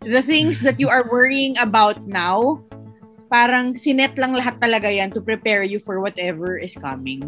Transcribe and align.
the 0.00 0.22
things 0.22 0.60
that 0.60 0.80
you 0.80 0.88
are 0.88 1.04
worrying 1.08 1.56
about 1.60 2.06
now, 2.08 2.64
parang 3.28 3.76
sinet 3.76 4.16
lang 4.16 4.32
lahat 4.32 4.56
talaga 4.58 4.88
yan 4.88 5.12
to 5.12 5.20
prepare 5.20 5.62
you 5.62 5.78
for 5.78 6.00
whatever 6.00 6.56
is 6.56 6.74
coming. 6.76 7.24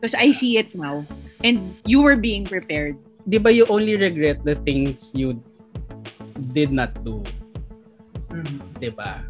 Because 0.00 0.16
I 0.16 0.32
see 0.32 0.56
it 0.56 0.72
now. 0.74 1.04
And 1.44 1.60
you 1.84 2.00
were 2.00 2.16
being 2.16 2.44
prepared. 2.44 2.96
Di 3.28 3.40
ba 3.40 3.52
you 3.52 3.64
only 3.68 3.96
regret 3.96 4.44
the 4.44 4.56
things 4.64 5.12
you 5.12 5.40
did 6.52 6.72
not 6.72 6.92
do? 7.04 7.20
Mm. 8.32 8.60
Di 8.80 8.90
ba? 8.92 9.24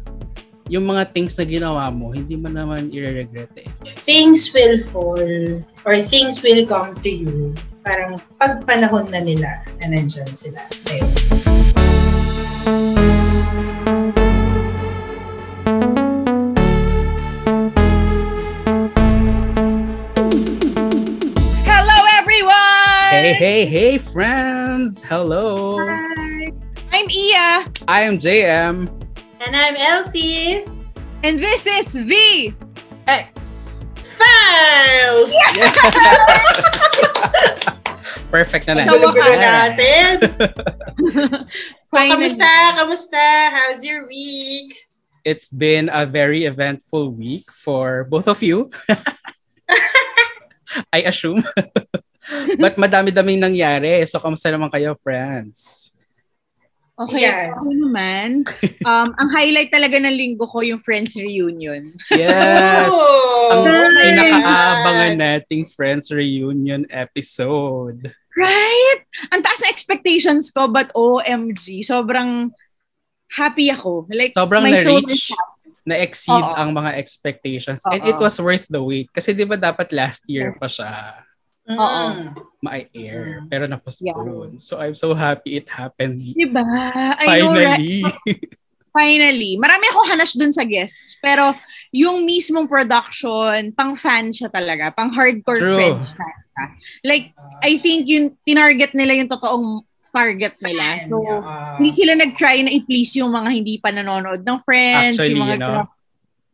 Yung 0.71 0.89
mga 0.89 1.13
things 1.13 1.37
na 1.37 1.45
ginawa 1.45 1.93
mo, 1.93 2.09
hindi 2.09 2.33
mo 2.39 2.49
naman 2.49 2.89
i-regret 2.89 3.53
eh. 3.61 3.69
Things 3.85 4.49
will 4.49 4.81
fall 4.81 5.61
or 5.85 5.95
things 6.01 6.41
will 6.41 6.65
come 6.65 6.97
to 7.05 7.11
you. 7.11 7.53
Parang 7.85 8.17
pag 8.41 8.65
panahon 8.65 9.13
na 9.13 9.21
nila 9.21 9.61
na 9.77 9.93
nandyan 9.93 10.31
sila 10.33 10.65
sa'yo. 10.73 11.44
Hey, 23.45 23.69
hey, 23.69 23.69
hey, 23.69 24.01
friends! 24.01 25.05
Hello! 25.05 25.77
Hi! 25.77 26.49
I'm 26.89 27.05
Iya, 27.05 27.69
I 27.85 28.01
am 28.01 28.17
JM. 28.17 28.89
And 29.45 29.53
I'm 29.53 29.77
Elsie. 29.77 30.65
and 31.21 31.37
this 31.37 31.69
is 31.69 31.93
the 31.93 32.49
X! 33.05 33.85
Files! 34.01 35.29
Perfect 38.33 38.65
na 38.65 38.81
na. 38.81 38.89
So, 38.89 38.97
Gulo-gulo 38.97 39.37
wakas. 39.37 39.77
natin. 39.77 40.13
Oh, 41.05 41.05
so, 41.05 41.45
Finally. 42.01 42.25
kamusta? 42.25 42.49
Kamusta? 42.81 43.25
How's 43.53 43.85
your 43.85 44.09
week? 44.09 44.73
It's 45.21 45.53
been 45.53 45.93
a 45.93 46.09
very 46.09 46.49
eventful 46.49 47.13
week 47.13 47.45
for 47.53 48.09
both 48.09 48.25
of 48.25 48.41
you. 48.41 48.73
I 50.89 51.05
assume. 51.05 51.45
But 52.63 52.77
madami-daming 52.77 53.41
nangyari. 53.41 54.01
So, 54.09 54.17
kamusta 54.17 54.49
naman 54.49 54.73
kayo, 54.73 54.97
friends? 54.97 55.85
Okay, 56.95 57.27
Yan. 57.27 57.51
ako 57.51 57.69
naman. 57.75 58.29
Um, 58.87 59.11
ang 59.19 59.29
highlight 59.35 59.67
talaga 59.67 59.99
ng 59.99 60.15
linggo 60.15 60.47
ko 60.47 60.63
yung 60.63 60.79
Friends 60.79 61.19
Reunion. 61.19 61.83
Yes! 62.07 62.87
Oh, 62.87 63.51
Ang 63.51 63.67
pinakaabangan 63.99 65.13
nating 65.19 65.67
Friends 65.75 66.07
Reunion 66.07 66.87
episode. 66.87 68.15
Right? 68.31 68.99
Ang 69.27 69.43
taas 69.43 69.59
na 69.59 69.69
expectations 69.75 70.47
ko, 70.55 70.71
but 70.71 70.87
OMG, 70.95 71.83
sobrang 71.83 72.55
happy 73.27 73.67
ako. 73.75 74.07
Like, 74.07 74.31
Sobrang 74.31 74.63
my 74.63 74.79
soul 74.79 75.03
is 75.11 75.27
na-reach, 75.27 75.27
na-exceed 75.83 76.47
Oo. 76.47 76.55
ang 76.55 76.71
mga 76.71 76.95
expectations. 76.95 77.83
And 77.91 78.07
Oo. 78.07 78.09
it 78.09 78.17
was 78.23 78.39
worth 78.39 78.71
the 78.71 78.79
wait. 78.79 79.11
Kasi 79.11 79.35
di 79.35 79.43
ba 79.43 79.59
dapat 79.59 79.91
last 79.91 80.23
year 80.31 80.55
pa 80.55 80.71
siya. 80.71 81.24
Oo. 81.65 82.03
ma-air. 82.61 83.41
Mm. 83.41 83.47
Pero 83.49 83.63
na-postpone. 83.65 84.61
So 84.61 84.77
I'm 84.77 84.93
so 84.93 85.13
happy 85.17 85.57
it 85.57 85.69
happened 85.69 86.21
Diba? 86.21 86.61
I 87.17 87.41
know, 87.41 87.53
right? 87.53 87.77
finally. 87.77 88.05
Finally. 88.95 89.59
Marami 89.59 89.91
akong 89.91 90.07
hanas 90.07 90.31
dun 90.39 90.55
sa 90.55 90.63
guests. 90.63 91.19
Pero 91.19 91.51
yung 91.91 92.23
mismong 92.23 92.63
production, 92.63 93.75
pang 93.75 93.91
fan 93.99 94.31
siya 94.31 94.47
talaga. 94.47 94.87
Pang 94.95 95.11
hardcore 95.11 95.59
True. 95.59 95.75
Friends 95.75 96.15
fan 96.15 96.31
siya. 96.31 96.65
Like, 97.03 97.35
I 97.59 97.75
think 97.83 98.07
yung 98.07 98.39
tinarget 98.47 98.95
nila 98.95 99.19
yung 99.19 99.27
totoong 99.27 99.83
target 100.15 100.55
nila. 100.63 101.11
So, 101.11 101.19
Oo. 101.19 101.43
hindi 101.75 101.91
sila 101.91 102.15
nag-try 102.15 102.63
na 102.63 102.71
i-please 102.71 103.19
yung 103.19 103.35
mga 103.35 103.49
hindi 103.51 103.75
pa 103.83 103.91
nanonood 103.91 104.47
ng 104.47 104.57
Friends. 104.63 105.19
Actually, 105.19 105.35
yung 105.35 105.43
mga 105.43 105.55
you 105.59 105.67
know, 105.67 105.87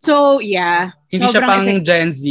So, 0.01 0.41
yeah. 0.41 0.97
hindi 1.13 1.29
siya 1.29 1.45
pang 1.45 1.61
effective. 1.61 1.85
Gen 1.85 2.09
Z. 2.09 2.23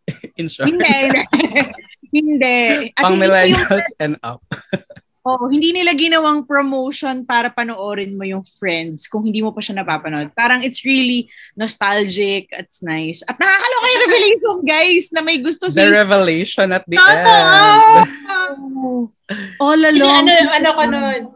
In 0.40 0.48
short. 0.48 0.72
Hindi, 0.72 0.88
hindi. 2.10 2.92
At 2.94 3.02
pang 3.02 3.16
hindi 3.16 3.26
ko 3.26 3.34
yung, 3.36 3.56
millennials 3.58 3.90
and 4.00 4.16
up. 4.24 4.42
oh, 5.28 5.46
hindi 5.52 5.76
nila 5.76 5.92
ginawang 5.92 6.48
promotion 6.48 7.28
para 7.28 7.52
panoorin 7.52 8.16
mo 8.16 8.24
yung 8.24 8.40
Friends 8.56 9.04
kung 9.04 9.28
hindi 9.28 9.44
mo 9.44 9.52
pa 9.52 9.60
siya 9.60 9.84
napapanood. 9.84 10.32
Parang 10.32 10.64
it's 10.64 10.84
really 10.88 11.28
nostalgic. 11.52 12.48
It's 12.48 12.80
nice. 12.80 13.20
At 13.28 13.36
nakakaloka 13.36 13.86
yung 13.92 14.04
revelation, 14.08 14.56
guys, 14.64 15.04
na 15.12 15.20
may 15.20 15.36
gusto 15.42 15.68
si 15.68 15.76
The 15.76 15.92
revelation 15.92 16.72
at 16.72 16.84
the 16.88 16.96
Totoo! 16.96 17.36
end. 17.36 19.12
Oh, 19.28 19.76
all 19.76 19.76
Hindi, 19.76 20.00
along. 20.00 20.24
ano, 20.24 20.32
ano 20.48 20.68
ko 20.72 20.82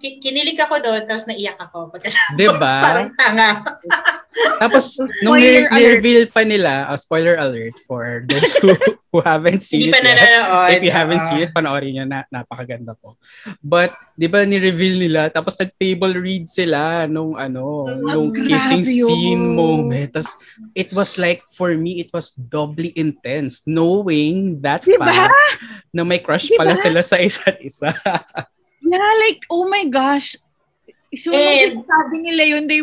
ki- 0.00 0.16
kinilig 0.16 0.56
ako 0.56 0.80
doon, 0.80 1.04
tapos 1.04 1.28
naiyak 1.28 1.60
ako. 1.60 1.92
Pagkatapos 1.92 2.36
Diba? 2.40 2.72
parang 2.88 3.08
tanga. 3.12 3.48
Tapos, 4.32 4.96
nung 4.96 5.36
Spoiler 5.36 5.68
ni-reveal 5.68 6.24
pa 6.32 6.40
nila, 6.40 6.88
uh, 6.88 6.96
spoiler 6.96 7.36
alert 7.36 7.76
for 7.84 8.24
those 8.24 8.56
who, 8.64 8.72
who 9.12 9.20
haven't 9.20 9.60
seen 9.60 9.84
Hindi 9.84 9.88
it 9.88 9.92
pa 9.92 10.00
yet. 10.00 10.08
nanonood. 10.08 10.68
If 10.72 10.80
you 10.80 10.94
haven't 10.94 11.20
Oo. 11.20 11.28
seen 11.28 11.40
it, 11.44 11.50
panoorin 11.52 11.92
nyo 11.92 12.04
na, 12.08 12.18
napakaganda 12.32 12.96
po. 12.96 13.20
But, 13.60 13.92
di 14.16 14.32
ba, 14.32 14.48
ni-reveal 14.48 15.04
nila, 15.04 15.28
tapos 15.28 15.52
nag-table 15.60 16.16
read 16.16 16.48
sila 16.48 17.04
nung 17.04 17.36
ano, 17.36 17.84
nung 17.92 18.32
kissing 18.32 18.88
yun. 18.88 19.08
scene 19.12 19.44
moment. 19.52 20.16
Tapos, 20.16 20.32
it 20.72 20.88
was 20.96 21.20
like, 21.20 21.44
for 21.52 21.76
me, 21.76 22.00
it 22.00 22.08
was 22.08 22.32
doubly 22.32 22.88
intense, 22.96 23.60
knowing 23.68 24.64
that 24.64 24.80
Diba? 24.80 25.12
fact 25.12 25.36
na 25.92 26.08
may 26.08 26.24
crush 26.24 26.48
Diba? 26.48 26.64
pala 26.64 26.74
sila 26.80 27.04
sa 27.04 27.20
isa't 27.20 27.60
isa. 27.60 27.81
Yeah, 28.82 29.14
like, 29.24 29.46
oh 29.48 29.64
my 29.70 29.86
gosh. 29.88 30.36
So, 31.16 31.30
nung 31.30 31.38
And- 31.38 31.80
sinasabi 31.80 32.16
nila 32.20 32.42
yun, 32.44 32.64
they, 32.66 32.82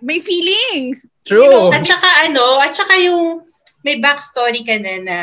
may 0.00 0.20
feelings. 0.20 1.06
True. 1.26 1.70
At 1.70 1.84
saka 1.84 2.06
ano, 2.26 2.60
at 2.64 2.72
saka 2.74 2.96
yung 3.02 3.42
may 3.84 4.00
backstory 4.00 4.64
ka 4.64 4.76
na 4.80 4.98
na 5.00 5.18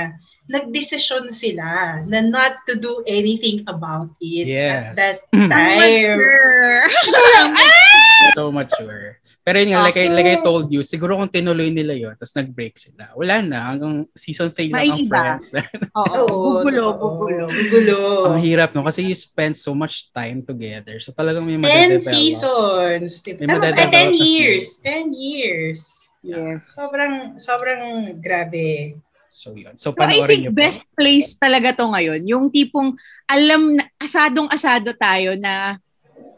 nagdesisyon 0.52 1.32
sila 1.32 2.02
na 2.12 2.20
not 2.22 2.60
to 2.68 2.76
do 2.76 3.02
anything 3.08 3.64
about 3.72 4.12
it 4.20 4.52
Yes. 4.52 4.68
at 4.68 4.86
that 5.00 5.18
time. 5.52 6.20
so 8.36 8.52
mature. 8.52 9.21
Pero 9.42 9.58
yun 9.58 9.74
nga, 9.74 9.82
like, 9.82 9.98
I, 9.98 10.06
like 10.08 10.30
I 10.30 10.40
told 10.40 10.70
you, 10.70 10.86
siguro 10.86 11.18
kung 11.18 11.26
tinuloy 11.26 11.74
nila 11.74 11.98
yun, 11.98 12.14
tapos 12.14 12.38
nag-break 12.38 12.78
sila, 12.78 13.10
wala 13.18 13.42
na, 13.42 13.74
hanggang 13.74 14.06
season 14.14 14.54
3 14.54 14.70
lang 14.70 14.86
ang 14.94 15.10
friends. 15.10 15.50
Oo, 15.98 16.62
totoo. 16.70 16.70
gugulo. 16.70 17.50
Gugulo. 17.50 17.98
ang 18.30 18.38
hirap, 18.38 18.70
no? 18.72 18.86
Kasi 18.86 19.02
you 19.02 19.18
spend 19.18 19.58
so 19.58 19.74
much 19.74 20.14
time 20.14 20.46
together. 20.46 21.02
So 21.02 21.10
talagang 21.10 21.42
may 21.42 21.58
10 21.58 21.66
madedevelop. 21.66 22.06
seasons. 22.06 23.12
May 23.26 23.50
madedevelop 23.50 23.90
10 23.90 23.90
na 23.90 24.02
years. 24.14 24.66
feelings. 24.78 25.10
10 25.10 25.10
years. 25.18 25.82
Yes. 26.22 26.78
Sobrang, 26.78 27.14
sobrang 27.36 27.82
grabe. 28.22 29.02
So 29.26 29.58
yun. 29.58 29.74
So 29.74 29.90
So 29.90 30.06
I 30.06 30.22
think 30.28 30.52
po. 30.52 30.54
best 30.54 30.86
place 30.94 31.34
talaga 31.34 31.74
to 31.74 31.90
ngayon. 31.90 32.22
Yung 32.30 32.54
tipong 32.54 32.94
alam 33.26 33.74
na 33.74 33.90
asadong-asado 33.98 34.94
tayo 34.94 35.34
na 35.34 35.82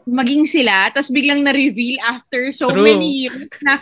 maging 0.04 0.44
sila, 0.44 0.88
tapos 0.88 1.08
biglang 1.08 1.40
na-reveal 1.40 1.96
after 2.04 2.52
so 2.52 2.68
True. 2.68 2.84
many 2.84 3.24
years 3.24 3.48
na 3.60 3.80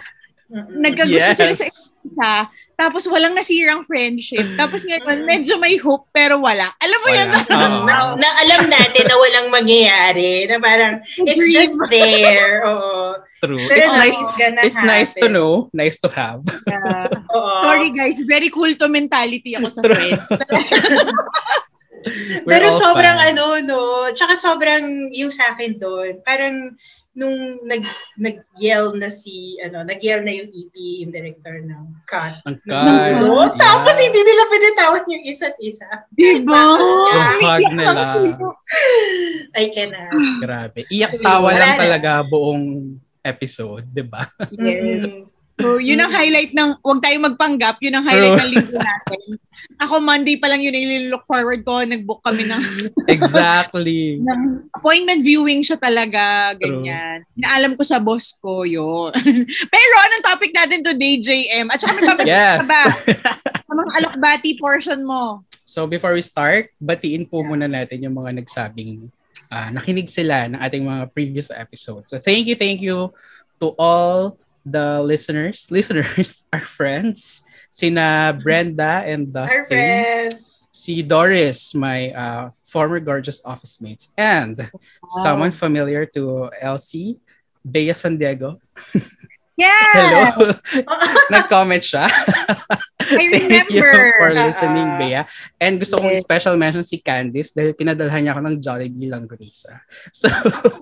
nagkagusto 0.53 1.33
Yes. 1.33 1.38
sila 1.41 1.55
sa 1.56 1.66
isa, 2.05 2.33
tapos 2.77 3.09
walang 3.09 3.33
nasirang 3.33 3.88
friendship. 3.88 4.44
Tapos 4.55 4.84
ngayon, 4.84 5.25
medyo 5.25 5.56
may 5.56 5.81
hope 5.81 6.05
pero 6.12 6.37
wala. 6.37 6.69
Alam 6.77 6.99
mo 7.00 7.09
yun? 7.09 7.28
Oo. 7.31 7.84
na, 7.88 7.94
na 8.19 8.28
alam 8.43 8.69
natin 8.69 9.05
na 9.06 9.16
walang 9.16 9.49
mangyayari. 9.49 10.44
Na 10.44 10.60
parang, 10.60 11.00
it's 11.25 11.47
just 11.49 11.78
there. 11.88 12.69
Oo. 12.69 13.16
True. 13.41 13.65
Pero 13.65 13.81
It's 13.81 13.97
nice. 13.97 14.21
It's 14.62 14.83
nice 14.84 15.12
to 15.16 15.25
happen. 15.25 15.33
know. 15.33 15.53
Nice 15.72 15.97
to 15.99 16.10
have. 16.12 16.44
Yeah. 16.69 17.09
Oo. 17.33 17.53
Sorry 17.65 17.89
guys, 17.91 18.21
very 18.22 18.53
cool 18.53 18.77
to 18.77 18.87
mentality 18.87 19.56
ako 19.56 19.72
sa 19.72 19.81
True. 19.81 19.97
friends. 19.97 20.21
Pero 22.51 22.67
sobrang 22.71 23.19
fans. 23.19 23.29
ano, 23.35 23.45
no? 23.65 23.81
Tsaka 24.15 24.35
sobrang 24.35 25.11
yung 25.15 25.31
sa 25.31 25.55
akin 25.55 25.79
doon, 25.79 26.21
parang 26.23 26.75
nung 27.13 27.61
nag 27.69 27.85
nag-yell 28.17 28.97
na 28.97 29.13
si 29.13 29.60
ano, 29.60 29.84
nag-yell 29.84 30.25
na 30.25 30.33
yung 30.33 30.49
EP, 30.49 30.75
yung 31.04 31.13
director 31.13 31.60
ng 31.60 31.84
cut. 32.09 32.41
Ang 32.49 32.57
No, 32.65 32.72
kind. 32.72 33.21
Yeah. 33.21 33.53
Tapos 33.60 33.95
hindi 34.01 34.21
nila 34.25 34.43
pinitawan 34.49 35.04
yung 35.13 35.25
isa't 35.28 35.57
isa. 35.60 35.89
Diba? 36.16 36.63
Yung 36.81 37.45
hug 37.45 37.65
nila. 37.77 38.03
I 39.53 39.69
cannot. 39.69 40.13
Grabe. 40.41 40.89
Iyak 40.89 41.13
tawa 41.21 41.53
lang 41.53 41.77
talaga 41.77 42.25
buong 42.25 42.97
episode, 43.21 43.84
di 43.93 44.05
ba? 44.05 44.25
Yes. 44.57 45.32
Mm. 45.53 45.63
So, 45.63 45.77
yun 45.77 46.01
ang 46.01 46.13
highlight 46.13 46.53
ng, 46.57 46.71
huwag 46.81 47.01
tayong 47.04 47.27
magpanggap, 47.28 47.77
yun 47.84 47.95
ang 47.95 48.04
highlight 48.09 48.34
True. 48.34 48.41
ng 48.41 48.51
linggo 48.57 48.78
natin. 48.81 49.21
Ako, 49.78 49.95
Monday 50.01 50.37
pa 50.41 50.49
lang 50.49 50.65
yun 50.65 50.72
yung 50.72 51.13
look 51.13 51.25
forward 51.28 51.60
ko. 51.63 51.84
Nag-book 51.84 52.25
kami 52.25 52.49
ng, 52.49 52.63
Exactly. 53.15 54.16
ng 54.19 54.41
appointment 54.72 55.21
viewing 55.21 55.60
siya 55.60 55.77
talaga, 55.77 56.57
ganyan. 56.57 57.22
Inaalam 57.37 57.77
ko 57.77 57.84
sa 57.84 58.01
boss 58.01 58.33
ko 58.41 58.65
yun. 58.65 59.13
Pero 59.75 59.95
anong 60.09 60.25
topic 60.25 60.51
natin 60.57 60.81
today, 60.81 61.21
JM? 61.21 61.69
At 61.69 61.78
saka 61.78 61.93
may 61.95 62.05
babalik 62.09 62.31
Yes. 62.33 62.65
ba 62.65 62.83
sa 63.63 63.72
mga 63.77 63.91
alokbati 64.03 64.51
portion 64.57 65.01
mo? 65.05 65.45
So 65.69 65.89
before 65.89 66.13
we 66.13 66.21
start, 66.21 66.69
batiin 66.77 67.25
po 67.25 67.41
muna 67.41 67.65
natin 67.65 68.05
yung 68.05 68.13
mga 68.13 68.41
nagsabing 68.45 69.09
uh, 69.48 69.69
nakinig 69.72 70.09
sila 70.09 70.45
ng 70.48 70.60
ating 70.60 70.84
mga 70.84 71.05
previous 71.13 71.48
episodes. 71.48 72.13
So 72.13 72.21
thank 72.21 72.45
you, 72.45 72.57
thank 72.57 72.84
you 72.84 73.09
to 73.57 73.72
all 73.81 74.37
the 74.64 75.03
listeners, 75.03 75.68
listeners, 75.70 76.44
our 76.53 76.60
friends, 76.60 77.42
sina 77.70 78.36
Brenda 78.42 79.03
and 79.04 79.32
Dustin. 79.32 79.59
Our 79.59 79.66
friends. 79.66 80.68
Si 80.72 81.03
Doris, 81.03 81.74
my 81.74 82.10
uh, 82.10 82.50
former 82.64 82.98
gorgeous 82.98 83.41
office 83.44 83.80
mates, 83.80 84.12
and 84.16 84.56
wow. 84.59 85.22
someone 85.22 85.53
familiar 85.53 86.06
to 86.16 86.50
Elsie, 86.60 87.20
Bea 87.60 87.92
San 87.92 88.18
Diego. 88.18 88.60
Yeah! 89.62 89.91
Hello. 89.94 90.50
Nag-comment 91.34 91.82
siya. 91.82 92.10
I 93.03 93.22
remember. 93.30 93.47
Thank 93.47 93.70
you 93.70 93.82
for 94.18 94.30
listening, 94.34 94.88
uh, 94.88 94.98
Bea. 94.98 95.22
And 95.62 95.78
gusto 95.78 96.03
kong 96.03 96.18
special 96.18 96.59
mention 96.59 96.82
si 96.82 96.98
Candice 96.98 97.54
dahil 97.54 97.70
pinadalhan 97.78 98.26
niya 98.26 98.32
ako 98.34 98.41
ng 98.42 98.56
Jollibee 98.59 99.10
Langgonisa. 99.10 99.78
So, 100.12 100.28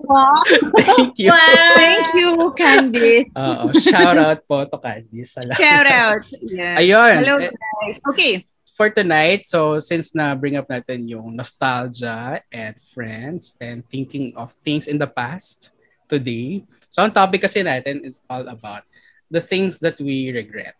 wow. 0.05 0.37
thank 0.81 1.17
you. 1.17 1.31
Wow. 1.31 1.73
Thank 1.77 2.07
you, 2.17 2.29
Candice. 2.57 3.29
Oo. 3.37 3.65
Shout 3.77 4.17
out 4.17 4.39
po 4.49 4.65
to 4.65 4.77
Candice. 4.81 5.37
Salamat. 5.37 5.57
Shout 5.61 5.87
out. 5.87 6.23
Yeah. 6.41 6.81
Ayun. 6.81 7.15
Hello, 7.21 7.35
guys. 7.37 7.97
Okay. 8.13 8.45
For 8.73 8.89
tonight, 8.89 9.45
so 9.45 9.77
since 9.77 10.17
na 10.17 10.33
bring 10.33 10.57
up 10.57 10.65
natin 10.65 11.05
yung 11.05 11.37
nostalgia 11.37 12.41
and 12.49 12.73
friends 12.81 13.53
and 13.61 13.85
thinking 13.85 14.33
of 14.33 14.57
things 14.65 14.89
in 14.89 14.97
the 14.97 15.05
past 15.05 15.69
today, 16.11 16.67
So, 16.91 16.99
ang 16.99 17.15
topic 17.15 17.47
kasi 17.47 17.63
natin 17.63 18.03
is 18.03 18.27
all 18.27 18.43
about 18.51 18.83
the 19.31 19.39
things 19.39 19.79
that 19.79 19.95
we 19.95 20.27
regret. 20.35 20.75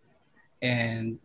And, 0.59 1.15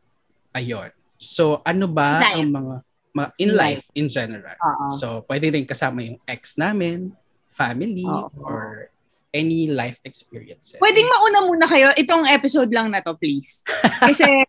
ayun. 0.55 0.95
So, 1.19 1.59
ano 1.67 1.91
ba 1.91 2.23
life. 2.23 2.39
ang 2.39 2.55
mga, 2.55 2.75
mga 3.11 3.29
in 3.43 3.51
life, 3.51 3.59
life 3.59 3.87
in 3.99 4.07
general? 4.07 4.55
Uh-huh. 4.55 4.91
So, 4.95 5.07
pwede 5.27 5.51
rin 5.51 5.67
kasama 5.67 6.07
yung 6.07 6.23
ex 6.23 6.55
namin, 6.55 7.11
family, 7.51 8.07
uh-huh. 8.07 8.31
or 8.39 8.95
any 9.35 9.67
life 9.67 9.99
experiences. 10.07 10.79
Pwedeng 10.79 11.11
mauna 11.11 11.43
muna 11.43 11.67
kayo. 11.67 11.91
Itong 11.99 12.31
episode 12.31 12.71
lang 12.71 12.95
na 12.95 13.03
to, 13.03 13.19
please. 13.19 13.67
Kasi... 14.09 14.47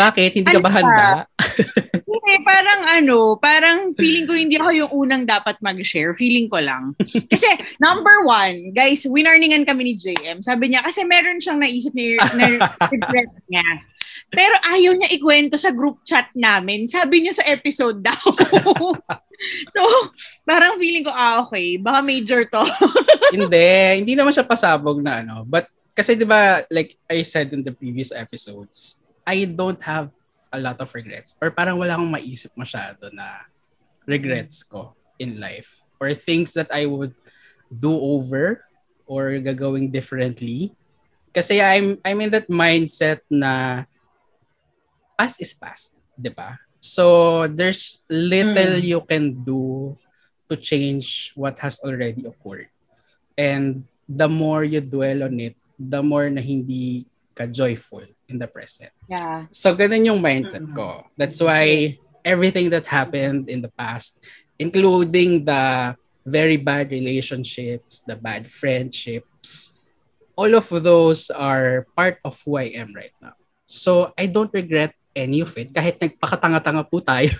Bakit? 0.00 0.40
Hindi 0.40 0.48
ka 0.48 0.64
ba 0.64 0.72
handa? 0.72 1.28
Hindi, 2.14 2.34
parang 2.46 2.80
ano, 2.86 3.34
parang 3.42 3.78
feeling 3.98 4.24
ko 4.30 4.32
hindi 4.38 4.54
ako 4.54 4.70
yung 4.70 4.92
unang 4.94 5.24
dapat 5.26 5.58
mag-share. 5.58 6.14
Feeling 6.14 6.46
ko 6.46 6.62
lang. 6.62 6.94
Kasi, 7.02 7.50
number 7.82 8.22
one, 8.22 8.70
guys, 8.70 9.02
winarningan 9.02 9.66
kami 9.66 9.90
ni 9.90 9.94
JM. 9.98 10.38
Sabi 10.38 10.70
niya, 10.70 10.86
kasi 10.86 11.02
meron 11.02 11.42
siyang 11.42 11.58
naisip 11.58 11.90
na, 11.90 12.22
na 12.38 12.46
regret 12.94 13.32
niya. 13.50 13.66
Pero 14.30 14.54
ayaw 14.70 14.94
niya 14.94 15.10
ikwento 15.10 15.58
sa 15.58 15.74
group 15.74 16.06
chat 16.06 16.30
namin. 16.38 16.86
Sabi 16.86 17.26
niya 17.26 17.34
sa 17.34 17.46
episode 17.50 17.98
daw. 17.98 18.22
so, 19.74 19.82
parang 20.46 20.78
feeling 20.78 21.02
ko, 21.02 21.10
ah, 21.10 21.42
okay, 21.42 21.82
baka 21.82 21.98
major 21.98 22.46
to. 22.46 22.62
hindi, 23.34 23.66
hindi 23.98 24.14
naman 24.14 24.30
siya 24.30 24.46
pasabog 24.46 25.02
na 25.02 25.18
ano. 25.18 25.42
But, 25.42 25.66
kasi 25.94 26.18
di 26.18 26.26
ba 26.26 26.66
like 26.74 26.98
I 27.06 27.22
said 27.22 27.54
in 27.54 27.62
the 27.62 27.70
previous 27.70 28.10
episodes, 28.10 28.98
I 29.22 29.46
don't 29.46 29.78
have 29.86 30.10
a 30.54 30.62
lot 30.62 30.78
of 30.78 30.88
regrets 30.94 31.34
or 31.42 31.50
parang 31.50 31.76
wala 31.76 31.98
akong 31.98 32.14
maisip 32.14 32.54
masyado 32.54 33.10
na 33.10 33.42
regrets 34.06 34.62
ko 34.62 34.94
in 35.18 35.42
life 35.42 35.82
or 35.98 36.14
things 36.14 36.54
that 36.54 36.70
I 36.70 36.86
would 36.86 37.14
do 37.68 37.90
over 37.90 38.62
or 39.04 39.36
gagawing 39.42 39.90
differently. 39.90 40.72
Kasi 41.34 41.58
I'm 41.58 41.98
I'm 42.06 42.20
in 42.22 42.30
that 42.30 42.46
mindset 42.46 43.26
na 43.26 43.84
past 45.18 45.42
is 45.42 45.50
past, 45.50 45.98
'di 46.14 46.30
ba? 46.30 46.54
So 46.78 47.46
there's 47.48 48.04
little 48.12 48.78
mm. 48.78 48.84
you 48.84 49.00
can 49.02 49.42
do 49.42 49.96
to 50.52 50.54
change 50.54 51.32
what 51.34 51.58
has 51.64 51.80
already 51.80 52.28
occurred. 52.28 52.68
And 53.34 53.88
the 54.04 54.28
more 54.28 54.62
you 54.62 54.84
dwell 54.84 55.24
on 55.24 55.40
it, 55.40 55.56
the 55.80 56.04
more 56.04 56.28
na 56.28 56.44
hindi 56.44 57.08
ka 57.34 57.50
joyful 57.50 58.06
in 58.30 58.38
the 58.38 58.46
present. 58.46 58.94
Yeah. 59.10 59.50
So 59.50 59.74
ganun 59.74 60.06
yung 60.06 60.22
mindset 60.22 60.64
ko. 60.72 61.04
That's 61.18 61.42
why 61.42 61.98
everything 62.24 62.70
that 62.70 62.86
happened 62.86 63.50
in 63.50 63.60
the 63.60 63.70
past, 63.74 64.22
including 64.58 65.44
the 65.44 65.94
very 66.24 66.56
bad 66.56 66.90
relationships, 66.90 68.00
the 68.08 68.16
bad 68.16 68.48
friendships, 68.48 69.76
all 70.34 70.54
of 70.54 70.66
those 70.70 71.30
are 71.30 71.86
part 71.94 72.18
of 72.24 72.40
who 72.42 72.56
I 72.56 72.72
am 72.74 72.96
right 72.96 73.14
now. 73.20 73.36
So 73.66 74.12
I 74.16 74.26
don't 74.26 74.50
regret 74.52 74.94
any 75.14 75.40
of 75.44 75.54
it 75.54 75.70
kahit 75.70 76.02
nagpakatanga-tanga 76.02 76.82
po 76.90 76.98
tayo 76.98 77.30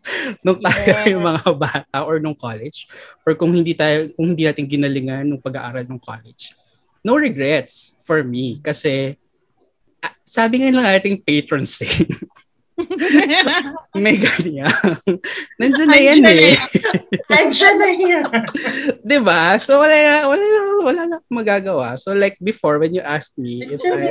nung 0.44 0.60
tayo 0.60 0.84
yeah. 0.84 1.08
yung 1.08 1.24
mga 1.24 1.48
bata 1.56 1.98
or 2.04 2.20
nung 2.20 2.36
college 2.36 2.84
or 3.24 3.32
kung 3.32 3.56
hindi 3.56 3.72
tayo 3.72 4.12
kung 4.12 4.36
hindi 4.36 4.44
natin 4.44 4.68
ginalingan 4.68 5.24
nung 5.24 5.40
pag-aaral 5.40 5.88
ng 5.88 6.00
college. 6.00 6.52
No 7.00 7.16
regrets 7.16 7.96
for 8.04 8.20
me 8.20 8.60
kasi 8.60 9.16
sabi 10.24 10.60
nga 10.60 10.74
ng 10.74 10.88
ating 10.98 11.16
patron 11.22 11.64
saint, 11.64 12.10
may 13.94 14.18
ganyan. 14.18 14.66
Nandiyan 15.62 15.88
na 15.88 16.00
yan 16.00 16.22
eh. 16.26 16.58
Nandiyan 17.30 17.76
na 17.78 17.90
yan. 17.94 18.26
diba? 19.10 19.42
So, 19.62 19.78
wala, 19.78 20.26
wala, 20.26 20.44
wala 20.82 21.02
na 21.06 21.16
magagawa. 21.30 21.94
So, 21.94 22.12
like 22.12 22.34
before, 22.42 22.82
when 22.82 22.94
you 22.94 23.02
asked 23.02 23.38
me 23.38 23.62
if 23.62 23.78
I, 23.78 24.10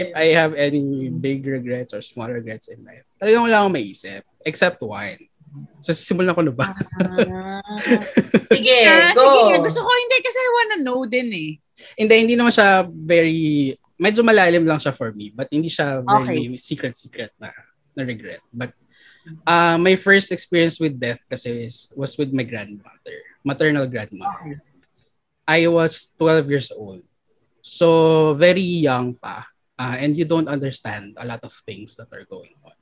if 0.00 0.10
I 0.16 0.26
have 0.32 0.56
any 0.56 1.12
big 1.12 1.44
regrets 1.44 1.92
or 1.92 2.00
small 2.00 2.32
regrets 2.32 2.72
in 2.72 2.80
life, 2.80 3.04
talagang 3.20 3.44
wala 3.44 3.60
akong 3.64 3.76
maisip. 3.76 4.24
Except 4.40 4.80
one. 4.80 5.20
So, 5.84 5.92
simulan 5.92 6.32
ko 6.32 6.42
na 6.44 6.52
ba? 6.52 6.72
Ah. 7.00 7.60
sige, 8.56 8.78
go. 9.12 9.24
Sige, 9.24 9.54
gusto 9.60 9.80
ko 9.84 9.90
hindi 9.90 10.16
kasi 10.24 10.38
I 10.40 10.50
wanna 10.52 10.78
know 10.80 11.00
din 11.04 11.28
eh. 11.32 11.50
Hindi, 11.94 12.14
hindi 12.24 12.34
naman 12.34 12.52
siya 12.56 12.88
very 12.88 13.76
medyo 13.98 14.22
malalim 14.22 14.62
lang 14.62 14.78
siya 14.78 14.94
for 14.94 15.10
me, 15.12 15.34
but 15.34 15.50
hindi 15.50 15.68
siya 15.68 16.00
very 16.06 16.54
okay. 16.54 16.56
secret-secret 16.56 17.34
na, 17.36 17.50
na 17.98 18.02
regret. 18.06 18.40
But 18.54 18.72
uh, 19.44 19.76
my 19.76 19.98
first 19.98 20.30
experience 20.30 20.78
with 20.78 20.96
death 20.96 21.20
kasi 21.28 21.66
is, 21.66 21.90
was 21.98 22.16
with 22.16 22.32
my 22.32 22.46
grandmother, 22.46 23.18
maternal 23.42 23.90
grandmother. 23.90 24.62
I 25.44 25.66
was 25.66 26.14
12 26.16 26.48
years 26.48 26.70
old. 26.70 27.02
So, 27.60 28.34
very 28.34 28.62
young 28.62 29.14
pa. 29.18 29.44
Uh, 29.78 29.96
and 29.98 30.16
you 30.16 30.24
don't 30.24 30.48
understand 30.48 31.14
a 31.18 31.26
lot 31.26 31.40
of 31.42 31.52
things 31.66 31.96
that 31.96 32.08
are 32.12 32.24
going 32.24 32.54
on. 32.64 32.76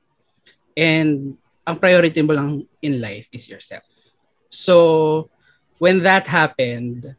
And 0.76 1.36
ang 1.66 1.76
priority 1.80 2.22
mo 2.22 2.34
lang 2.34 2.68
in 2.80 3.00
life 3.00 3.28
is 3.32 3.48
yourself. 3.48 3.88
So, 4.50 5.28
when 5.78 6.02
that 6.04 6.26
happened, 6.26 7.16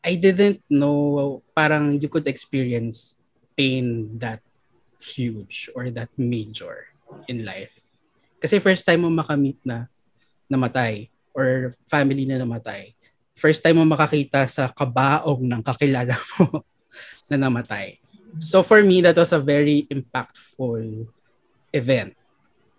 I 0.00 0.16
didn't 0.16 0.64
know 0.72 1.40
parang 1.52 2.00
you 2.00 2.08
could 2.08 2.24
experience 2.24 3.20
pain 3.52 4.16
that 4.16 4.40
huge 4.96 5.68
or 5.76 5.92
that 5.92 6.08
major 6.16 6.88
in 7.28 7.44
life. 7.44 7.72
Kasi 8.40 8.56
first 8.60 8.88
time 8.88 9.04
mo 9.04 9.12
makamit 9.12 9.60
na 9.60 9.84
namatay 10.48 11.12
or 11.36 11.76
family 11.84 12.24
na 12.24 12.40
namatay. 12.40 12.96
First 13.36 13.60
time 13.60 13.80
mo 13.80 13.84
makakita 13.84 14.48
sa 14.48 14.72
kabaong 14.72 15.44
ng 15.44 15.62
kakilala 15.64 16.16
mo 16.40 16.64
na 17.28 17.36
namatay. 17.36 18.00
So 18.40 18.64
for 18.64 18.80
me, 18.80 19.04
that 19.04 19.16
was 19.20 19.36
a 19.36 19.42
very 19.42 19.84
impactful 19.92 21.08
event. 21.76 22.16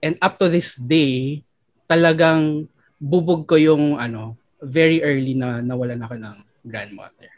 And 0.01 0.17
up 0.17 0.41
to 0.41 0.49
this 0.49 0.81
day, 0.81 1.45
talagang 1.85 2.65
bubog 2.97 3.45
ko 3.45 3.61
yung 3.61 4.01
ano, 4.01 4.37
very 4.61 5.05
early 5.05 5.37
na 5.37 5.61
nawalan 5.61 6.01
ako 6.01 6.15
ng 6.17 6.37
grandmother. 6.65 7.31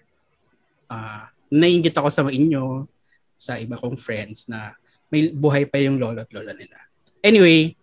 Uh, 0.88 1.26
nainggit 1.52 1.96
ako 1.96 2.10
sa 2.10 2.24
inyo, 2.28 2.88
sa 3.38 3.60
iba 3.60 3.76
kong 3.80 4.00
friends 4.00 4.48
na 4.48 4.76
may 5.12 5.30
buhay 5.30 5.68
pa 5.68 5.78
yung 5.78 6.02
lolo 6.02 6.24
at 6.24 6.32
lola 6.34 6.56
nila. 6.56 6.78
Anyway, 7.22 7.78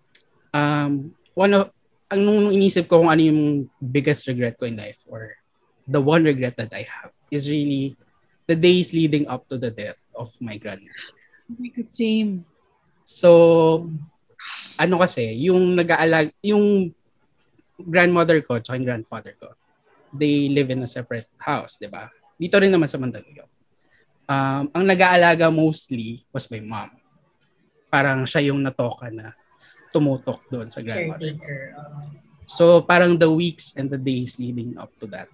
um, 0.51 1.15
one 1.35 1.53
of, 1.55 1.71
ang 2.11 2.27
nung 2.27 2.51
inisip 2.51 2.91
ko 2.91 3.05
kung 3.05 3.13
ano 3.13 3.23
yung 3.23 3.71
biggest 3.79 4.27
regret 4.27 4.59
ko 4.59 4.67
in 4.67 4.75
life 4.75 4.99
or 5.07 5.39
the 5.87 6.03
one 6.03 6.27
regret 6.27 6.59
that 6.59 6.75
I 6.75 6.83
have 6.83 7.15
is 7.31 7.47
really 7.47 7.95
the 8.51 8.59
days 8.59 8.91
leading 8.91 9.31
up 9.31 9.47
to 9.47 9.55
the 9.55 9.71
death 9.71 10.03
of 10.19 10.35
my 10.43 10.59
grandmother. 10.59 11.15
Oh 11.47 11.55
my 11.59 11.71
God, 11.71 11.91
same. 11.95 12.43
So, 13.07 13.31
ano 14.75 14.95
kasi, 14.99 15.31
yung 15.47 15.79
nag-aalag, 15.79 16.35
yung 16.43 16.91
grandmother 17.79 18.43
ko 18.43 18.59
at 18.59 18.67
yung 18.71 18.83
grandfather 18.83 19.39
ko, 19.39 19.55
they 20.15 20.51
live 20.51 20.71
in 20.71 20.83
a 20.83 20.91
separate 20.91 21.31
house, 21.39 21.79
di 21.79 21.87
ba? 21.87 22.11
Dito 22.35 22.57
rin 22.59 22.73
naman 22.73 22.91
sa 22.91 22.99
Mandaluyong. 22.99 23.51
Um, 24.31 24.65
ang 24.71 24.85
nag-aalaga 24.87 25.51
mostly 25.51 26.23
was 26.31 26.47
my 26.51 26.63
mom. 26.63 26.91
Parang 27.91 28.23
siya 28.23 28.51
yung 28.51 28.63
natoka 28.63 29.11
na 29.11 29.35
tumutok 29.91 30.47
doon 30.47 30.71
sa 30.71 30.79
grandmother. 30.79 31.35
So 32.47 32.83
parang 32.83 33.19
the 33.19 33.31
weeks 33.31 33.75
and 33.75 33.91
the 33.91 33.99
days 33.99 34.39
leading 34.39 34.79
up 34.79 34.95
to 35.03 35.07
that, 35.11 35.27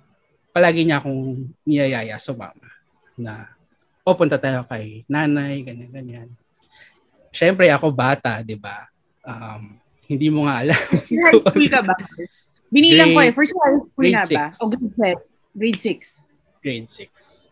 palagi 0.56 0.88
niya 0.88 1.00
akong 1.00 1.52
niyayaya 1.68 2.16
sa 2.16 2.32
mama 2.32 2.68
na 3.16 3.52
o 4.04 4.12
oh, 4.12 4.16
punta 4.16 4.40
tayo 4.40 4.64
kay 4.64 5.04
nanay, 5.04 5.60
ganyan, 5.60 5.92
ganyan. 5.92 6.28
Siyempre 7.32 7.68
ako 7.68 7.92
bata, 7.92 8.40
di 8.40 8.56
ba? 8.56 8.88
Um, 9.20 9.76
hindi 10.08 10.32
mo 10.32 10.48
nga 10.48 10.64
alam. 10.64 10.78
High 10.78 11.42
school 11.42 11.68
ka 11.68 11.80
ba? 11.84 11.96
Binilang 12.72 13.14
ko 13.14 13.20
eh. 13.22 13.32
First 13.32 13.52
of 13.54 13.58
all, 13.62 13.74
school 13.80 14.10
na 14.10 14.26
ba? 14.26 14.50
O 14.62 14.70
grade 14.70 14.94
7? 14.94 15.16
Grade 15.56 15.80
6. 15.80 16.26
grade 16.66 16.90
6. 16.90 17.46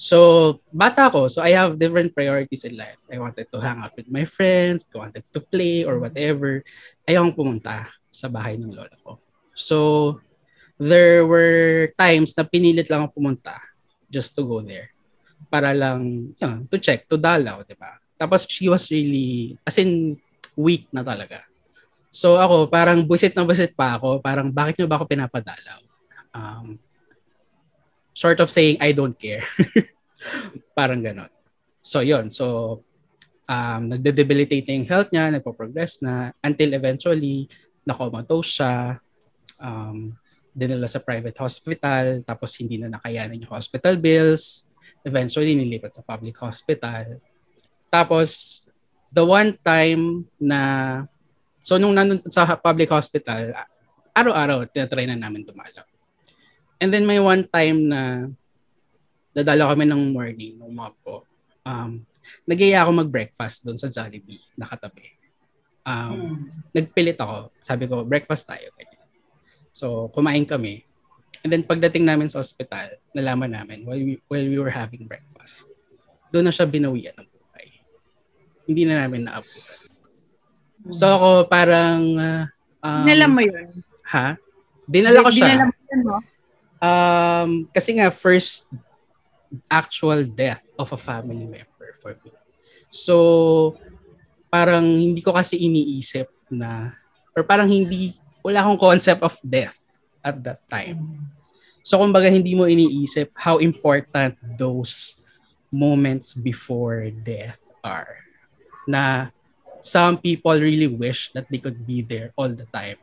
So, 0.00 0.16
bata 0.72 1.12
ko, 1.12 1.28
so 1.28 1.44
I 1.44 1.52
have 1.52 1.76
different 1.76 2.16
priorities 2.16 2.64
in 2.64 2.80
life. 2.80 2.96
I 3.12 3.20
wanted 3.20 3.52
to 3.52 3.58
hang 3.60 3.84
out 3.84 3.92
with 3.92 4.08
my 4.08 4.24
friends, 4.24 4.88
I 4.88 5.04
wanted 5.04 5.26
to 5.36 5.40
play 5.44 5.84
or 5.84 6.00
whatever. 6.00 6.64
Ayaw 7.04 7.28
pumunta 7.36 7.92
sa 8.08 8.32
bahay 8.32 8.56
ng 8.56 8.72
lola 8.72 8.94
ko. 9.04 9.20
So, 9.52 9.76
there 10.80 11.26
were 11.26 11.92
times 11.98 12.32
na 12.38 12.46
pinilit 12.46 12.88
lang 12.88 13.04
ako 13.04 13.20
pumunta 13.20 13.58
just 14.08 14.32
to 14.38 14.46
go 14.46 14.64
there. 14.64 14.94
Para 15.50 15.74
lang, 15.74 16.32
yun, 16.38 16.64
to 16.70 16.78
check, 16.78 17.04
to 17.10 17.18
dalaw, 17.18 17.66
di 17.66 17.74
ba? 17.74 17.98
Tapos 18.16 18.46
she 18.46 18.70
was 18.70 18.86
really, 18.94 19.58
as 19.66 19.76
in, 19.82 20.16
weak 20.54 20.86
na 20.94 21.02
talaga. 21.02 21.42
So 22.08 22.40
ako, 22.40 22.72
parang 22.72 23.04
busit 23.04 23.36
na 23.36 23.44
busit 23.44 23.76
pa 23.76 24.00
ako. 24.00 24.18
Parang, 24.24 24.48
bakit 24.48 24.80
nyo 24.80 24.86
ba 24.88 24.96
ako 24.96 25.06
pinapadalaw? 25.08 25.80
Um, 26.32 26.80
sort 28.16 28.40
of 28.40 28.50
saying, 28.50 28.80
I 28.80 28.90
don't 28.96 29.14
care. 29.14 29.44
parang 30.78 31.04
ganon. 31.04 31.30
So, 31.84 32.02
yon 32.02 32.28
So, 32.34 32.80
um, 33.48 33.82
nagde-debilitate 33.88 34.66
na 34.68 34.74
yung 34.76 34.88
health 34.88 35.10
niya, 35.14 35.32
nagpo-progress 35.32 36.02
na, 36.04 36.34
until 36.42 36.74
eventually, 36.74 37.48
nakomatose 37.86 38.60
siya, 38.60 38.74
um, 39.62 40.12
dinala 40.52 40.90
sa 40.90 41.00
private 41.00 41.38
hospital, 41.38 42.20
tapos 42.26 42.58
hindi 42.58 42.82
na 42.82 42.90
nakayanan 42.90 43.38
yung 43.38 43.54
hospital 43.54 43.94
bills, 43.96 44.66
eventually 45.06 45.54
nilipat 45.54 45.94
sa 45.94 46.02
public 46.02 46.34
hospital. 46.42 47.22
Tapos, 47.88 48.62
the 49.14 49.22
one 49.22 49.54
time 49.62 50.26
na, 50.36 51.04
so 51.68 51.76
nung 51.76 51.92
nandun 51.92 52.24
sa 52.32 52.48
public 52.56 52.88
hospital, 52.88 53.52
araw-araw, 54.16 54.64
tinatry 54.72 55.04
na 55.04 55.20
namin 55.20 55.44
tumalaw. 55.44 55.84
And 56.80 56.88
then 56.88 57.04
may 57.04 57.20
one 57.20 57.44
time 57.44 57.92
na 57.92 58.32
dadala 59.36 59.76
kami 59.76 59.84
ng 59.84 60.16
morning 60.16 60.56
ng 60.56 60.72
mom 60.72 60.96
ko. 61.04 61.28
Um, 61.68 62.08
nagaya 62.48 62.80
ako 62.80 63.04
mag-breakfast 63.04 63.68
doon 63.68 63.76
sa 63.76 63.92
Jollibee, 63.92 64.40
nakatabi. 64.56 65.12
Um, 65.84 66.16
Hmm. 66.16 66.36
nagpilit 66.72 67.20
ako. 67.20 67.52
Sabi 67.60 67.84
ko, 67.84 68.00
breakfast 68.08 68.48
tayo. 68.48 68.72
Ganyan. 68.72 69.08
So, 69.76 70.08
kumain 70.16 70.48
kami. 70.48 70.88
And 71.44 71.52
then 71.52 71.68
pagdating 71.68 72.08
namin 72.08 72.32
sa 72.32 72.40
ospital, 72.40 72.96
nalaman 73.12 73.52
namin 73.52 73.84
while 73.84 74.00
we, 74.00 74.16
while 74.26 74.48
we 74.48 74.58
were 74.58 74.72
having 74.72 75.04
breakfast, 75.04 75.68
doon 76.32 76.48
na 76.48 76.52
siya 76.54 76.64
binawian 76.64 77.14
ng 77.14 77.28
buhay. 77.28 77.68
Hindi 78.64 78.82
na 78.88 79.04
namin 79.04 79.28
naabutan. 79.28 79.97
So 80.90 81.04
ako 81.12 81.28
parang... 81.48 82.00
uh, 82.16 82.44
um, 82.82 83.04
Dinalam 83.04 83.30
mo 83.32 83.42
yun? 83.44 83.66
Ha? 84.08 84.40
Dinala 84.88 85.20
ko 85.20 85.30
siya. 85.30 85.52
Dinala 85.52 85.64
mo 85.68 85.74
yun, 85.76 86.00
no? 86.00 86.18
Um, 86.78 87.50
kasi 87.74 87.98
nga, 87.98 88.08
first 88.08 88.70
actual 89.68 90.24
death 90.24 90.64
of 90.80 90.88
a 90.92 91.00
family 91.00 91.44
member 91.44 91.96
for 92.00 92.16
me. 92.24 92.32
So, 92.88 93.76
parang 94.48 94.84
hindi 94.84 95.20
ko 95.20 95.36
kasi 95.36 95.60
iniisip 95.60 96.28
na, 96.48 96.96
or 97.36 97.44
parang 97.44 97.68
hindi, 97.68 98.16
wala 98.40 98.64
akong 98.64 98.80
concept 98.80 99.20
of 99.20 99.36
death 99.44 99.76
at 100.24 100.40
that 100.40 100.64
time. 100.72 101.04
So, 101.84 102.00
kumbaga, 102.00 102.32
hindi 102.32 102.56
mo 102.56 102.64
iniisip 102.64 103.36
how 103.36 103.60
important 103.60 104.40
those 104.56 105.20
moments 105.68 106.32
before 106.32 107.12
death 107.12 107.60
are. 107.84 108.24
Na 108.88 109.28
some 109.80 110.18
people 110.18 110.54
really 110.58 110.88
wish 110.88 111.30
that 111.32 111.46
they 111.50 111.58
could 111.58 111.86
be 111.86 112.02
there 112.02 112.32
all 112.36 112.48
the 112.48 112.66
time 112.74 112.96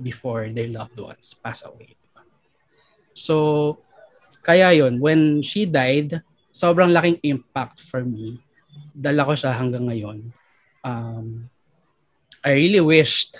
before 0.00 0.48
their 0.48 0.68
loved 0.68 0.98
ones 0.98 1.34
pass 1.38 1.64
away. 1.64 1.94
So, 3.14 3.78
kaya 4.42 4.72
yon 4.72 4.98
when 4.98 5.42
she 5.44 5.66
died, 5.68 6.22
sobrang 6.52 6.92
laking 6.92 7.20
impact 7.22 7.80
for 7.80 8.02
me. 8.04 8.40
Dala 8.96 9.24
ko 9.28 9.32
siya 9.36 9.52
hanggang 9.52 9.88
ngayon. 9.88 10.32
Um, 10.82 11.48
I 12.42 12.56
really 12.56 12.80
wished 12.80 13.38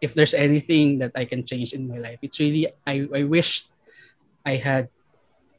if 0.00 0.14
there's 0.14 0.34
anything 0.34 0.98
that 1.02 1.12
I 1.14 1.26
can 1.26 1.44
change 1.44 1.74
in 1.74 1.90
my 1.90 1.98
life, 1.98 2.18
it's 2.22 2.38
really, 2.38 2.70
I, 2.86 3.06
I 3.12 3.22
wished 3.26 3.68
I 4.46 4.56
had 4.56 4.88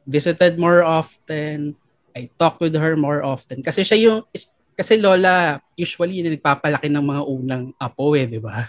visited 0.08 0.58
more 0.58 0.82
often, 0.82 1.76
I 2.16 2.32
talked 2.40 2.60
with 2.60 2.74
her 2.74 2.96
more 2.96 3.22
often. 3.22 3.62
Kasi 3.62 3.84
siya 3.84 4.00
yung, 4.00 4.20
is- 4.34 4.56
kasi 4.80 4.96
lola, 4.96 5.60
usually 5.76 6.24
nagpapalaki 6.24 6.88
ng 6.88 7.04
mga 7.04 7.24
unang 7.28 7.64
apo 7.76 8.16
eh, 8.16 8.24
di 8.24 8.40
ba? 8.40 8.64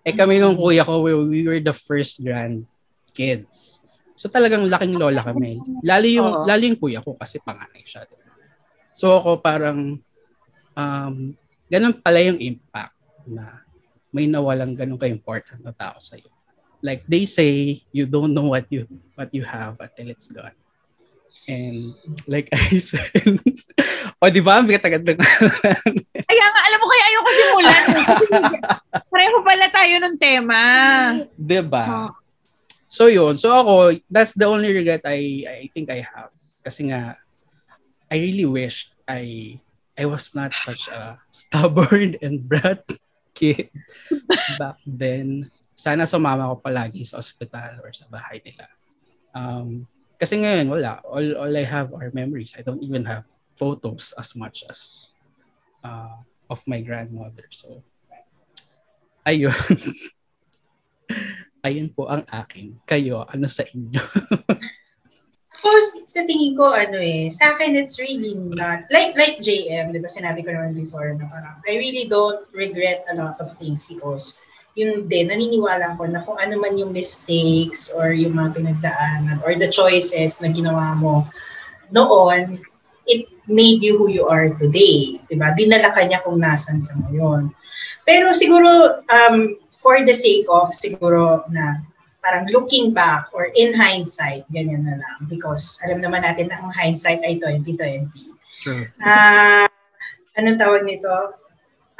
Eh 0.00 0.16
kami 0.16 0.40
nung 0.40 0.56
kuya 0.56 0.80
ko, 0.88 1.04
we, 1.04 1.12
we 1.12 1.40
were 1.44 1.60
the 1.60 1.76
first 1.76 2.24
grandkids. 2.24 3.84
So 4.16 4.32
talagang 4.32 4.72
laking 4.72 4.96
lola 4.96 5.20
kami. 5.20 5.60
Lalo 5.84 6.06
yung, 6.08 6.30
Oo. 6.32 6.44
lalo 6.48 6.62
yung 6.64 6.80
kuya 6.80 7.04
ko 7.04 7.12
kasi 7.12 7.44
panganay 7.44 7.84
siya. 7.84 8.08
di 8.08 8.16
ba? 8.16 8.32
So 8.96 9.12
ako 9.20 9.44
parang, 9.44 10.00
um, 10.72 11.16
ganun 11.68 11.92
pala 12.00 12.24
yung 12.24 12.40
impact 12.40 12.96
na 13.28 13.60
may 14.08 14.24
nawalang 14.24 14.72
ganun 14.72 14.96
ka-important 14.96 15.60
na 15.60 15.76
tao 15.76 16.00
sa'yo. 16.00 16.32
Like 16.80 17.04
they 17.04 17.28
say, 17.28 17.84
you 17.92 18.08
don't 18.08 18.32
know 18.32 18.48
what 18.56 18.64
you 18.72 18.88
what 19.12 19.28
you 19.32 19.44
have 19.44 19.76
until 19.76 20.08
it's 20.08 20.28
gone. 20.32 20.56
And 21.44 21.92
like 22.24 22.48
I 22.56 22.80
said, 22.80 23.36
o 24.16 24.32
di 24.32 24.40
ba, 24.40 24.56
ang 24.56 24.64
bigat 24.64 24.88
agad 24.88 25.04
ng 25.04 25.20
Kaya 26.24 26.44
nga, 26.48 26.60
alam 26.64 26.78
mo 26.80 26.86
kaya 26.88 27.04
ayoko 27.12 27.30
simulan. 27.30 27.82
eh. 27.84 28.04
Kasi 28.08 28.26
pareho 29.12 29.36
pala 29.44 29.66
tayo 29.68 29.94
ng 30.00 30.16
tema. 30.16 30.62
Di 31.36 31.60
ba? 31.60 32.08
Oh. 32.08 32.12
So 32.88 33.12
yun. 33.12 33.36
So 33.36 33.52
ako, 33.52 34.00
that's 34.08 34.32
the 34.32 34.48
only 34.48 34.72
regret 34.72 35.04
I 35.04 35.44
I 35.44 35.60
think 35.74 35.92
I 35.92 36.00
have. 36.00 36.32
Kasi 36.64 36.88
nga, 36.88 37.20
I 38.08 38.16
really 38.16 38.48
wish 38.48 38.88
I 39.04 39.58
I 40.00 40.08
was 40.08 40.32
not 40.32 40.54
such 40.56 40.88
a 40.88 41.20
stubborn 41.28 42.16
and 42.24 42.40
brat 42.40 42.88
kid 43.36 43.68
back 44.56 44.80
then. 44.86 45.50
Sana 45.74 46.06
sumama 46.06 46.54
ko 46.54 46.62
palagi 46.62 47.04
sa 47.04 47.18
ospital 47.20 47.82
or 47.82 47.90
sa 47.92 48.06
bahay 48.08 48.40
nila. 48.40 48.70
Um, 49.34 49.90
kasi 50.18 50.40
ngayon, 50.40 50.70
wala. 50.70 51.02
All, 51.04 51.36
all 51.36 51.54
I 51.54 51.66
have 51.66 51.92
are 51.94 52.10
memories. 52.14 52.54
I 52.58 52.62
don't 52.62 52.82
even 52.82 53.04
have 53.04 53.24
photos 53.54 54.14
as 54.18 54.34
much 54.34 54.64
as 54.68 55.12
uh, 55.82 56.18
of 56.50 56.62
my 56.66 56.80
grandmother. 56.80 57.46
So, 57.50 57.82
ayun. 59.26 59.54
ayun 61.66 61.88
po 61.96 62.12
ang 62.12 62.28
akin. 62.28 62.76
Kayo, 62.84 63.24
ano 63.24 63.48
sa 63.48 63.64
inyo? 63.64 64.00
Tapos, 65.64 66.04
sa 66.04 66.20
tingin 66.28 66.52
ko, 66.52 66.76
ano 66.76 67.00
eh, 67.00 67.32
sa 67.32 67.56
akin, 67.56 67.72
it's 67.80 67.96
really 67.96 68.36
not, 68.36 68.84
like, 68.92 69.16
like 69.16 69.40
JM, 69.40 69.96
di 69.96 69.98
ba, 70.02 70.12
sinabi 70.12 70.44
ko 70.44 70.52
naman 70.52 70.76
before, 70.76 71.16
na 71.16 71.24
parang, 71.24 71.56
I 71.64 71.80
really 71.80 72.04
don't 72.04 72.44
regret 72.52 73.08
a 73.08 73.16
lot 73.16 73.40
of 73.40 73.48
things 73.56 73.88
because, 73.88 74.43
yun 74.74 75.06
din, 75.06 75.30
naniniwala 75.30 75.94
ko 75.94 76.02
na 76.10 76.18
kung 76.18 76.34
ano 76.34 76.58
man 76.58 76.74
yung 76.74 76.90
mistakes 76.90 77.94
or 77.94 78.10
yung 78.10 78.34
mga 78.34 78.58
pinagdaanan 78.58 79.38
or 79.46 79.54
the 79.54 79.70
choices 79.70 80.42
na 80.42 80.50
ginawa 80.50 80.98
mo 80.98 81.30
noon, 81.94 82.58
it 83.06 83.30
made 83.46 83.78
you 83.86 83.94
who 83.94 84.10
you 84.10 84.26
are 84.26 84.50
today. 84.58 85.22
Di 85.30 85.38
ba? 85.38 85.54
Dinala 85.54 85.94
ka 85.94 86.02
niya 86.02 86.26
kung 86.26 86.42
nasan 86.42 86.82
ka 86.82 86.90
ngayon. 86.90 87.54
Pero 88.02 88.34
siguro, 88.34 89.00
um, 89.06 89.56
for 89.70 90.02
the 90.02 90.12
sake 90.12 90.44
of, 90.50 90.68
siguro 90.74 91.46
na 91.54 91.80
parang 92.24 92.48
looking 92.50 92.90
back 92.90 93.30
or 93.30 93.52
in 93.54 93.76
hindsight, 93.76 94.42
ganyan 94.50 94.82
na 94.82 94.98
lang. 94.98 95.18
Because 95.30 95.78
alam 95.86 96.02
naman 96.02 96.26
natin 96.26 96.50
na 96.50 96.58
ang 96.58 96.74
hindsight 96.74 97.22
ay 97.22 97.38
2020. 97.38 98.10
True. 98.64 98.88
Ah, 98.98 99.68
anong 100.34 100.58
tawag 100.58 100.82
nito? 100.82 101.43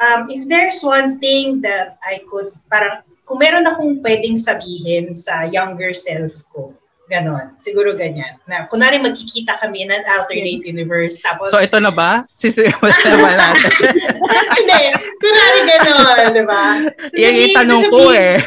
Um, 0.04 0.28
if 0.28 0.44
there's 0.44 0.84
one 0.84 1.16
thing 1.16 1.64
that 1.64 1.96
I 2.04 2.20
could, 2.28 2.52
parang, 2.68 3.00
kung 3.24 3.40
meron 3.40 3.64
akong 3.64 4.04
pwedeng 4.04 4.36
sabihin 4.36 5.16
sa 5.16 5.48
younger 5.48 5.96
self 5.96 6.44
ko, 6.52 6.76
ganon, 7.08 7.56
siguro 7.56 7.96
ganyan. 7.96 8.36
Na, 8.44 8.68
kunwari 8.68 9.00
magkikita 9.00 9.56
kami 9.60 9.88
ng 9.88 10.04
alternate 10.04 10.64
universe, 10.64 11.24
tapos, 11.24 11.48
So 11.48 11.60
ito 11.60 11.80
na 11.80 11.92
ba? 11.92 12.20
Sisimulan 12.20 12.92
na 12.92 13.16
ba 13.16 13.32
natin? 13.32 13.92
hindi, 14.60 14.82
kunwari 15.20 15.60
ganon, 15.64 16.24
di 16.36 16.44
ba? 16.44 16.64
Yan 17.16 17.32
yung 17.40 17.56
tanong 17.56 17.84
ko 17.88 18.02
eh. 18.12 18.36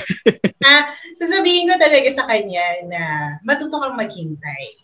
Ah, 0.67 0.89
sasabihin 1.15 1.71
ko 1.71 1.79
talaga 1.79 2.09
sa 2.11 2.27
kanya 2.27 2.83
na 2.91 3.01
matuto 3.45 3.79
kang 3.79 3.95
maghintay. 3.95 4.75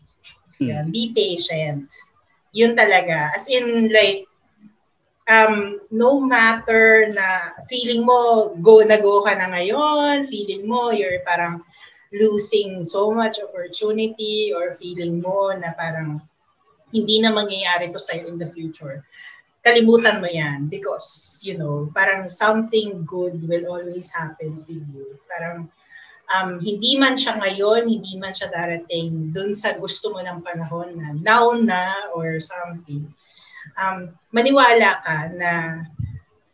Yan, 0.63 0.93
be 0.95 1.11
patient. 1.11 1.91
Yun 2.55 2.71
talaga. 2.77 3.35
As 3.35 3.51
in, 3.51 3.91
like, 3.91 4.23
um, 5.29 5.79
no 5.91 6.19
matter 6.19 7.07
na 7.13 7.55
feeling 7.67 8.03
mo 8.03 8.51
go 8.59 8.83
na 8.83 8.99
go 8.99 9.23
ka 9.23 9.35
na 9.35 9.51
ngayon, 9.51 10.23
feeling 10.27 10.67
mo 10.67 10.91
you're 10.91 11.23
parang 11.23 11.63
losing 12.13 12.85
so 12.85 13.09
much 13.09 13.41
opportunity 13.41 14.53
or 14.53 14.73
feeling 14.77 15.17
mo 15.21 15.49
na 15.57 15.73
parang 15.73 16.21
hindi 16.93 17.17
na 17.17 17.33
mangyayari 17.33 17.89
to 17.89 17.97
sa'yo 17.97 18.29
in 18.29 18.37
the 18.37 18.45
future. 18.45 19.01
Kalimutan 19.63 20.21
mo 20.21 20.29
yan 20.29 20.69
because, 20.69 21.41
you 21.41 21.57
know, 21.57 21.89
parang 21.95 22.29
something 22.29 23.01
good 23.07 23.41
will 23.49 23.65
always 23.65 24.13
happen 24.13 24.61
to 24.67 24.73
you. 24.77 25.17
Parang 25.25 25.71
um, 26.29 26.61
hindi 26.61 26.99
man 27.01 27.17
siya 27.17 27.41
ngayon, 27.41 27.89
hindi 27.89 28.13
man 28.21 28.29
siya 28.29 28.51
darating 28.53 29.33
dun 29.33 29.57
sa 29.57 29.73
gusto 29.79 30.13
mo 30.13 30.21
ng 30.21 30.45
panahon 30.45 30.93
na 30.93 31.17
now 31.17 31.49
na 31.57 32.13
or 32.13 32.37
something, 32.37 33.09
um, 33.77 34.11
maniwala 34.33 34.99
ka 35.03 35.29
na 35.33 35.51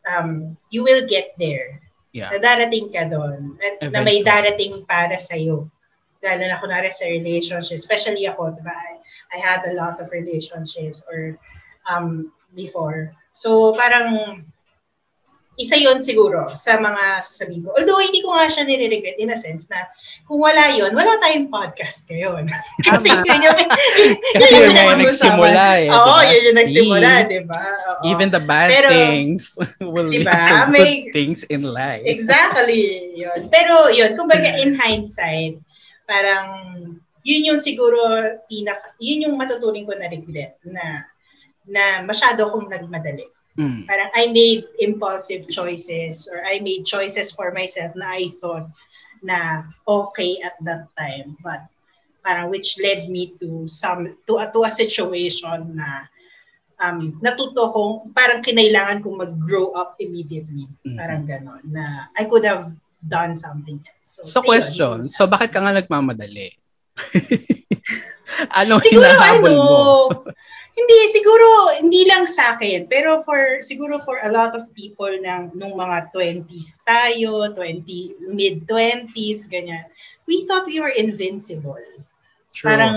um, 0.09 0.57
you 0.69 0.83
will 0.83 1.05
get 1.07 1.33
there. 1.37 1.81
Yeah. 2.09 2.33
Na 2.33 2.41
darating 2.41 2.89
ka 2.89 3.05
doon. 3.05 3.57
At 3.61 3.93
na 3.93 4.01
may 4.01 4.25
darating 4.25 4.81
para 4.89 5.17
sa'yo. 5.17 5.69
Lalo 6.19 6.43
na 6.43 6.57
kunwari 6.57 6.89
sa 6.91 7.05
relationship. 7.05 7.77
Especially 7.77 8.25
ako, 8.25 8.51
diba? 8.51 8.73
I, 8.73 8.97
I 9.31 9.37
had 9.37 9.61
a 9.69 9.77
lot 9.77 10.01
of 10.01 10.09
relationships 10.09 11.05
or 11.05 11.37
um, 11.85 12.33
before. 12.57 13.13
So, 13.31 13.71
parang 13.77 14.41
isa 15.59 15.75
yon 15.75 15.99
siguro 15.99 16.47
sa 16.55 16.79
mga 16.79 17.19
sasabihin 17.19 17.67
ko. 17.67 17.75
Although 17.75 17.99
hindi 17.99 18.23
ko 18.23 18.31
nga 18.31 18.47
siya 18.47 18.63
nire-regret 18.63 19.19
in 19.19 19.27
a 19.27 19.35
sense 19.35 19.67
na 19.67 19.91
kung 20.23 20.39
wala 20.39 20.71
yon 20.71 20.95
wala 20.95 21.19
tayong 21.19 21.51
podcast 21.51 22.07
ngayon. 22.07 22.47
Kasi 22.87 23.11
yun 23.11 23.39
yung, 23.43 23.59
Kasi 24.39 24.53
yun 24.55 24.71
yung 24.71 25.03
nagsimula 25.03 25.65
eh. 25.83 25.87
Oo, 25.91 26.15
diba? 26.15 26.31
yun 26.31 26.41
yung 26.47 26.59
nagsimula, 26.63 27.09
di 27.27 27.39
ba? 27.43 27.61
Even 28.07 28.31
the 28.31 28.39
bad 28.39 28.71
Pero, 28.71 28.87
things 28.87 29.59
will 29.83 30.07
diba? 30.07 30.31
lead 30.31 30.47
to 30.47 30.71
May, 30.71 30.79
good 30.79 31.11
things 31.11 31.43
in 31.51 31.67
life. 31.67 32.07
Exactly. 32.07 33.11
Yun. 33.19 33.51
Pero 33.51 33.91
yun, 33.91 34.15
kumbaga 34.15 34.55
in 34.63 34.79
hindsight, 34.79 35.59
parang 36.07 36.47
yun 37.27 37.51
yung 37.51 37.59
siguro 37.59 37.99
pinaka, 38.47 38.95
yun 39.03 39.27
yung 39.27 39.35
matuturing 39.35 39.83
ko 39.83 39.91
na 39.91 40.07
regret 40.07 40.55
na 40.63 41.03
na 41.69 42.01
masyado 42.01 42.47
akong 42.47 42.71
nagmadali 42.71 43.27
Mm. 43.59 43.83
Parang 43.91 44.11
I 44.15 44.31
made 44.31 44.63
impulsive 44.79 45.51
choices 45.51 46.31
or 46.31 46.39
I 46.47 46.63
made 46.63 46.87
choices 46.87 47.35
for 47.35 47.51
myself 47.51 47.91
na 47.91 48.15
I 48.15 48.31
thought 48.39 48.71
na 49.19 49.67
okay 49.83 50.39
at 50.39 50.55
that 50.63 50.87
time. 50.95 51.35
But 51.43 51.67
parang 52.23 52.47
which 52.47 52.79
led 52.79 53.11
me 53.11 53.35
to 53.43 53.67
some 53.67 54.15
to 54.23 54.33
a, 54.39 54.47
to 54.47 54.63
a 54.63 54.71
situation 54.71 55.75
na 55.75 56.07
um, 56.79 57.19
natuto 57.19 57.67
kong 57.67 58.15
parang 58.15 58.39
kinailangan 58.39 59.03
kong 59.03 59.19
mag-grow 59.19 59.75
up 59.75 59.99
immediately. 59.99 60.63
Mm-hmm. 60.63 60.95
Parang 60.95 61.27
ganon. 61.27 61.63
Na 61.67 62.07
I 62.15 62.31
could 62.31 62.47
have 62.47 62.63
done 63.03 63.35
something 63.35 63.83
else. 63.83 64.23
So, 64.23 64.23
so 64.23 64.39
question, 64.39 65.03
so 65.03 65.27
bakit 65.27 65.51
ka 65.51 65.59
nga 65.59 65.75
nagmamadali? 65.75 66.55
ano 68.59 68.79
Siguro 68.79 69.03
hinahabol 69.03 69.51
ano, 69.51 69.63
mo? 69.67 69.79
Hindi, 70.79 70.99
siguro, 71.11 71.45
hindi 71.83 72.07
lang 72.07 72.23
sa 72.23 72.55
akin. 72.55 72.87
Pero 72.87 73.19
for, 73.19 73.59
siguro 73.59 73.99
for 73.99 74.23
a 74.23 74.31
lot 74.31 74.55
of 74.55 74.63
people 74.71 75.11
ng, 75.11 75.51
nung 75.59 75.75
mga 75.75 76.07
20s 76.15 76.87
tayo, 76.87 77.51
20, 77.51 78.31
mid-20s, 78.31 79.51
ganyan, 79.51 79.83
we 80.23 80.47
thought 80.47 80.63
we 80.63 80.79
were 80.79 80.93
invincible. 80.95 81.83
True. 82.55 82.67
Parang 82.71 82.95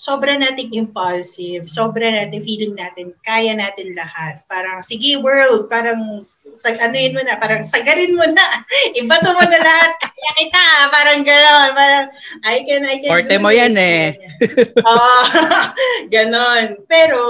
sobra 0.00 0.32
nating 0.32 0.72
impulsive, 0.72 1.68
sobra 1.68 2.08
natin 2.08 2.40
feeling 2.40 2.72
natin, 2.72 3.12
kaya 3.20 3.52
natin 3.52 3.92
lahat. 3.92 4.40
Parang, 4.48 4.80
sige 4.80 5.20
world, 5.20 5.68
parang, 5.68 6.24
sag, 6.24 6.80
ano 6.80 6.96
yun 6.96 7.12
mo 7.12 7.20
na, 7.20 7.36
parang 7.36 7.60
sagarin 7.60 8.16
mo 8.16 8.24
na, 8.24 8.64
ibato 9.00 9.28
mo 9.36 9.44
na 9.44 9.60
lahat, 9.60 9.92
kaya 10.00 10.32
kita, 10.40 10.64
parang 10.88 11.20
gano'n, 11.20 11.70
parang, 11.76 12.06
I 12.48 12.64
can, 12.64 12.82
I 12.88 12.96
can 12.96 13.12
Forte 13.12 13.36
mo 13.36 13.52
yan 13.52 13.76
eh. 13.76 14.16
Oo, 14.88 14.96
uh, 14.96 15.64
ganon. 16.16 16.80
Pero, 16.88 17.20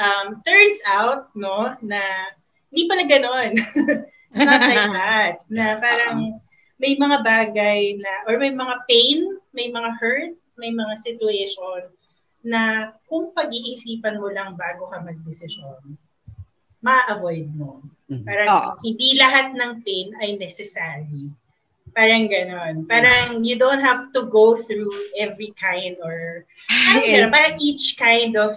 um, 0.00 0.40
turns 0.40 0.80
out, 0.88 1.28
no, 1.36 1.68
na, 1.84 2.00
hindi 2.72 2.88
pala 2.88 3.04
ganon. 3.04 3.52
Not 4.32 4.62
like 4.72 4.88
that. 4.88 5.34
Na 5.52 5.76
parang, 5.84 6.40
may 6.80 6.96
mga 6.96 7.20
bagay 7.20 8.00
na, 8.00 8.24
or 8.24 8.40
may 8.40 8.56
mga 8.56 8.88
pain, 8.88 9.20
may 9.52 9.68
mga 9.68 9.92
hurt, 10.00 10.32
may 10.56 10.72
mga 10.72 10.94
situation 10.96 11.88
na 12.46 12.94
kung 13.10 13.34
pag-iisipan 13.34 14.22
mo 14.22 14.30
lang 14.30 14.54
bago 14.54 14.86
ka 14.90 15.02
mag-desisyon, 15.02 15.98
ma-avoid 16.78 17.50
mo. 17.52 17.82
Mm-hmm. 18.06 18.22
Parang 18.22 18.48
oh. 18.48 18.72
hindi 18.86 19.18
lahat 19.18 19.50
ng 19.52 19.72
pain 19.82 20.14
ay 20.22 20.38
necessary. 20.38 21.34
Parang 21.90 22.28
ganon. 22.30 22.86
Parang 22.86 23.42
you 23.42 23.58
don't 23.58 23.82
have 23.82 24.12
to 24.14 24.28
go 24.30 24.54
through 24.54 24.92
every 25.18 25.50
kind 25.58 25.98
or 25.98 26.46
parang 26.70 27.08
ganon. 27.10 27.32
Parang 27.34 27.56
each 27.58 27.98
kind 27.98 28.36
of 28.38 28.54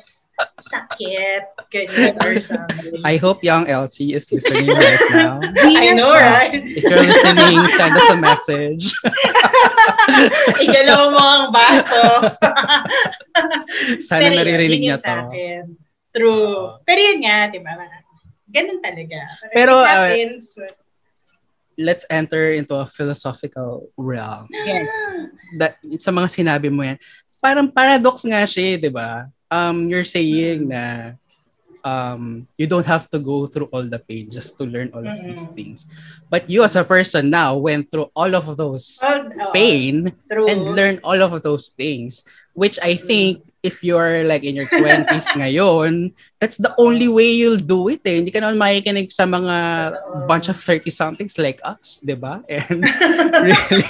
sakit, 0.59 1.43
ganyan 1.71 2.15
or 2.23 2.39
something. 2.39 3.01
I 3.03 3.17
hope 3.19 3.43
young 3.43 3.67
Elsie 3.67 4.13
is 4.13 4.31
listening 4.31 4.71
right 4.71 5.03
now. 5.11 5.39
I 5.79 5.91
know, 5.95 6.11
right? 6.11 6.55
If 6.55 6.83
you're 6.83 6.99
listening, 6.99 7.59
send 7.75 7.93
us 7.95 8.09
a 8.11 8.17
message. 8.19 8.83
Igalaw 10.63 11.03
mo 11.11 11.21
ang 11.21 11.45
baso. 11.51 12.03
Sana 14.07 14.31
Pero 14.31 14.35
naririnig 14.39 14.79
niya 14.79 14.97
to. 14.99 15.15
Akin. 15.27 15.63
True. 16.11 16.79
Pero 16.83 16.99
yun 16.99 17.19
nga, 17.23 17.37
di 17.51 17.59
ba? 17.61 17.73
Ganun 18.49 18.79
talaga. 18.81 19.19
Pero, 19.53 19.77
happens, 19.85 20.57
uh, 20.57 20.65
let's 21.77 22.03
enter 22.09 22.51
into 22.57 22.75
a 22.75 22.85
philosophical 22.85 23.87
realm. 23.95 24.49
Yes. 24.51 24.87
That, 25.61 25.79
sa 26.01 26.11
mga 26.11 26.27
sinabi 26.33 26.67
mo 26.67 26.83
yan, 26.83 26.97
parang 27.39 27.71
paradox 27.71 28.27
nga 28.27 28.43
siya, 28.43 28.75
di 28.75 28.91
ba? 28.91 29.29
Um, 29.49 29.89
you're 29.89 30.05
saying 30.05 30.69
na 30.69 31.17
um, 31.83 32.47
you 32.57 32.67
don't 32.67 32.85
have 32.85 33.09
to 33.11 33.19
go 33.19 33.47
through 33.47 33.69
all 33.71 33.83
the 33.83 33.99
pain 33.99 34.29
just 34.31 34.57
to 34.57 34.63
learn 34.63 34.91
all 34.93 35.05
of 35.05 35.09
mm-hmm. 35.09 35.31
these 35.31 35.45
things. 35.55 35.87
But 36.29 36.49
you 36.49 36.63
as 36.63 36.75
a 36.75 36.83
person 36.83 37.29
now 37.29 37.55
went 37.57 37.91
through 37.91 38.11
all 38.15 38.35
of 38.35 38.57
those 38.57 38.99
oh, 39.01 39.29
pain 39.53 40.13
true. 40.31 40.49
and 40.49 40.75
learned 40.75 40.99
all 41.03 41.19
of 41.21 41.41
those 41.41 41.69
things, 41.69 42.23
which 42.53 42.79
I 42.81 42.95
mm-hmm. 42.95 43.07
think 43.07 43.33
if 43.61 43.83
you're 43.83 44.23
like 44.23 44.43
in 44.43 44.55
your 44.55 44.65
20s 44.65 45.27
ngayon, 45.39 46.13
that's 46.39 46.57
the 46.57 46.73
only 46.77 47.07
way 47.07 47.31
you'll 47.31 47.59
do 47.59 47.89
it 47.89 48.01
eh. 48.05 48.23
Hindi 48.23 48.31
ka 48.31 48.39
naman 48.39 48.59
makikinig 48.59 49.11
sa 49.11 49.27
mga 49.27 49.55
bunch 50.27 50.47
of 50.47 50.55
30-somethings 50.55 51.35
like 51.37 51.59
us, 51.63 51.99
di 51.99 52.15
ba? 52.15 52.39
And 52.47 52.79
really, 53.43 53.83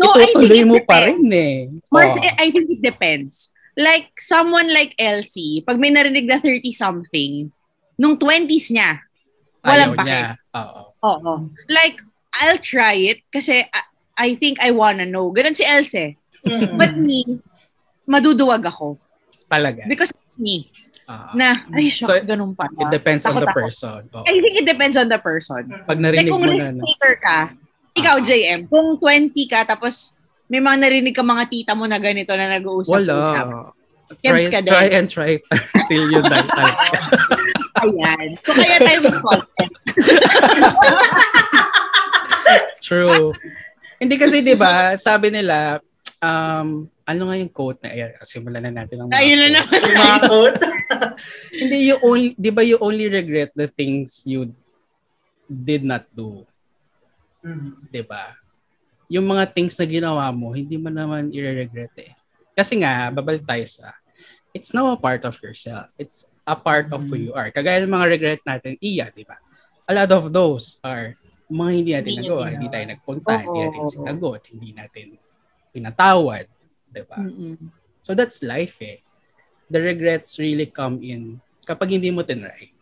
no, 0.00 0.16
itutuloy 0.16 0.64
mo 0.64 0.78
pa 0.80 1.04
rin 1.04 1.28
eh. 1.28 1.68
Mars, 1.92 2.16
oh. 2.16 2.40
I 2.40 2.48
think 2.48 2.72
it 2.72 2.80
depends 2.80 3.52
like 3.80 4.12
someone 4.20 4.68
like 4.70 4.94
Elsie, 5.00 5.64
pag 5.64 5.80
may 5.80 5.90
narinig 5.90 6.28
na 6.28 6.38
30-something, 6.38 7.48
nung 7.96 8.14
20s 8.20 8.70
niya, 8.70 9.00
walang 9.64 9.96
pake. 9.96 10.36
Oo. 10.56 10.82
Oo. 11.04 11.34
Like, 11.68 12.00
I'll 12.40 12.60
try 12.60 12.94
it 13.10 13.24
kasi 13.32 13.64
I, 13.64 13.82
I 14.20 14.28
think 14.36 14.60
I 14.60 14.70
wanna 14.70 15.08
know. 15.08 15.32
Ganun 15.32 15.56
si 15.56 15.64
Elsie. 15.64 16.16
Mm. 16.44 16.78
But 16.80 16.92
me, 16.96 17.40
maduduwag 18.08 18.64
ako. 18.64 18.96
Talaga? 19.50 19.84
Because 19.88 20.12
it's 20.14 20.38
me. 20.38 20.70
Uh, 21.10 21.26
na, 21.34 21.66
ay, 21.74 21.90
shucks, 21.90 22.22
so, 22.22 22.28
ganun 22.28 22.54
pa. 22.54 22.70
It 22.70 22.86
depends 22.94 23.26
Takot 23.26 23.42
on 23.42 23.42
the 23.42 23.50
ako. 23.50 23.60
person. 23.66 24.00
Oh. 24.14 24.22
I 24.22 24.38
think 24.38 24.54
it 24.62 24.66
depends 24.68 24.94
on 24.94 25.10
the 25.10 25.18
person. 25.18 25.66
Pag 25.82 25.98
narinig 25.98 26.30
like, 26.30 26.30
kung 26.30 26.42
mo 26.46 26.54
risk 26.54 26.70
taker 26.70 27.14
ka, 27.18 27.38
ikaw, 27.98 28.22
uh, 28.22 28.22
JM, 28.22 28.70
kung 28.70 28.94
20 29.02 29.34
ka, 29.50 29.66
tapos 29.66 30.14
may 30.50 30.58
mga 30.58 30.76
narinig 30.82 31.14
ka 31.14 31.22
mga 31.22 31.46
tita 31.46 31.72
mo 31.78 31.86
na 31.86 32.02
ganito 32.02 32.34
na 32.34 32.58
nag-uusap-usap. 32.58 33.46
Wala. 33.46 33.70
Try, 34.18 34.42
ka 34.50 34.58
din. 34.58 34.74
try 34.74 34.88
and 34.90 35.06
try 35.06 35.38
till 35.86 36.10
you 36.10 36.18
die. 36.26 36.42
Ayan. 37.86 38.34
So, 38.42 38.58
kaya 38.58 38.82
tayo 38.82 38.98
mag-content. 39.06 39.74
True. 42.90 43.30
Hindi 44.02 44.18
kasi, 44.18 44.42
di 44.42 44.58
ba, 44.58 44.98
sabi 44.98 45.30
nila, 45.30 45.78
um, 46.18 46.90
ano 47.06 47.22
nga 47.30 47.36
yung 47.38 47.54
quote 47.54 47.86
na, 47.86 47.94
ayan, 47.94 48.10
simulan 48.26 48.66
na 48.66 48.82
natin 48.82 49.06
ang 49.06 49.14
Ayun 49.14 49.38
na 49.38 49.62
naman. 49.62 49.78
Mga 49.78 50.18
quote. 50.26 50.58
Hindi, 51.54 51.94
you 51.94 51.96
only, 52.02 52.34
di 52.34 52.50
ba, 52.50 52.66
you 52.66 52.82
only 52.82 53.06
regret 53.06 53.54
the 53.54 53.70
things 53.70 54.26
you 54.26 54.50
did 55.46 55.86
not 55.86 56.10
do. 56.10 56.42
Mm-hmm. 57.46 57.94
Di 57.94 58.02
ba? 58.02 58.39
Yung 59.10 59.26
mga 59.26 59.50
things 59.50 59.74
na 59.74 59.90
ginawa 59.90 60.30
mo, 60.30 60.54
hindi 60.54 60.78
mo 60.78 60.86
naman 60.86 61.34
i-regret 61.34 61.90
eh. 61.98 62.14
Kasi 62.54 62.78
nga, 62.78 63.10
babalik 63.10 63.42
tayo 63.42 63.66
sa, 63.66 63.90
it's 64.54 64.70
now 64.70 64.86
a 64.94 64.98
part 64.98 65.26
of 65.26 65.34
yourself. 65.42 65.90
It's 65.98 66.30
a 66.46 66.54
part 66.54 66.94
of 66.94 67.02
who 67.10 67.18
you 67.18 67.32
are. 67.34 67.50
Kagaya 67.50 67.82
ng 67.82 67.90
mga 67.90 68.06
regret 68.06 68.42
natin, 68.46 68.78
iya, 68.78 69.10
di 69.10 69.26
ba? 69.26 69.42
A 69.90 69.92
lot 69.92 70.10
of 70.14 70.30
those 70.30 70.78
are 70.86 71.18
mga 71.50 71.70
hindi 71.74 71.90
natin 71.98 72.10
hindi 72.14 72.22
nagawa. 72.22 72.44
Hindi 72.54 72.68
tayo 72.70 72.84
nagpunta, 72.86 73.32
oh, 73.34 73.42
hindi 73.42 73.58
natin 73.66 73.82
sinagot, 73.90 74.42
hindi 74.54 74.70
natin 74.70 75.06
pinatawad. 75.74 76.46
Di 76.86 77.02
ba? 77.02 77.18
Mm-hmm. 77.18 77.54
So 78.06 78.14
that's 78.14 78.38
life 78.46 78.78
eh. 78.78 79.02
The 79.66 79.82
regrets 79.82 80.38
really 80.38 80.70
come 80.70 81.02
in 81.02 81.42
kapag 81.66 81.98
hindi 81.98 82.14
mo 82.14 82.22
tinry. 82.22 82.74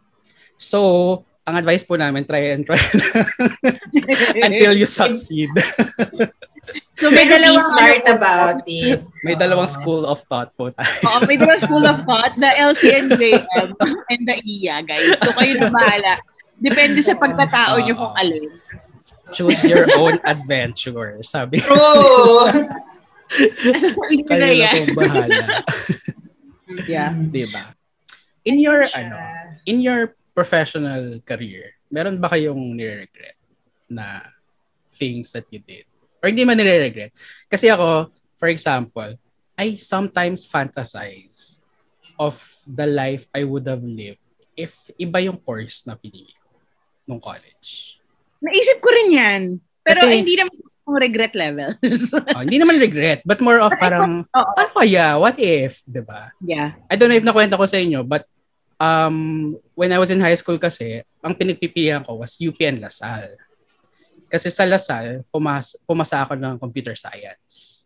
So, 0.56 1.24
ang 1.48 1.56
advice 1.56 1.80
po 1.80 1.96
namin, 1.96 2.28
try 2.28 2.52
and 2.52 2.68
try 2.68 2.76
until 4.46 4.76
you 4.76 4.84
succeed. 4.84 5.48
so 6.98 7.08
may 7.08 7.24
dalawang 7.24 7.56
smart 7.56 8.04
about 8.04 8.60
it. 8.68 9.00
May 9.24 9.32
dalawang 9.32 9.72
school 9.72 10.04
of 10.04 10.20
thought 10.28 10.52
po 10.52 10.68
tayo. 10.68 10.92
Oo, 11.08 11.24
may 11.24 11.40
dalawang 11.40 11.64
school 11.64 11.84
of 11.88 12.04
thought, 12.04 12.36
the 12.36 12.52
LCNJM 12.52 13.72
and 14.12 14.22
the 14.28 14.36
IA, 14.44 14.84
guys. 14.84 15.16
So 15.24 15.32
kayo 15.32 15.56
na 15.56 15.72
bahala. 15.72 16.20
Depende 16.60 17.00
sa 17.00 17.16
pagkatao 17.16 17.80
nyo 17.80 17.96
kung 17.96 18.12
alin. 18.20 18.52
choose 19.32 19.64
your 19.64 19.88
own 19.96 20.20
adventure. 20.24 21.20
Sabi. 21.24 21.60
True! 21.60 22.48
Nasa 23.72 23.88
sa 23.92 24.04
inyo 24.08 24.24
na 24.24 24.32
Kayo 24.32 24.40
na 24.40 24.50
yan. 24.52 24.74
pong 24.74 24.96
bahala. 24.96 25.46
Yeah. 26.88 27.12
diba? 27.12 27.76
In 28.48 28.56
your, 28.60 28.84
ano, 28.96 29.16
in 29.68 29.84
your 29.84 30.16
professional 30.38 31.18
career, 31.26 31.74
meron 31.90 32.14
ba 32.14 32.30
kayong 32.30 32.78
nire-regret 32.78 33.34
na 33.90 34.22
things 34.94 35.34
that 35.34 35.42
you 35.50 35.58
did? 35.58 35.82
Or 36.22 36.30
hindi 36.30 36.46
man 36.46 36.54
nire-regret? 36.54 37.10
Kasi 37.50 37.66
ako, 37.66 38.14
for 38.38 38.46
example, 38.46 39.18
I 39.58 39.74
sometimes 39.74 40.46
fantasize 40.46 41.58
of 42.14 42.38
the 42.62 42.86
life 42.86 43.26
I 43.34 43.42
would 43.42 43.66
have 43.66 43.82
lived 43.82 44.22
if 44.54 44.78
iba 44.94 45.18
yung 45.26 45.42
course 45.42 45.82
na 45.90 45.98
pinili 45.98 46.30
ko 46.38 46.54
nung 47.10 47.18
college. 47.18 47.98
Naisip 48.38 48.78
ko 48.78 48.94
rin 48.94 49.10
yan. 49.10 49.42
Pero 49.82 50.06
Kasi- 50.06 50.22
hindi 50.22 50.38
naman 50.38 50.54
yung 50.54 50.98
regret 51.02 51.34
levels. 51.34 52.14
Oh, 52.38 52.46
hindi 52.46 52.62
naman 52.62 52.78
regret, 52.78 53.26
but 53.26 53.42
more 53.42 53.58
of 53.58 53.74
parang, 53.74 54.22
Oo. 54.22 54.52
ano 54.54 54.70
kaya? 54.70 55.18
What 55.18 55.34
if? 55.42 55.82
ba? 56.06 56.30
yeah. 56.46 56.78
I 56.86 56.94
don't 56.94 57.10
know 57.10 57.18
if 57.18 57.26
nakwenta 57.26 57.58
ko 57.58 57.66
sa 57.66 57.82
inyo, 57.82 58.06
but 58.06 58.22
um, 58.78 59.58
when 59.74 59.90
I 59.92 59.98
was 59.98 60.10
in 60.10 60.22
high 60.22 60.38
school 60.38 60.56
kasi, 60.56 61.02
ang 61.20 61.34
pinagpipilian 61.34 62.06
ko 62.06 62.22
was 62.22 62.38
UP 62.38 62.56
and 62.62 62.80
LaSalle. 62.80 63.36
Kasi 64.30 64.48
sa 64.48 64.64
LaSalle, 64.64 65.26
pumas 65.28 65.74
pumasa 65.84 66.22
ako 66.22 66.38
ng 66.38 66.56
computer 66.56 66.94
science. 66.94 67.84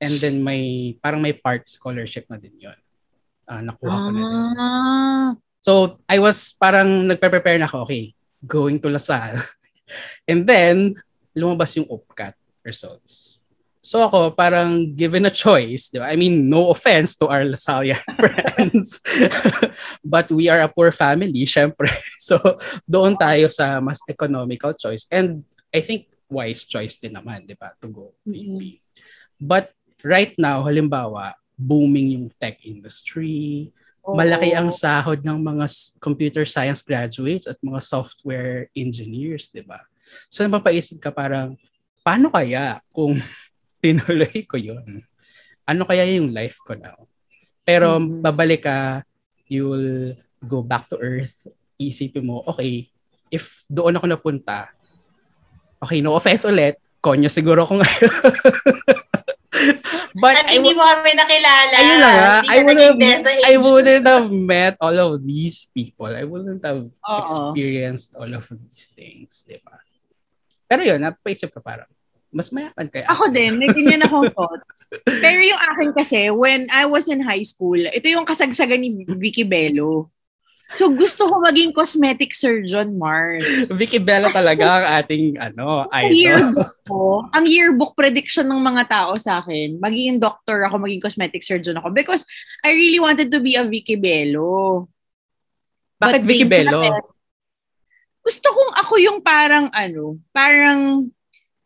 And 0.00 0.16
then 0.16 0.40
may, 0.40 0.96
parang 1.02 1.20
may 1.20 1.36
part 1.36 1.68
scholarship 1.68 2.24
na 2.30 2.40
din 2.40 2.56
yun. 2.56 2.78
Ah, 3.44 3.60
nakuha 3.60 3.94
ko 3.98 4.08
na 4.14 4.20
din. 4.22 4.30
Ah. 4.56 5.30
So, 5.60 6.00
I 6.08 6.16
was 6.22 6.56
parang 6.56 7.04
nagpe-prepare 7.04 7.60
na 7.60 7.68
ako, 7.68 7.84
okay, 7.84 8.16
going 8.40 8.80
to 8.80 8.88
LaSalle. 8.88 9.44
And 10.30 10.46
then, 10.48 10.96
lumabas 11.36 11.76
yung 11.76 11.90
UPCAT 11.90 12.32
results. 12.64 13.39
So 13.80 14.04
ako, 14.04 14.36
parang 14.36 14.92
given 14.92 15.24
a 15.24 15.32
choice, 15.32 15.88
di 15.88 15.96
ba? 15.96 16.12
I 16.12 16.16
mean, 16.16 16.52
no 16.52 16.68
offense 16.68 17.16
to 17.16 17.32
our 17.32 17.48
Lasallian 17.48 17.96
friends. 18.20 19.00
But 20.04 20.28
we 20.28 20.52
are 20.52 20.60
a 20.60 20.68
poor 20.68 20.92
family, 20.92 21.48
syempre. 21.48 21.88
So, 22.20 22.36
doon 22.84 23.16
tayo 23.16 23.48
sa 23.48 23.80
mas 23.80 24.04
economical 24.04 24.76
choice. 24.76 25.08
And 25.08 25.42
I 25.72 25.80
think 25.80 26.12
wise 26.28 26.68
choice 26.68 27.00
din 27.00 27.16
naman, 27.16 27.48
di 27.48 27.56
ba? 27.56 27.72
To 27.80 27.88
go 27.88 28.12
Mm-mm. 28.28 28.60
UP. 28.60 28.62
But 29.40 29.72
right 30.04 30.36
now, 30.36 30.60
halimbawa, 30.68 31.32
booming 31.56 32.20
yung 32.20 32.28
tech 32.36 32.60
industry, 32.62 33.72
malaki 34.04 34.52
ang 34.52 34.68
sahod 34.68 35.24
ng 35.24 35.40
mga 35.40 35.64
computer 35.96 36.44
science 36.44 36.84
graduates 36.84 37.48
at 37.48 37.56
mga 37.64 37.80
software 37.80 38.68
engineers, 38.76 39.48
di 39.48 39.64
ba? 39.64 39.80
So 40.28 40.44
napapaisip 40.44 41.00
ka 41.00 41.08
parang, 41.08 41.56
paano 42.00 42.32
kaya 42.32 42.80
kung 42.92 43.16
tinuloy 43.82 44.44
ko 44.46 44.56
yun? 44.60 45.02
Ano 45.64 45.84
kaya 45.88 46.04
yung 46.06 46.30
life 46.30 46.60
ko 46.62 46.76
now? 46.76 47.08
Pero 47.64 48.00
Mhm. 48.00 48.20
babalik 48.20 48.64
ka, 48.64 49.02
you'll 49.48 50.14
go 50.40 50.62
back 50.62 50.88
to 50.88 50.96
earth, 50.96 51.48
isipin 51.76 52.24
mo, 52.24 52.44
okay, 52.46 52.88
if 53.28 53.64
doon 53.66 53.96
ako 53.96 54.06
napunta, 54.08 54.68
okay, 55.80 56.00
no 56.00 56.16
offense 56.16 56.44
ulit, 56.44 56.76
konyo 57.00 57.28
siguro 57.32 57.64
ko 57.64 57.80
ngayon. 57.80 58.14
But 60.20 60.42
At 60.42 60.50
I 60.50 60.58
hindi 60.58 60.74
mo 60.74 60.82
kami 60.82 61.14
nakilala. 61.14 61.74
Ayun 61.76 61.98
nga. 62.00 62.14
Hindi 62.42 62.48
I 62.50 62.58
wouldn't, 62.66 62.98
I 63.46 63.54
wouldn't 63.60 64.06
have 64.06 64.28
met 64.32 64.74
all 64.82 64.96
of 64.98 65.22
these 65.22 65.70
people. 65.70 66.10
I 66.10 66.26
wouldn't 66.26 66.64
have 66.66 66.90
Oo. 66.90 67.18
experienced 67.22 68.18
all 68.18 68.30
of 68.30 68.44
these 68.50 68.90
things, 68.90 69.46
di 69.46 69.60
ba? 69.62 69.78
Pero 70.66 70.82
yun, 70.82 70.98
napaisip 71.02 71.50
ka 71.54 71.62
parang, 71.62 71.86
mas 72.30 72.54
mayaman 72.54 72.86
kaya. 72.86 73.06
Ako 73.10 73.30
din, 73.34 73.58
may 73.58 73.70
ganyan 73.74 74.06
akong 74.06 74.30
thoughts. 74.38 74.86
Pero 75.02 75.42
yung 75.42 75.58
akin 75.58 75.90
kasi, 75.90 76.30
when 76.30 76.70
I 76.70 76.86
was 76.86 77.10
in 77.10 77.22
high 77.22 77.42
school, 77.42 77.78
ito 77.78 78.06
yung 78.06 78.26
kasagsagan 78.26 78.78
ni 78.78 79.02
Vicky 79.18 79.42
Bello. 79.42 80.08
So 80.70 80.86
gusto 80.94 81.26
ko 81.26 81.42
maging 81.42 81.74
cosmetic 81.74 82.30
surgeon, 82.30 82.94
Mars. 82.94 83.66
Vicky 83.74 83.98
Bella 83.98 84.30
talaga 84.30 84.78
ang 84.78 84.86
ating 85.02 85.34
ano, 85.34 85.90
Ang 85.90 86.06
idol. 86.06 86.14
yearbook 86.14 86.72
ko, 86.86 87.02
ang 87.34 87.44
yearbook 87.50 87.92
prediction 87.98 88.46
ng 88.46 88.62
mga 88.62 88.86
tao 88.86 89.18
sa 89.18 89.42
akin, 89.42 89.82
magiging 89.82 90.22
doctor 90.22 90.62
ako, 90.62 90.78
maging 90.78 91.02
cosmetic 91.02 91.42
surgeon 91.42 91.74
ako 91.74 91.90
because 91.90 92.22
I 92.62 92.70
really 92.70 93.02
wanted 93.02 93.34
to 93.34 93.42
be 93.42 93.58
a 93.58 93.66
Vicky 93.66 93.98
Bello. 93.98 94.86
Bakit 95.98 96.22
But 96.22 96.28
Vicky 96.30 96.46
Bello? 96.46 96.86
Gusto 98.22 98.46
kong 98.54 98.72
ako 98.78 98.94
yung 99.02 99.18
parang 99.26 99.74
ano, 99.74 100.22
parang 100.30 101.10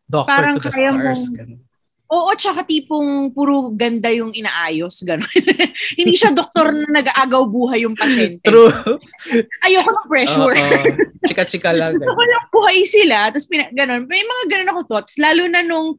Doctor 0.04 0.28
Parang 0.30 0.56
to 0.56 0.68
the 0.68 0.70
kaya 0.70 0.90
stars. 0.92 1.22
mong- 1.24 1.36
ganun. 1.36 1.60
Oo, 2.04 2.30
tsaka 2.36 2.62
tipong 2.62 3.32
puro 3.32 3.72
ganda 3.72 4.12
yung 4.12 4.30
inaayos, 4.30 5.02
gano'n. 5.02 5.24
Hindi 5.98 6.14
siya 6.14 6.30
doktor 6.30 6.70
na 6.70 7.00
nag-aagaw 7.00 7.42
buhay 7.48 7.88
yung 7.88 7.96
pasyente. 7.96 8.44
True. 8.44 8.70
Ayoko 9.66 9.88
ng 9.88 10.06
pressure. 10.06 10.52
Oo. 10.52 10.84
Chika-chika 11.26 11.72
lang. 11.80 11.96
Gusto 11.96 12.12
ko 12.12 12.22
lang 12.22 12.44
buhay 12.52 12.84
sila, 12.84 13.32
tapos 13.32 13.48
pina, 13.48 13.66
gano'n. 13.72 14.04
May 14.04 14.20
mga 14.20 14.42
gano'n 14.46 14.70
ako 14.70 14.80
thoughts, 14.84 15.16
lalo 15.16 15.48
na 15.48 15.64
nung, 15.64 15.96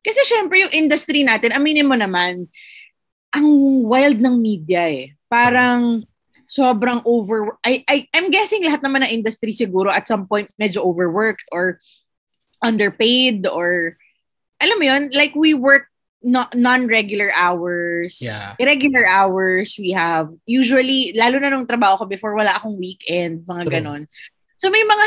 kasi 0.00 0.24
syempre 0.24 0.66
yung 0.66 0.72
industry 0.72 1.20
natin, 1.22 1.52
aminin 1.54 1.86
mo 1.86 1.94
naman, 1.94 2.48
ang 3.30 3.46
wild 3.86 4.18
ng 4.18 4.40
media 4.40 4.88
eh. 4.88 5.14
Parang, 5.28 6.00
sobrang 6.42 7.00
over 7.08 7.56
I, 7.64 7.80
I 7.88 8.04
I'm 8.12 8.28
guessing 8.28 8.60
lahat 8.60 8.84
naman 8.84 9.00
ng 9.00 9.14
industry 9.14 9.56
siguro 9.56 9.88
at 9.88 10.04
some 10.04 10.28
point 10.28 10.52
medyo 10.60 10.84
overworked 10.84 11.48
or 11.48 11.80
underpaid 12.62 13.44
or 13.46 13.98
alam 14.62 14.78
mo 14.78 14.86
yun 14.86 15.02
like 15.12 15.34
we 15.34 15.52
work 15.52 15.90
no, 16.22 16.46
non-regular 16.54 17.34
hours 17.34 18.22
Yeah. 18.22 18.54
irregular 18.62 19.02
hours 19.04 19.74
we 19.76 19.90
have 19.90 20.30
usually 20.46 21.10
lalo 21.18 21.42
na 21.42 21.50
nung 21.50 21.66
trabaho 21.66 22.02
ko 22.02 22.04
before 22.06 22.32
wala 22.38 22.54
akong 22.54 22.78
weekend 22.78 23.42
mga 23.44 23.66
True. 23.66 23.74
ganon 23.74 24.02
so 24.54 24.70
may 24.70 24.86
mga 24.86 25.06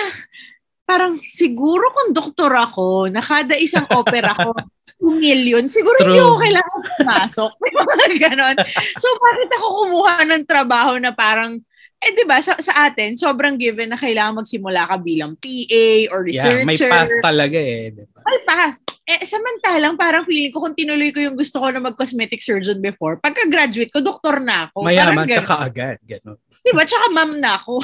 parang 0.86 1.18
siguro 1.32 1.88
kung 1.90 2.14
doktor 2.14 2.52
ako 2.54 3.10
na 3.10 3.24
kada 3.24 3.58
isang 3.58 3.88
opera 3.90 4.36
ko 4.36 4.54
2 5.02 5.20
million, 5.20 5.68
siguro 5.68 6.00
hindi 6.00 6.16
True. 6.16 6.24
ako 6.24 6.36
kailangan 6.40 6.80
pumasok. 6.96 7.52
May 7.68 7.74
mga 7.76 8.06
ganon. 8.16 8.56
So, 8.96 9.08
bakit 9.20 9.50
ako 9.60 9.66
kumuha 9.84 10.16
ng 10.24 10.44
trabaho 10.48 10.96
na 10.96 11.12
parang, 11.12 11.60
eh, 11.98 12.12
di 12.14 12.24
ba, 12.24 12.38
sa, 12.40 12.54
sa 12.60 12.86
atin, 12.86 13.16
sobrang 13.16 13.56
given 13.56 13.90
na 13.90 13.98
kailangan 13.98 14.44
magsimula 14.44 14.86
ka 14.86 14.96
bilang 15.00 15.34
PA 15.36 15.86
or 16.14 16.28
Yeah, 16.28 16.64
may 16.64 16.76
researcher. 16.76 16.92
path 16.92 17.14
talaga 17.24 17.58
eh. 17.58 17.92
di 17.92 18.04
ba? 18.06 18.20
May 18.22 18.40
path. 18.44 18.78
Eh, 19.06 19.22
samantalang 19.22 19.96
parang 19.96 20.26
feeling 20.26 20.50
ko 20.50 20.66
kung 20.66 20.74
tinuloy 20.74 21.14
ko 21.14 21.22
yung 21.22 21.38
gusto 21.38 21.62
ko 21.62 21.70
na 21.70 21.78
mag-cosmetic 21.78 22.42
surgeon 22.42 22.82
before, 22.82 23.22
pagka-graduate 23.22 23.94
ko, 23.94 24.02
doktor 24.02 24.42
na 24.42 24.66
ako. 24.68 24.82
Mayaman 24.82 25.30
ka 25.30 25.46
kaagad. 25.46 26.02
Ganun. 26.02 26.42
Diba? 26.66 26.82
Tsaka 26.82 27.14
ma'am 27.14 27.38
na 27.38 27.54
ako. 27.54 27.78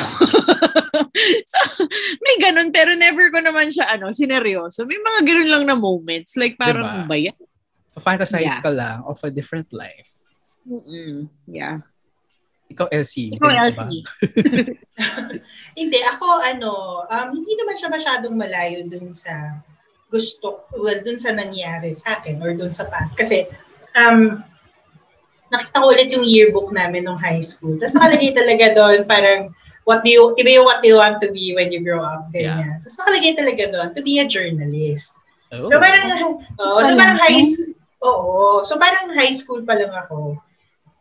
so, 1.54 1.58
may 2.17 2.36
ganun, 2.41 2.74
pero 2.74 2.97
never 2.97 3.30
ko 3.30 3.38
naman 3.38 3.69
siya, 3.69 3.93
ano, 3.93 4.10
sineryoso. 4.10 4.89
May 4.89 4.97
mga 4.97 5.19
ganun 5.21 5.50
lang 5.54 5.63
na 5.69 5.78
moments. 5.78 6.34
Like, 6.34 6.58
parang, 6.58 7.06
Diba? 7.06 7.06
ba 7.06 7.15
yan? 7.15 7.38
Fantasize 7.93 8.50
Yeah. 8.50 8.63
ka 8.63 8.71
lang 8.74 9.06
of 9.06 9.21
a 9.21 9.30
different 9.30 9.69
life. 9.69 10.10
Mm-mm. 10.65 11.30
Yeah. 11.45 11.86
Ikaw, 12.71 12.88
LC. 12.89 13.15
Ikaw? 13.36 13.47
LC. 13.47 13.91
Hindi, 15.79 15.99
ako 16.03 16.25
ano, 16.43 16.71
um, 17.07 17.27
hindi 17.31 17.55
naman 17.55 17.75
siya 17.79 17.88
masyadong 17.88 18.36
malayo 18.36 18.84
dun 18.91 19.15
sa 19.15 19.63
gusto, 20.12 20.67
well, 20.75 20.99
dun 20.99 21.15
sa 21.15 21.31
nangyari 21.31 21.95
sa 21.95 22.19
akin 22.19 22.43
or 22.43 22.51
dun 22.51 22.71
sa 22.71 22.91
path. 22.91 23.15
Kasi, 23.15 23.47
um, 23.95 24.43
nakita 25.51 25.84
ko 25.84 25.88
ulit 25.91 26.12
yung 26.12 26.27
yearbook 26.27 26.71
namin 26.75 27.07
nung 27.07 27.19
high 27.19 27.43
school. 27.43 27.75
Tapos 27.79 27.95
nakalagay 27.95 28.31
talaga 28.36 28.65
doon 28.75 28.99
parang, 29.07 29.51
what 29.88 30.03
do 30.03 30.12
you, 30.12 30.36
iba 30.39 30.60
yung 30.60 30.67
what 30.67 30.79
do 30.84 30.91
you 30.91 30.99
want 30.99 31.19
to 31.19 31.31
be 31.31 31.55
when 31.55 31.71
you 31.71 31.79
grow 31.84 32.03
up, 32.03 32.27
ganyan. 32.36 32.79
Tapos 32.84 32.99
nakalagay 32.99 33.34
talaga 33.36 33.63
doon, 33.71 33.88
to 33.95 34.03
be 34.03 34.19
a 34.19 34.27
journalist. 34.27 35.19
Oh. 35.51 35.67
So 35.67 35.79
parang, 35.79 36.07
oo, 36.63 36.79
so 36.84 36.91
parang 36.95 37.19
high 37.19 37.43
school, 37.43 37.75
oo, 38.03 38.36
so 38.63 38.73
parang 38.79 39.07
high 39.15 39.36
school 39.36 39.62
pa 39.63 39.75
lang 39.75 39.91
ako. 39.91 40.39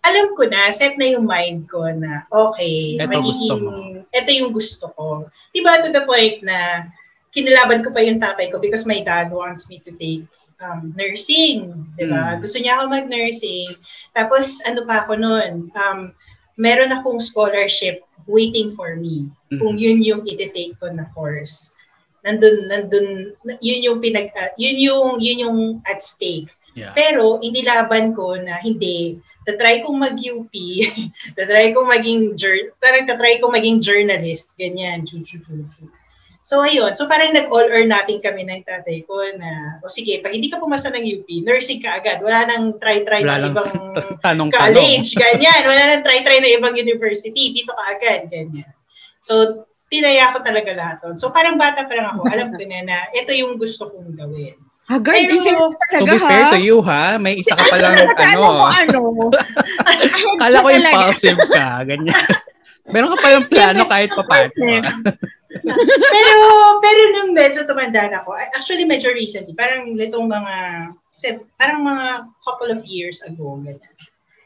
Alam 0.01 0.33
ko 0.33 0.49
na, 0.49 0.73
set 0.73 0.97
na 0.97 1.07
yung 1.13 1.29
mind 1.29 1.69
ko 1.69 1.85
na, 1.93 2.25
okay, 2.33 2.97
Ito 2.97 3.57
mo. 3.61 4.01
ito 4.09 4.31
yung 4.33 4.53
gusto 4.53 4.89
ko. 4.97 5.29
Diba 5.53 5.81
to 5.85 5.93
the 5.93 6.03
point 6.09 6.41
na, 6.41 6.89
kinalaban 7.31 7.85
ko 7.87 7.95
pa 7.95 8.03
yung 8.03 8.19
tatay 8.19 8.51
ko 8.51 8.59
because 8.59 8.89
my 8.89 8.99
dad 9.07 9.31
wants 9.31 9.71
me 9.71 9.79
to 9.79 9.93
take 9.95 10.27
um, 10.59 10.91
nursing. 10.99 11.71
Diba? 11.95 12.37
Mm. 12.37 12.39
Gusto 12.43 12.59
niya 12.59 12.81
ako 12.81 12.85
mag-nursing. 12.91 13.71
Tapos, 14.17 14.59
ano 14.67 14.83
pa 14.89 15.07
ako 15.07 15.21
noon, 15.21 15.71
um, 15.77 16.11
meron 16.59 16.91
akong 16.91 17.23
scholarship 17.23 18.03
waiting 18.27 18.73
for 18.75 18.99
me. 18.99 19.31
Mhm. 19.53 19.59
Kung 19.63 19.75
yun 19.79 20.01
yung 20.03 20.23
iti-take 20.27 20.75
ko 20.81 20.91
na 20.91 21.07
course 21.15 21.79
nandun 22.25 22.69
nandun 22.69 23.09
yun 23.65 23.81
yung 23.85 23.99
pinag 24.01 24.29
uh, 24.37 24.53
yun 24.61 24.77
yung 24.77 25.09
yun 25.21 25.39
yung 25.49 25.59
at 25.89 26.01
stake 26.05 26.49
Yeah. 26.71 26.95
pero 26.95 27.43
inilaban 27.43 28.15
ko 28.15 28.39
na 28.39 28.63
hindi 28.63 29.19
tatry 29.46 29.81
kong 29.81 29.98
mag-UP 29.98 30.53
tatry 31.37 31.72
kong 31.72 31.88
maging 31.88 32.20
jour- 32.37 32.72
parang 32.76 33.05
tatry 33.09 33.40
kong 33.40 33.55
maging 33.55 33.79
journalist 33.81 34.53
ganyan 34.57 35.05
chu 35.05 35.20
chu 35.24 35.40
So 36.40 36.64
ayun, 36.64 36.96
so 36.96 37.05
parang 37.05 37.37
nag-all 37.37 37.68
or 37.68 37.85
nothing 37.85 38.16
kami 38.16 38.48
ng 38.48 38.64
tatay 38.64 39.05
ko 39.05 39.12
na, 39.37 39.76
o 39.85 39.92
sige, 39.92 40.24
pag 40.24 40.33
hindi 40.33 40.48
ka 40.48 40.57
pumasa 40.57 40.88
ng 40.88 41.20
UP, 41.20 41.29
nursing 41.44 41.85
ka 41.85 42.00
agad. 42.00 42.24
Wala 42.24 42.48
nang 42.48 42.81
try-try 42.81 43.20
ng 43.20 43.53
ibang 43.53 43.68
tanong, 44.24 44.48
college, 44.48 45.20
tanong. 45.20 45.20
ganyan. 45.20 45.62
Wala 45.68 45.83
nang 45.92 46.00
try-try 46.00 46.40
ng 46.40 46.57
ibang 46.57 46.72
university. 46.81 47.53
Dito 47.53 47.76
ka 47.76 47.85
agad, 47.92 48.33
ganyan. 48.33 48.72
So, 49.20 49.68
tinaya 49.90 50.31
ko 50.33 50.38
talaga 50.40 50.70
lahat. 50.70 50.96
So 51.18 51.35
parang 51.35 51.59
bata 51.59 51.85
pa 51.85 51.92
lang 51.98 52.14
ako, 52.14 52.22
alam 52.31 52.46
ko 52.55 52.57
na 52.62 52.81
na 52.87 52.98
ito 53.11 53.35
yung 53.35 53.59
gusto 53.59 53.90
kong 53.90 54.14
gawin. 54.14 54.55
Haggard, 54.90 55.22
Pero, 55.31 55.70
talaga, 55.70 56.03
to 56.03 56.07
be 56.11 56.18
fair 56.18 56.44
to 56.50 56.59
you, 56.59 56.83
ha? 56.83 57.14
May 57.14 57.38
isa 57.38 57.55
ka 57.55 57.62
palang, 57.62 57.94
ano. 58.11 58.38
Mo, 58.42 58.50
ano? 58.66 59.00
Kala 60.42 60.66
ko 60.66 60.68
impulsive 60.74 61.38
ka, 61.46 61.87
ganyan. 61.87 62.11
Meron 62.92 63.14
ka 63.14 63.18
palang 63.22 63.46
plano 63.46 63.87
kahit 63.87 64.11
pa 64.11 64.26
paano 64.26 64.50
pero, 66.14 66.46
pero 66.79 67.00
nung 67.11 67.35
medyo 67.35 67.66
tumanda 67.66 68.07
na 68.07 68.22
ako, 68.22 68.35
actually 68.35 68.87
medyo 68.87 69.11
recently, 69.14 69.55
parang 69.55 69.87
nitong 69.94 70.26
mga, 70.26 70.55
parang 71.55 71.83
mga 71.87 72.07
couple 72.42 72.70
of 72.70 72.83
years 72.87 73.22
ago, 73.22 73.59
ganyan. 73.62 73.94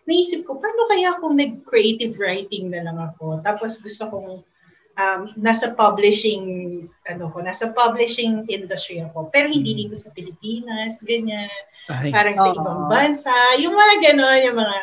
Naisip 0.05 0.45
ko, 0.45 0.61
paano 0.61 0.85
kaya 0.93 1.17
kung 1.25 1.41
nag-creative 1.41 2.21
writing 2.21 2.69
na 2.69 2.85
lang 2.85 3.01
ako? 3.01 3.41
Tapos 3.41 3.81
gusto 3.81 4.13
kong 4.13 4.45
um, 4.99 5.21
nasa 5.39 5.75
publishing, 5.75 6.45
ano 7.07 7.31
ko, 7.31 7.43
nasa 7.43 7.71
publishing 7.75 8.47
industry 8.47 9.03
ako. 9.03 9.31
Pero 9.31 9.51
hindi 9.51 9.75
hmm. 9.75 9.81
dito 9.87 9.95
sa 9.99 10.15
Pilipinas, 10.15 11.03
ganyan. 11.03 11.51
Ay. 11.91 12.15
Parang 12.15 12.37
sa 12.39 12.51
uh 12.51 12.57
ibang 12.57 12.83
bansa. 12.89 13.35
Yung 13.61 13.75
mga 13.75 13.95
gano'n, 14.11 14.41
yung 14.51 14.59
mga 14.59 14.79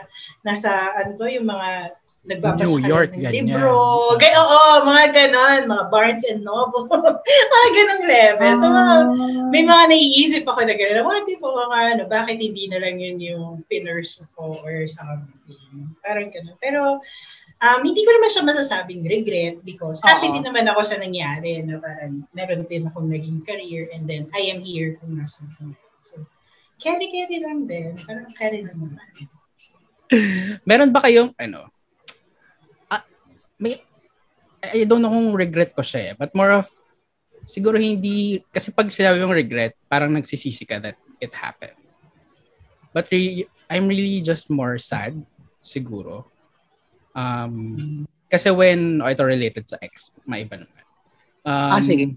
nasa, 0.45 0.71
ano 0.93 1.17
to, 1.17 1.25
yung 1.25 1.47
mga 1.49 1.97
nagbabasa 2.21 2.77
New 2.77 2.85
York, 2.85 3.09
ng 3.17 3.25
ganyan. 3.25 3.49
libro. 3.49 4.13
Gay, 4.21 4.29
oo, 4.37 4.85
mga 4.85 5.05
ganon, 5.09 5.61
mga 5.65 5.85
Barnes 5.89 6.21
and 6.29 6.45
Noble, 6.45 6.85
mga 7.57 7.69
ganong 7.73 8.05
level. 8.05 8.53
So, 8.61 8.67
mga, 8.69 8.95
ah. 9.01 9.05
may 9.49 9.63
mga 9.65 9.83
naiisip 9.89 10.45
ako 10.45 10.61
na 10.61 10.77
gano'n, 10.77 11.01
what 11.01 11.25
if 11.25 11.41
ako 11.41 11.61
nga, 11.73 11.81
ano, 11.97 12.03
bakit 12.05 12.37
hindi 12.37 12.69
na 12.69 12.77
lang 12.77 13.01
yun 13.01 13.17
yung 13.17 13.65
pinners 13.65 14.21
ko 14.37 14.53
or 14.61 14.85
something. 14.85 15.97
Parang 16.05 16.29
gano'n. 16.29 16.57
Pero, 16.61 17.01
um, 17.61 17.79
hindi 17.85 18.01
ko 18.01 18.11
naman 18.17 18.29
siya 18.33 18.43
masasabing 18.43 19.05
regret 19.05 19.61
because 19.61 20.01
happy 20.01 20.33
din 20.33 20.43
naman 20.43 20.65
ako 20.67 20.81
sa 20.81 20.97
nangyari 20.97 21.61
na 21.61 21.77
parang 21.77 22.25
meron 22.33 22.65
din 22.65 22.89
akong 22.89 23.07
naging 23.07 23.45
career 23.45 23.87
and 23.93 24.09
then 24.09 24.25
I 24.33 24.49
am 24.49 24.65
here 24.65 24.97
kung 24.97 25.15
nasa 25.15 25.45
ko. 25.55 25.71
So, 26.01 26.17
carry-carry 26.81 27.37
lang 27.45 27.69
din. 27.69 27.93
Parang 28.01 28.33
carry 28.33 28.65
lang 28.65 28.77
naman. 28.81 29.05
meron 30.69 30.91
ba 30.91 31.05
kayong, 31.05 31.31
ano, 31.37 31.69
may 33.61 33.77
I 34.61 34.89
don't 34.89 35.05
know 35.05 35.13
kung 35.13 35.37
regret 35.37 35.77
ko 35.77 35.85
siya 35.85 36.11
eh, 36.11 36.13
but 36.17 36.33
more 36.33 36.65
of 36.65 36.65
siguro 37.45 37.77
hindi 37.77 38.41
kasi 38.49 38.73
pag 38.73 38.89
sinabi 38.89 39.21
yung 39.21 39.33
regret, 39.33 39.77
parang 39.85 40.09
nagsisisi 40.09 40.65
ka 40.65 40.81
that 40.81 40.97
it 41.21 41.33
happened. 41.37 41.77
But 42.91 43.07
re- 43.13 43.47
I'm 43.69 43.85
really 43.85 44.25
just 44.25 44.49
more 44.49 44.81
sad 44.81 45.21
siguro. 45.61 46.25
Um, 47.15 48.07
kasi 48.31 48.47
when, 48.51 49.03
oh, 49.03 49.11
ito 49.11 49.23
related 49.27 49.67
sa 49.67 49.77
ex, 49.83 50.15
maiba 50.23 50.59
naman. 50.59 50.83
Um, 51.43 51.71
ah, 51.75 51.81
sige. 51.83 52.15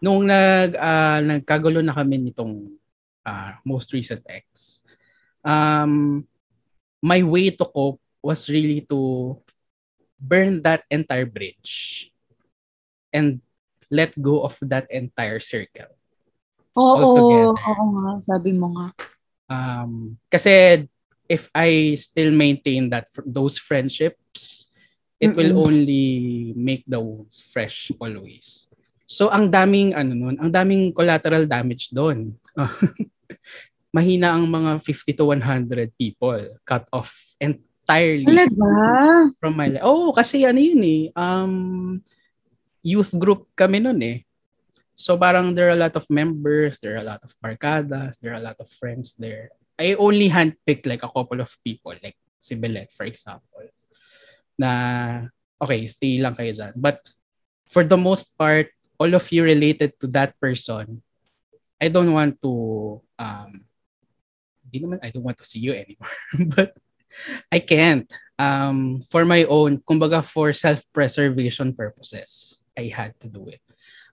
Nung 0.00 0.24
nag, 0.24 0.78
uh, 0.78 1.20
nagkagulo 1.20 1.82
na 1.82 1.92
kami 1.92 2.22
nitong 2.22 2.72
uh, 3.26 3.52
most 3.66 3.92
recent 3.92 4.24
ex, 4.24 4.80
um, 5.44 6.24
my 7.02 7.20
way 7.22 7.50
to 7.50 7.66
cope 7.66 8.00
was 8.22 8.48
really 8.48 8.82
to 8.86 9.34
burn 10.18 10.62
that 10.62 10.82
entire 10.90 11.26
bridge 11.26 12.08
and 13.14 13.40
let 13.90 14.12
go 14.20 14.42
of 14.42 14.58
that 14.62 14.90
entire 14.90 15.40
circle. 15.40 15.92
Oo, 16.78 17.54
oo 17.54 17.84
nga, 17.98 18.10
sabi 18.22 18.54
mo 18.54 18.70
nga. 18.74 18.86
Um, 19.48 20.14
kasi 20.30 20.84
if 21.28 21.52
I 21.52 21.94
still 22.00 22.32
maintain 22.32 22.88
that 22.90 23.06
those 23.22 23.60
friendships, 23.60 24.66
it 25.20 25.30
Mm-mm. 25.30 25.36
will 25.36 25.54
only 25.68 26.52
make 26.56 26.82
the 26.88 26.98
wounds 26.98 27.44
fresh 27.44 27.92
always. 28.00 28.66
So 29.04 29.28
ang 29.28 29.52
daming 29.52 29.92
ano 29.92 30.12
nun, 30.16 30.36
ang 30.40 30.50
daming 30.52 30.92
collateral 30.96 31.44
damage 31.44 31.92
doon. 31.92 32.36
Mahina 33.96 34.36
ang 34.36 34.44
mga 34.44 34.84
50 34.84 35.16
to 35.16 35.24
100 35.32 35.96
people 35.96 36.40
cut 36.64 36.84
off 36.92 37.12
entirely 37.40 38.28
Talaga? 38.28 38.68
from 39.40 39.56
my 39.56 39.68
life. 39.72 39.84
Oh, 39.84 40.12
kasi 40.12 40.44
ano 40.44 40.60
yun 40.60 40.84
eh. 40.84 41.02
Um, 41.16 42.04
youth 42.84 43.12
group 43.16 43.48
kami 43.56 43.80
nun 43.80 44.00
eh. 44.04 44.28
So 44.98 45.16
parang 45.16 45.54
there 45.54 45.72
are 45.72 45.78
a 45.78 45.82
lot 45.88 45.94
of 45.96 46.04
members, 46.10 46.76
there 46.82 46.98
are 46.98 47.04
a 47.04 47.08
lot 47.16 47.22
of 47.24 47.32
barkadas, 47.40 48.18
there 48.20 48.34
are 48.34 48.42
a 48.42 48.44
lot 48.44 48.58
of 48.60 48.68
friends 48.68 49.14
there. 49.16 49.56
I 49.78 49.94
only 49.94 50.28
handpick 50.28 50.84
like 50.84 51.06
a 51.06 51.12
couple 51.12 51.40
of 51.40 51.54
people, 51.62 51.94
like 52.02 52.18
si 52.42 52.58
Belet, 52.58 52.90
for 52.90 53.06
example, 53.06 53.70
na 54.58 55.30
okay, 55.62 55.86
stay 55.86 56.18
lang 56.18 56.34
kayo 56.34 56.50
dyan. 56.50 56.74
But 56.74 56.98
for 57.70 57.86
the 57.86 57.96
most 57.96 58.34
part, 58.34 58.74
all 58.98 59.14
of 59.14 59.24
you 59.30 59.46
related 59.46 59.94
to 60.02 60.10
that 60.18 60.34
person, 60.42 61.02
I 61.78 61.88
don't 61.88 62.10
want 62.10 62.42
to, 62.42 62.52
um, 63.22 63.62
di 64.66 64.82
naman, 64.82 64.98
I 64.98 65.14
don't 65.14 65.22
want 65.22 65.38
to 65.38 65.46
see 65.46 65.62
you 65.62 65.72
anymore. 65.72 66.14
but 66.58 66.74
I 67.50 67.62
can't. 67.62 68.10
Um, 68.38 69.00
for 69.06 69.24
my 69.24 69.46
own, 69.46 69.78
kumbaga 69.82 70.22
for 70.22 70.52
self-preservation 70.52 71.74
purposes, 71.74 72.62
I 72.76 72.90
had 72.90 73.18
to 73.22 73.26
do 73.26 73.46
it. 73.50 73.62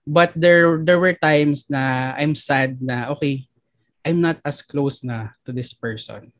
But 0.06 0.34
there 0.38 0.78
there 0.82 1.02
were 1.02 1.18
times 1.18 1.66
na 1.66 2.14
I'm 2.14 2.38
sad 2.38 2.78
na 2.78 3.10
okay, 3.18 3.50
I'm 4.06 4.22
not 4.22 4.38
as 4.46 4.62
close 4.62 5.02
na 5.02 5.34
to 5.42 5.50
this 5.50 5.74
person 5.74 6.30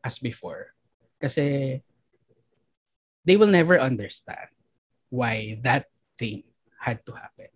as 0.00 0.16
before. 0.16 0.72
Kasi 1.20 1.78
they 3.28 3.36
will 3.36 3.52
never 3.52 3.76
understand 3.76 4.48
why 5.12 5.60
that 5.60 5.92
thing 6.16 6.48
had 6.80 7.04
to 7.04 7.12
happen. 7.12 7.52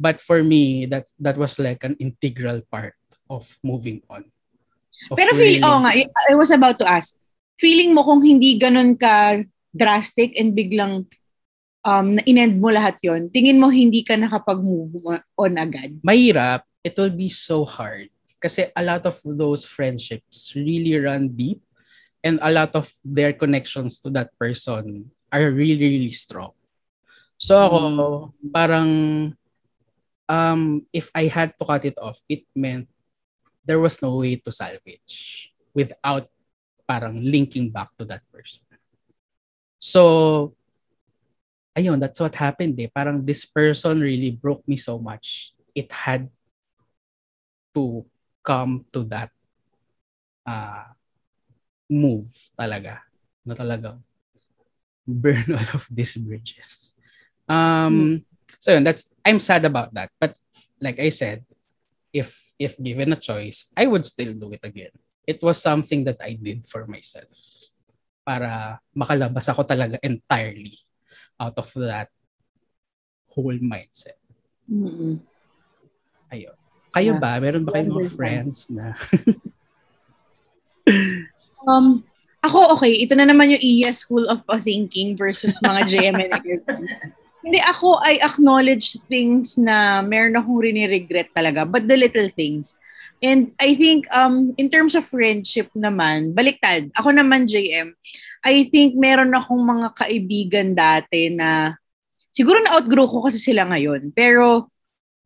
But 0.00 0.24
for 0.24 0.40
me, 0.40 0.88
that 0.88 1.12
that 1.20 1.36
was 1.36 1.60
like 1.60 1.84
an 1.84 2.00
integral 2.00 2.64
part 2.72 2.96
of 3.28 3.44
moving 3.60 4.00
on. 4.08 4.24
Of 5.12 5.20
Pero 5.20 5.36
feel, 5.36 5.60
oh 5.68 5.84
nga, 5.84 5.92
I 6.00 6.34
was 6.38 6.48
about 6.48 6.80
to 6.80 6.88
ask, 6.88 7.12
feeling 7.60 7.92
mo 7.92 8.06
kung 8.06 8.24
hindi 8.24 8.56
ganun 8.56 8.96
ka 8.96 9.44
drastic 9.74 10.32
and 10.38 10.56
biglang 10.56 11.04
um, 11.84 12.16
in-end 12.24 12.62
mo 12.62 12.72
lahat 12.72 12.96
yon 13.04 13.28
tingin 13.28 13.60
mo 13.60 13.68
hindi 13.68 14.00
ka 14.06 14.16
nakapag-move 14.16 14.96
on 15.36 15.52
agad? 15.60 15.98
Mahirap. 16.00 16.64
It 16.86 16.96
will 16.96 17.12
be 17.12 17.28
so 17.28 17.66
hard. 17.66 18.08
Kasi 18.38 18.70
a 18.74 18.82
lot 18.82 19.06
of 19.06 19.18
those 19.24 19.66
friendships 19.66 20.54
really 20.54 20.94
run 20.94 21.34
deep 21.34 21.60
and 22.22 22.38
a 22.42 22.50
lot 22.50 22.74
of 22.74 22.90
their 23.04 23.32
connections 23.32 23.98
to 24.00 24.10
that 24.10 24.30
person 24.38 25.10
are 25.32 25.50
really, 25.50 25.98
really 25.98 26.14
strong. 26.14 26.54
So 27.38 27.54
ako, 27.58 27.82
mm. 28.34 28.50
parang 28.50 28.90
um, 30.28 30.86
if 30.92 31.10
I 31.14 31.26
had 31.26 31.54
to 31.58 31.64
cut 31.64 31.84
it 31.84 31.98
off, 31.98 32.18
it 32.28 32.46
meant 32.54 32.88
there 33.64 33.78
was 33.78 34.02
no 34.02 34.16
way 34.16 34.36
to 34.36 34.50
salvage 34.50 35.50
without 35.74 36.26
parang 36.86 37.22
linking 37.22 37.70
back 37.70 37.90
to 37.98 38.04
that 38.06 38.22
person. 38.32 38.62
So, 39.78 40.54
ayun, 41.78 42.00
that's 42.00 42.18
what 42.18 42.34
happened 42.34 42.74
eh. 42.80 42.90
Parang 42.90 43.22
this 43.22 43.46
person 43.46 44.00
really 44.00 44.34
broke 44.34 44.66
me 44.66 44.76
so 44.76 44.98
much. 44.98 45.54
It 45.74 45.92
had 45.92 46.26
to 47.74 48.02
come 48.48 48.88
to 48.96 49.04
that 49.12 49.28
uh, 50.48 50.88
move 51.92 52.32
talaga. 52.56 53.04
Na 53.44 53.52
talagang 53.52 54.00
burn 55.04 55.52
all 55.60 55.70
of 55.76 55.84
these 55.92 56.16
bridges. 56.16 56.96
Um, 57.44 57.92
hmm. 57.92 58.16
So 58.56 58.72
yun, 58.72 58.88
that's, 58.88 59.12
I'm 59.20 59.40
sad 59.44 59.68
about 59.68 59.92
that. 59.92 60.08
But 60.16 60.40
like 60.80 60.96
I 60.96 61.12
said, 61.12 61.44
if 62.08 62.32
if 62.56 62.80
given 62.80 63.12
a 63.12 63.20
choice, 63.20 63.68
I 63.76 63.84
would 63.84 64.08
still 64.08 64.32
do 64.32 64.48
it 64.56 64.64
again 64.64 64.96
it 65.28 65.44
was 65.44 65.60
something 65.60 66.08
that 66.08 66.16
I 66.24 66.40
did 66.40 66.64
for 66.64 66.88
myself 66.88 67.28
para 68.24 68.80
makalabas 68.96 69.44
ako 69.52 69.68
talaga 69.68 70.00
entirely 70.00 70.80
out 71.36 71.52
of 71.60 71.68
that 71.84 72.08
whole 73.28 73.60
mindset. 73.60 74.16
Mm-hmm. 74.64 75.20
Ayun. 76.32 76.56
Kayo 76.94 77.12
yeah. 77.16 77.20
ba? 77.20 77.40
Meron 77.40 77.64
ba 77.64 77.72
kayong 77.76 77.92
mga 77.92 78.10
friends 78.16 78.70
na... 78.72 78.96
um, 81.68 82.04
ako, 82.40 82.78
okay. 82.78 82.92
Ito 83.04 83.18
na 83.18 83.28
naman 83.28 83.52
yung 83.52 83.62
ES 83.62 84.06
School 84.06 84.24
of 84.30 84.40
Thinking 84.62 85.18
versus 85.18 85.58
mga 85.60 85.80
JMN 85.90 86.32
Hindi, 87.44 87.62
ako, 87.62 88.02
I 88.02 88.18
acknowledge 88.20 88.98
things 89.06 89.56
na 89.56 90.02
meron 90.02 90.36
akong 90.36 90.58
rini-regret 90.58 91.30
talaga. 91.32 91.64
But 91.64 91.86
the 91.86 91.96
little 91.96 92.28
things. 92.34 92.76
And 93.18 93.50
I 93.58 93.74
think 93.74 94.06
um 94.14 94.54
in 94.62 94.70
terms 94.70 94.94
of 94.94 95.10
friendship 95.10 95.66
naman, 95.74 96.38
baliktad. 96.38 96.94
Ako 96.94 97.10
naman 97.10 97.50
JM, 97.50 97.90
I 98.46 98.70
think 98.70 98.94
meron 98.94 99.34
akong 99.34 99.58
mga 99.58 99.88
kaibigan 99.98 100.78
dati 100.78 101.34
na 101.34 101.74
siguro 102.30 102.62
na-outgrow 102.62 103.10
ko 103.10 103.26
kasi 103.26 103.42
sila 103.42 103.66
ngayon. 103.66 104.14
Pero, 104.14 104.70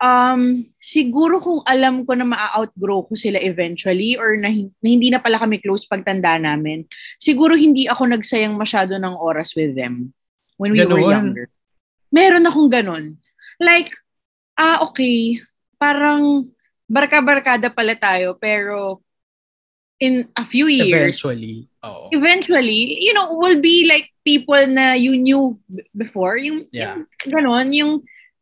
um, 0.03 0.67
siguro 0.83 1.39
kung 1.39 1.63
alam 1.63 2.03
ko 2.03 2.19
na 2.19 2.27
ma-outgrow 2.27 3.07
ko 3.07 3.15
sila 3.15 3.39
eventually 3.39 4.19
or 4.19 4.35
na, 4.35 4.51
na 4.51 4.89
hindi 4.91 5.09
na 5.15 5.23
pala 5.23 5.39
kami 5.39 5.63
close 5.63 5.87
pagtanda 5.87 6.37
namin, 6.43 6.83
siguro 7.23 7.55
hindi 7.55 7.87
ako 7.87 8.11
nagsayang 8.11 8.59
masyado 8.59 8.99
ng 8.99 9.15
oras 9.15 9.55
with 9.55 9.79
them 9.79 10.11
when 10.59 10.75
we 10.75 10.83
Ganon. 10.83 10.91
were 10.99 11.07
younger. 11.07 11.47
Meron 12.11 12.45
akong 12.45 12.69
ganun. 12.69 13.17
Like, 13.63 13.95
ah, 14.59 14.83
okay, 14.91 15.39
parang 15.79 16.51
barka-barkada 16.91 17.73
pala 17.73 17.95
tayo, 17.97 18.37
pero 18.37 19.01
in 20.03 20.29
a 20.35 20.45
few 20.45 20.67
years, 20.67 21.23
Eventually. 21.23 21.71
Oo. 21.87 22.11
eventually, 22.11 22.99
you 23.01 23.15
know, 23.15 23.39
will 23.39 23.63
be 23.63 23.87
like 23.87 24.11
people 24.27 24.61
na 24.67 24.99
you 24.99 25.15
knew 25.15 25.55
before. 25.95 26.37
Yung, 26.37 26.67
Yeah. 26.75 26.99
yung 26.99 27.07
ganon, 27.33 27.67
yung, 27.73 27.93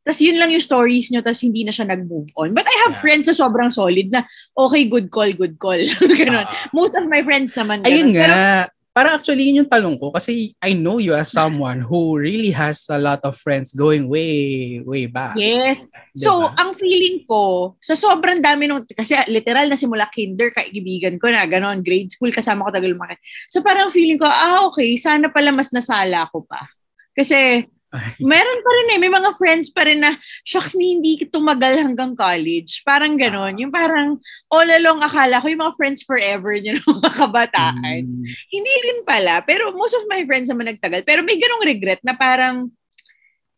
tas 0.01 0.19
yun 0.19 0.41
lang 0.41 0.49
yung 0.51 0.65
stories 0.65 1.13
nyo, 1.13 1.21
tas 1.21 1.45
hindi 1.45 1.61
na 1.63 1.71
siya 1.71 1.85
nag-move 1.85 2.33
on. 2.35 2.57
But 2.57 2.65
I 2.65 2.77
have 2.89 2.95
Yeah. 2.97 3.03
friends 3.05 3.27
na 3.29 3.37
sobrang 3.37 3.69
solid 3.71 4.09
na, 4.09 4.25
okay, 4.57 4.89
good 4.89 5.13
call, 5.13 5.31
good 5.33 5.61
call. 5.61 5.79
ganon. 6.19 6.49
Ah. 6.49 6.57
Most 6.73 6.97
of 6.97 7.05
my 7.07 7.21
friends 7.21 7.53
naman 7.53 7.85
ganon. 7.85 7.91
Ayun 7.93 8.09
Pero, 8.17 8.33
nga. 8.33 8.69
Parang 8.91 9.15
actually 9.15 9.47
yun 9.47 9.63
yung 9.63 9.71
talong 9.71 9.95
ko 9.95 10.11
kasi 10.11 10.51
I 10.59 10.75
know 10.75 10.99
you 10.99 11.15
as 11.15 11.31
someone 11.31 11.79
who 11.79 12.19
really 12.19 12.51
has 12.51 12.91
a 12.91 12.99
lot 12.99 13.23
of 13.23 13.39
friends 13.39 13.71
going 13.71 14.11
way, 14.11 14.83
way 14.83 15.07
back. 15.07 15.39
yes. 15.39 15.87
So, 16.19 16.51
Diba? 16.51 16.59
ang 16.59 16.71
feeling 16.75 17.23
ko, 17.23 17.79
sa 17.79 17.95
sobrang 17.95 18.43
dami 18.43 18.67
nung, 18.67 18.83
kasi 18.91 19.15
literal 19.31 19.71
na 19.71 19.79
simula 19.79 20.11
kinder, 20.11 20.51
kaibigan 20.51 21.23
ko 21.23 21.31
na, 21.31 21.47
ganon, 21.47 21.87
grade 21.87 22.11
school, 22.11 22.35
kasama 22.35 22.67
ko 22.67 22.75
tagal 22.75 22.91
lumaki. 22.91 23.15
So, 23.47 23.63
parang 23.63 23.95
feeling 23.95 24.19
ko, 24.19 24.27
ah, 24.27 24.67
okay, 24.67 24.99
sana 24.99 25.31
pala 25.31 25.55
mas 25.55 25.71
nasala 25.71 26.27
ko 26.35 26.43
pa. 26.43 26.67
Kasi, 27.15 27.71
Ay, 27.91 28.23
Meron 28.23 28.61
pa 28.63 28.71
rin 28.71 28.89
eh. 28.95 28.99
May 29.03 29.11
mga 29.11 29.35
friends 29.35 29.75
pa 29.75 29.83
rin 29.83 29.99
na, 29.99 30.15
shucks, 30.47 30.79
ni 30.79 30.95
hindi 30.95 31.19
tumagal 31.27 31.75
hanggang 31.83 32.15
college. 32.15 32.87
Parang 32.87 33.19
ganon. 33.19 33.59
Yung 33.59 33.75
parang, 33.75 34.15
all 34.47 34.69
along 34.71 35.03
akala 35.03 35.43
ko 35.43 35.51
yung 35.51 35.59
mga 35.59 35.75
friends 35.75 36.07
forever 36.07 36.55
nyo 36.55 36.79
ng 36.79 36.87
mga 36.87 37.11
kabataan. 37.19 38.03
mm, 38.07 38.23
Hindi 38.49 38.73
rin 38.87 38.99
pala. 39.03 39.43
Pero 39.43 39.75
most 39.75 39.99
of 39.99 40.07
my 40.07 40.23
friends 40.23 40.47
naman 40.47 40.71
nagtagal. 40.71 41.03
Pero 41.03 41.27
may 41.27 41.35
ganong 41.35 41.67
regret 41.67 41.99
na 42.07 42.15
parang, 42.15 42.71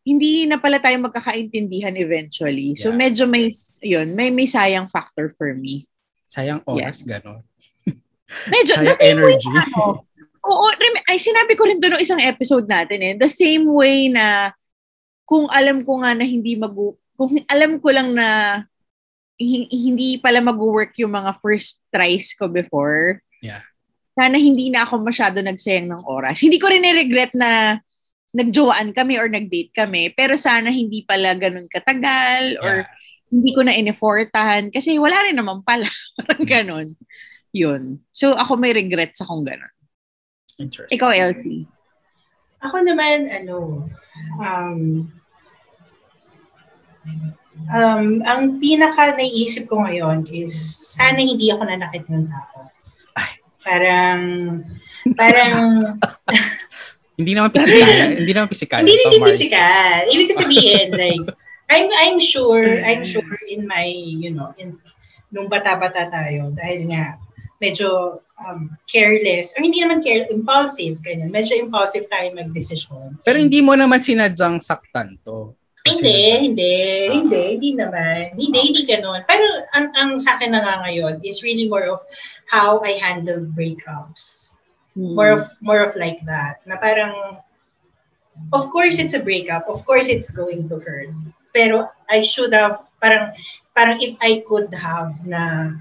hindi 0.03 0.49
na 0.51 0.59
pala 0.59 0.83
tayo 0.83 0.99
magkakaintindihan 0.99 1.95
eventually. 1.95 2.75
So 2.75 2.91
Yeah. 2.91 2.99
medyo 2.99 3.25
may, 3.29 3.47
yun, 3.85 4.19
may, 4.19 4.35
may 4.35 4.49
sayang 4.49 4.91
factor 4.91 5.31
for 5.37 5.55
me. 5.55 5.87
sayang 6.27 6.65
oras, 6.65 7.05
gano'n. 7.05 7.45
Medyo, 8.49 8.81
Sayang 8.81 8.89
the 8.89 8.97
same 8.97 9.21
way 9.21 9.37
energy. 9.37 9.53
na 9.53 9.63
ano, 9.69 9.85
Oo, 10.43 10.67
ay 11.07 11.19
sinabi 11.23 11.55
ko 11.55 11.67
rin 11.67 11.79
doon 11.79 12.03
isang 12.03 12.19
episode 12.19 12.67
natin 12.67 12.99
eh. 12.99 13.15
The 13.15 13.31
same 13.31 13.67
way 13.71 14.11
na 14.11 14.51
kung 15.23 15.47
alam 15.49 15.87
ko 15.87 16.03
nga 16.03 16.19
na 16.19 16.27
hindi 16.27 16.59
mag 16.59 16.75
kung 17.15 17.31
alam 17.47 17.79
ko 17.79 17.89
lang 17.95 18.11
na 18.13 18.59
hi- 19.39 19.71
hindi 19.71 20.19
pala 20.19 20.43
mag-work 20.43 20.99
yung 20.99 21.15
mga 21.15 21.39
first 21.39 21.87
tries 21.95 22.35
ko 22.35 22.51
before. 22.51 23.23
Yeah. 23.39 23.63
Sana 24.19 24.37
hindi 24.37 24.69
na 24.69 24.83
ako 24.83 25.07
masyado 25.07 25.39
nagsayang 25.41 25.87
ng 25.89 26.03
oras. 26.05 26.43
Hindi 26.43 26.59
ko 26.59 26.69
rin 26.69 26.85
regret 26.85 27.33
na 27.33 27.79
nagjowaan 28.35 28.91
kami 28.93 29.17
or 29.23 29.29
nag-date 29.31 29.71
kami. 29.73 30.11
Pero 30.13 30.35
sana 30.35 30.73
hindi 30.73 31.05
pala 31.07 31.37
ganun 31.39 31.71
katagal 31.71 32.59
or 32.61 32.83
Yeah. 32.83 32.91
hindi 33.33 33.51
ko 33.55 33.61
na 33.65 33.73
inefortahan 33.73 34.69
kasi 34.69 34.99
wala 34.99 35.17
rin 35.25 35.39
naman 35.39 35.63
pala. 35.63 35.87
Parang 36.19 36.45
ganun. 36.45 36.89
Yun. 37.55 38.03
So 38.11 38.35
ako 38.35 38.59
may 38.59 38.75
regrets 38.75 39.23
akong 39.23 39.47
ganun. 39.47 39.71
Interesting. 40.59 40.97
Ikaw, 40.97 41.11
Elsie. 41.13 41.65
Ako 42.63 42.77
naman, 42.85 43.27
ano, 43.33 43.89
um, 44.39 45.09
um, 47.73 48.07
ang 48.23 48.43
pinaka 48.63 49.17
naiisip 49.19 49.67
ko 49.67 49.83
ngayon 49.83 50.27
is 50.31 50.55
sana 50.95 51.19
hindi 51.19 51.51
ako 51.51 51.67
nanakit 51.67 52.05
ng 52.07 52.27
tao. 52.29 52.71
Parang, 53.63 54.21
parang, 55.15 55.59
Hindi 57.13 57.37
naman 57.37 57.53
physical. 57.53 58.09
hindi 58.19 58.33
naman 58.33 58.49
physical. 58.51 58.79
hindi 58.83 58.95
hindi 58.99 59.19
physical. 59.21 59.99
Ibig 60.09 60.27
ko 60.27 60.35
sabihin, 60.35 60.87
like, 60.97 61.27
I'm, 61.69 61.87
I'm 61.93 62.19
sure, 62.19 62.65
I'm 62.65 63.05
sure 63.05 63.23
in 63.47 63.69
my, 63.69 63.85
you 63.87 64.33
know, 64.33 64.51
in, 64.57 64.81
nung 65.29 65.47
bata-bata 65.47 66.09
tayo, 66.09 66.51
dahil 66.57 66.89
nga, 66.89 67.21
medyo 67.63 68.19
um, 68.43 68.75
careless, 68.91 69.55
or 69.55 69.63
hindi 69.63 69.79
naman 69.79 70.03
care, 70.03 70.27
impulsive, 70.35 70.99
ganyan. 71.07 71.31
Medyo 71.31 71.63
impulsive 71.63 72.11
tayo 72.11 72.35
mag-desisyon. 72.35 73.23
Pero 73.23 73.39
hindi 73.39 73.63
mo 73.63 73.79
naman 73.79 74.03
sinadyang 74.03 74.59
saktan 74.59 75.15
to. 75.23 75.55
Hindi, 75.83 76.15
hindi, 76.47 76.75
Ah. 77.11 77.11
hindi, 77.11 77.43
hindi 77.59 77.71
naman. 77.75 78.39
Hindi, 78.39 78.59
hindi 78.71 78.83
ganun. 78.87 79.27
Pero 79.27 79.43
ang, 79.75 79.91
ang 79.99 80.11
sa 80.23 80.39
akin 80.39 80.55
na 80.55 80.63
nga 80.63 80.75
ngayon 80.87 81.19
is 81.27 81.43
really 81.43 81.67
more 81.67 81.91
of 81.91 81.99
how 82.51 82.79
I 82.87 82.95
handle 83.03 83.43
breakups. 83.43 84.55
Hmm. 84.95 85.19
More 85.19 85.35
of, 85.35 85.43
more 85.59 85.83
of 85.83 85.95
like 85.99 86.23
that. 86.27 86.63
Na 86.71 86.79
parang, 86.79 87.43
of 88.55 88.63
course 88.71 89.03
it's 89.03 89.19
a 89.19 89.23
breakup. 89.27 89.67
Of 89.67 89.83
course 89.83 90.07
it's 90.07 90.31
going 90.31 90.71
to 90.71 90.79
hurt. 90.79 91.11
Pero 91.51 91.91
I 92.07 92.23
should 92.23 92.55
have, 92.55 92.79
parang, 93.03 93.35
parang 93.75 93.99
if 93.99 94.15
I 94.23 94.47
could 94.47 94.71
have 94.79 95.19
na 95.27 95.75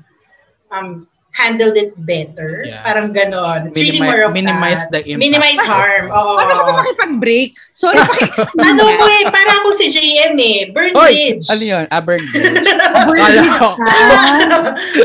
um, 0.73 1.05
handled 1.41 1.73
it 1.73 1.97
better, 1.97 2.61
Yeah. 2.63 2.85
parang 2.85 3.09
ganon. 3.09 3.67
It's 3.67 3.75
really 3.75 3.97
Minimi- 3.97 4.05
more 4.05 4.21
of 4.23 4.31
minimize 4.31 4.85
that. 4.87 5.01
the 5.01 5.09
impact. 5.09 5.25
Minimize 5.25 5.61
harm. 5.65 6.05
Oo. 6.15 6.37
Paano 6.37 6.53
ka 6.53 6.63
ba 6.63 6.73
makipag-break? 6.79 7.49
Sorry, 7.73 7.97
paki-explain 8.13 8.77
Ano 8.77 8.85
ko 8.85 9.05
eh, 9.09 9.23
para 9.27 9.51
ako 9.59 9.69
si 9.73 9.85
JM 9.89 10.37
eh. 10.37 10.59
Burn 10.69 10.93
Hoy! 10.93 11.09
bridge. 11.11 11.45
Ano 11.49 11.63
yun? 11.65 11.85
Abern. 11.89 12.21
Burn 13.09 13.17
Kala 13.17 13.41
it 13.41 13.53
ko. 13.57 13.69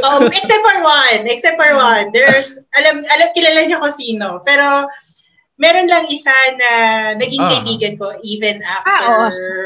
um, 0.05 0.22
except 0.29 0.62
for 0.62 0.77
one. 0.85 1.20
Except 1.27 1.57
for 1.57 1.70
one. 1.75 2.12
There's, 2.12 2.61
alam, 2.77 3.03
alam, 3.03 3.29
kilala 3.33 3.64
niya 3.64 3.81
ko 3.81 3.88
sino. 3.88 4.40
Pero, 4.44 4.87
meron 5.57 5.88
lang 5.88 6.05
isa 6.12 6.33
na 6.61 6.71
naging 7.16 7.40
Ah. 7.40 7.51
kaibigan 7.57 7.97
ko 7.97 8.12
even 8.21 8.61
after, 8.61 9.09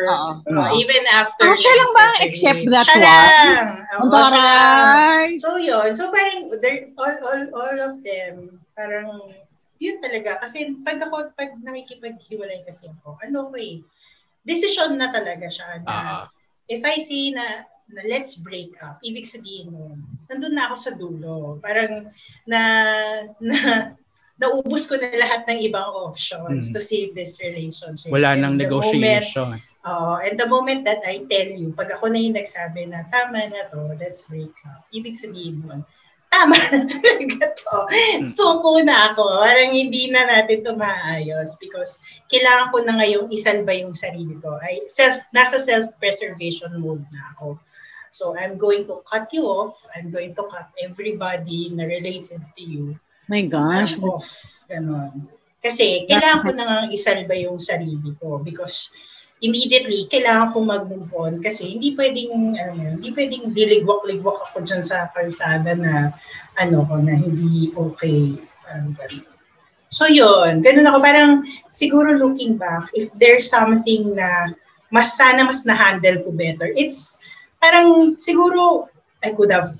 Oo. 0.06 0.30
uh, 0.46 0.70
even 0.78 1.02
after. 1.10 1.50
Ah, 1.50 1.58
siya 1.58 1.74
lang 1.74 1.90
ba 1.90 2.06
except 2.22 2.62
that 2.70 2.86
siya 2.86 2.96
one? 2.96 3.04
Lang. 3.04 3.66
Ang 3.90 4.08
siya 4.10 4.38
lang. 4.38 5.28
So, 5.34 5.58
yun. 5.58 5.90
So, 5.98 6.14
parang, 6.14 6.46
all, 6.94 7.14
all, 7.26 7.42
all 7.50 7.78
of 7.90 7.94
them, 8.06 8.62
parang, 8.78 9.34
yun 9.82 9.98
talaga. 9.98 10.38
Kasi, 10.38 10.78
pag 10.86 11.02
ako, 11.02 11.34
pag 11.34 11.58
nakikipaghiwalay 11.58 12.62
kasi 12.62 12.86
ako, 12.86 13.18
ano 13.18 13.50
way, 13.50 13.82
decision 14.46 14.94
na 14.94 15.10
talaga 15.10 15.50
siya 15.50 15.82
na, 15.82 15.90
Ah, 15.90 16.24
if 16.70 16.86
I 16.86 17.02
say 17.02 17.34
na, 17.34 17.66
na 17.90 18.06
let's 18.06 18.38
break 18.46 18.78
up, 18.78 19.02
ibig 19.02 19.26
sabihin 19.26 19.74
nun, 19.74 19.98
nandun 20.30 20.54
na 20.54 20.70
ako 20.70 20.76
sa 20.78 20.92
dulo. 20.94 21.58
Parang 21.58 22.06
na, 22.46 22.60
na 23.42 23.58
naubos 24.40 24.88
ko 24.88 24.96
na 24.96 25.12
lahat 25.14 25.44
ng 25.44 25.60
ibang 25.62 25.84
options 26.00 26.68
Hmm. 26.68 26.72
to 26.72 26.80
save 26.80 27.12
this 27.12 27.36
relationship. 27.38 28.08
wala 28.08 28.32
And 28.32 28.40
nang 28.40 28.54
the 28.56 28.64
Moment, 28.64 28.96
negotiation. 28.96 29.60
oh, 29.84 30.16
and 30.16 30.34
the 30.34 30.48
moment 30.48 30.88
that 30.88 31.04
I 31.04 31.20
tell 31.28 31.50
you, 31.52 31.76
pag 31.76 31.92
ako 31.92 32.08
na 32.08 32.18
yung 32.18 32.34
nagsabi 32.34 32.88
na 32.88 33.04
tama 33.06 33.44
na 33.46 33.68
to, 33.68 33.92
let's 34.00 34.24
break 34.26 34.56
up, 34.64 34.88
ibig 34.90 35.12
sabihin 35.12 35.60
nun, 35.60 35.84
tama 36.30 36.56
na 36.56 36.78
talaga 36.94 37.52
to. 37.52 37.76
Suko 38.22 38.80
na 38.80 39.12
ako. 39.12 39.42
Parang 39.42 39.74
hindi 39.74 40.08
na 40.08 40.24
natin 40.24 40.62
to 40.62 40.72
maayos 40.72 41.58
because 41.58 42.00
kailangan 42.30 42.70
ko 42.70 42.76
na 42.80 42.96
ngayong 42.96 43.28
isalba 43.28 43.74
yung 43.74 43.92
sarili 43.92 44.38
ko. 44.38 44.56
I, 44.62 44.86
self, 44.86 45.20
nasa 45.34 45.58
self-preservation 45.58 46.78
mode 46.78 47.04
na 47.10 47.34
ako. 47.34 47.58
So, 48.10 48.34
I'm 48.34 48.58
going 48.58 48.86
to 48.86 49.02
cut 49.04 49.30
you 49.30 49.46
off. 49.46 49.74
I'm 49.94 50.10
going 50.10 50.34
to 50.34 50.42
cut 50.46 50.70
everybody 50.82 51.70
na 51.70 51.86
related 51.86 52.42
to 52.42 52.62
you. 52.62 52.98
My 53.30 53.46
gosh. 53.46 54.02
Off. 54.02 54.66
Ganon. 54.66 55.30
Kasi, 55.62 56.02
kailangan 56.10 56.42
ko 56.42 56.50
na 56.50 56.64
nga 56.66 56.78
isalba 56.90 57.38
yung 57.38 57.62
sarili 57.62 58.10
ko 58.18 58.42
because 58.42 58.90
immediately, 59.38 60.10
kailangan 60.10 60.50
ko 60.50 60.66
mag-move 60.66 61.12
on 61.14 61.38
kasi 61.38 61.78
hindi 61.78 61.94
pwedeng, 61.94 62.58
ano 62.58 62.74
yun, 62.74 62.94
hindi 62.98 63.10
pwedeng 63.14 63.54
diligwak-ligwak 63.54 64.50
ako 64.50 64.66
dyan 64.66 64.82
sa 64.82 65.08
kalsada 65.14 65.78
na, 65.78 66.10
ano 66.58 66.82
ko, 66.84 66.98
na 66.98 67.14
hindi 67.14 67.70
okay. 67.72 68.34
Ganun. 68.66 68.98
So 69.90 70.06
yun, 70.06 70.62
ganun 70.62 70.86
ako. 70.86 70.98
Parang 71.02 71.30
siguro 71.70 72.14
looking 72.14 72.54
back, 72.54 72.90
if 72.94 73.10
there's 73.18 73.50
something 73.50 74.14
na 74.14 74.54
mas 74.90 75.18
sana 75.18 75.42
mas 75.46 75.66
na-handle 75.66 76.22
ko 76.22 76.30
better, 76.30 76.70
it's 76.78 77.18
parang 77.58 78.14
siguro 78.14 78.86
I 79.22 79.34
could 79.34 79.50
have 79.50 79.70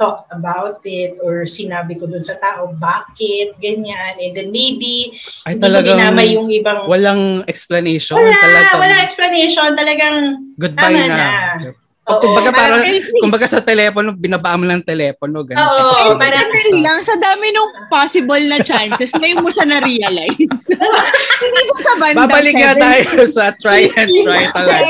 talked 0.00 0.28
about 0.32 0.80
it 0.84 1.16
or 1.22 1.44
sinabi 1.46 1.96
ko 1.98 2.08
dun 2.08 2.22
sa 2.22 2.36
tao, 2.40 2.72
bakit, 2.76 3.56
ganyan. 3.60 4.18
And 4.18 4.32
then 4.34 4.48
maybe, 4.50 5.12
Ay, 5.46 5.56
hindi 5.56 5.68
ko 5.68 5.80
dinamay 5.82 6.28
yung 6.34 6.48
ibang... 6.50 6.88
walang 6.88 7.46
explanation. 7.46 8.18
Wala, 8.18 8.34
talagang 8.34 8.80
wala 8.80 8.96
explanation. 9.04 9.68
Talagang 9.76 10.16
goodbye 10.58 10.96
tama 10.96 11.06
na. 11.08 11.16
na. 11.16 11.72
Oo, 12.02 12.18
kumbaga 12.18 12.50
parang, 12.50 12.82
kumbaga 13.22 13.46
sa 13.46 13.62
telepono, 13.62 14.10
binabaan 14.10 14.58
mo 14.58 14.64
lang 14.66 14.82
telepono. 14.82 15.46
Ganun. 15.46 15.62
Oo, 15.62 16.18
parang 16.18 16.50
lang, 16.82 16.98
sa 16.98 17.14
dami 17.14 17.54
ng 17.54 17.86
possible 17.86 18.42
na 18.50 18.58
chances, 18.58 19.14
ngayon 19.22 19.38
mo 19.38 19.54
siya 19.54 19.66
na-realize. 19.70 20.66
Hindi 21.42 21.62
ko 21.70 21.74
sa 21.78 21.94
bandang 22.02 22.26
Babalik 22.26 22.54
nga 22.58 22.74
tayo 22.74 23.22
sa 23.30 23.54
try 23.54 23.86
and 23.94 24.10
try 24.26 24.50
talaga. 24.50 24.82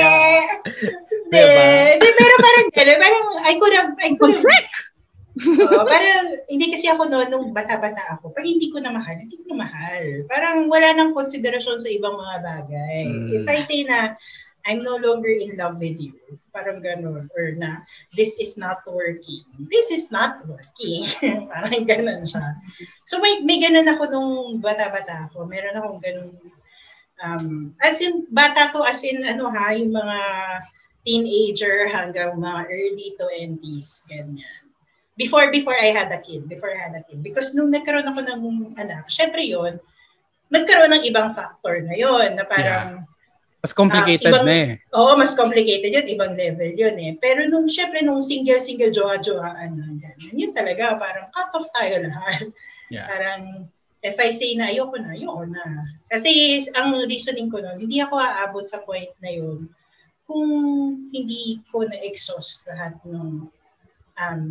diba? 1.28 1.64
Hindi, 2.00 2.08
pero 2.16 2.34
parang 2.40 2.66
gano'n, 2.72 2.98
parang 3.00 3.24
I 3.44 3.52
could 3.60 3.74
have, 3.76 3.92
I 4.00 4.10
could 4.16 4.36
have, 4.40 4.64
Oo, 5.40 5.84
parang 5.88 6.44
hindi 6.44 6.68
kasi 6.68 6.92
ako 6.92 7.08
noon 7.08 7.28
nung 7.32 7.48
bata-bata 7.56 8.18
ako. 8.18 8.36
Pag 8.36 8.44
hindi 8.44 8.68
ko 8.68 8.80
na 8.80 8.92
mahal, 8.92 9.16
hindi 9.16 9.36
ko 9.40 9.52
na 9.52 9.64
mahal. 9.64 10.04
Parang 10.28 10.68
wala 10.68 10.92
nang 10.92 11.16
konsiderasyon 11.16 11.80
sa 11.80 11.88
ibang 11.88 12.16
mga 12.20 12.36
bagay. 12.44 13.04
Mm. 13.08 13.28
If 13.40 13.44
I 13.48 13.64
say 13.64 13.84
na 13.88 14.12
I'm 14.62 14.82
no 14.82 14.94
longer 14.96 15.30
in 15.30 15.58
love 15.58 15.82
with 15.82 15.98
you. 15.98 16.14
Parang 16.54 16.78
ganun. 16.78 17.26
Or 17.34 17.46
na, 17.58 17.82
this 18.14 18.38
is 18.38 18.54
not 18.54 18.86
working. 18.86 19.42
This 19.58 19.90
is 19.90 20.14
not 20.14 20.38
working. 20.46 21.02
parang 21.52 21.82
ganun 21.82 22.22
siya. 22.22 22.62
So 23.02 23.18
may, 23.18 23.42
may 23.42 23.58
ganun 23.58 23.90
ako 23.90 24.02
nung 24.06 24.32
bata-bata 24.62 25.26
ako. 25.30 25.50
Meron 25.50 25.78
akong 25.78 25.98
ganun. 25.98 26.30
Um, 27.22 27.46
as 27.82 28.02
in, 28.02 28.26
bata 28.30 28.70
to 28.70 28.86
as 28.86 29.02
in, 29.02 29.22
ano 29.26 29.50
ha, 29.50 29.74
yung 29.74 29.94
mga 29.94 30.18
teenager 31.02 31.90
hanggang 31.90 32.38
mga 32.38 32.62
early 32.70 33.08
20s. 33.18 34.06
Ganyan. 34.06 34.61
Before, 35.12 35.52
before 35.52 35.76
I 35.76 35.92
had 35.92 36.08
a 36.08 36.20
kid. 36.24 36.48
Before 36.48 36.72
I 36.72 36.88
had 36.88 36.94
a 36.96 37.04
kid. 37.04 37.20
Because 37.20 37.52
nung 37.52 37.68
nagkaroon 37.68 38.08
ako 38.08 38.24
ng 38.24 38.42
anak, 38.80 39.08
syempre 39.12 39.44
yon 39.44 39.76
nagkaroon 40.48 40.92
ng 40.92 41.04
ibang 41.08 41.28
factor 41.32 41.80
na 41.84 41.96
yon 41.96 42.36
na 42.36 42.44
parang, 42.44 43.04
yeah 43.04 43.10
mas 43.62 43.70
complicated 43.70 44.26
uh, 44.26 44.42
ibang, 44.42 44.44
na 44.44 44.54
eh. 44.58 44.70
Oo, 44.90 45.14
mas 45.14 45.38
complicated 45.38 45.86
yun. 45.94 46.02
Ibang 46.02 46.34
level 46.34 46.74
yun 46.74 46.96
eh. 46.98 47.14
Pero 47.22 47.46
nung, 47.46 47.70
syempre, 47.70 48.02
nung 48.02 48.18
single-single 48.18 48.90
jowa-jowaan 48.90 49.78
lang 49.78 50.02
ganyan, 50.02 50.34
yun 50.34 50.50
talaga, 50.50 50.98
parang 50.98 51.30
cut 51.30 51.54
off 51.54 51.70
tayo 51.70 52.02
lahat. 52.10 52.50
Yeah. 52.90 53.06
Parang, 53.06 53.70
if 54.02 54.18
I 54.18 54.34
say 54.34 54.58
na 54.58 54.66
ayoko 54.66 54.98
na, 54.98 55.14
ayoko 55.14 55.46
na. 55.46 55.62
Kasi 56.10 56.58
ang 56.74 56.90
reasoning 57.06 57.54
ko 57.54 57.62
nun, 57.62 57.78
hindi 57.78 58.02
ako 58.02 58.18
aabot 58.18 58.66
sa 58.66 58.82
point 58.82 59.14
na 59.22 59.30
yun 59.30 59.70
kung 60.26 60.50
hindi 61.14 61.62
ko 61.70 61.86
na-exhaust 61.86 62.66
lahat 62.66 62.98
ng 63.06 63.46
um, 64.18 64.42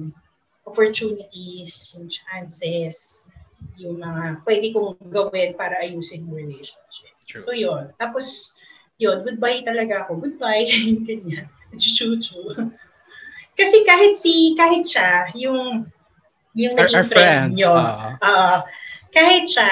opportunities, 0.72 1.92
yung 2.00 2.08
chances, 2.08 3.28
yung 3.76 4.00
mga 4.00 4.48
pwede 4.48 4.72
kong 4.72 4.96
gawin 5.12 5.52
para 5.60 5.84
ayusin 5.84 6.24
yung 6.24 6.40
relationship. 6.40 7.12
True. 7.28 7.44
So 7.44 7.52
yun. 7.52 7.92
Tapos, 8.00 8.56
yun, 8.96 9.20
goodbye 9.22 9.62
talaga 9.68 10.08
ako. 10.08 10.24
Goodbye, 10.24 10.66
ganyan. 11.08 11.52
Chuchu. 11.76 12.40
Kasi 13.56 13.84
kahit 13.84 14.16
si, 14.16 14.56
kahit 14.56 14.88
siya, 14.88 15.28
yung, 15.36 15.88
yung 16.56 16.74
our, 16.76 16.88
naging 16.88 16.98
our 17.04 17.08
friend, 17.08 17.52
friend 17.52 17.60
nyo, 17.60 17.74
uh, 17.76 18.16
uh, 18.20 18.58
kahit 19.12 19.48
siya, 19.48 19.72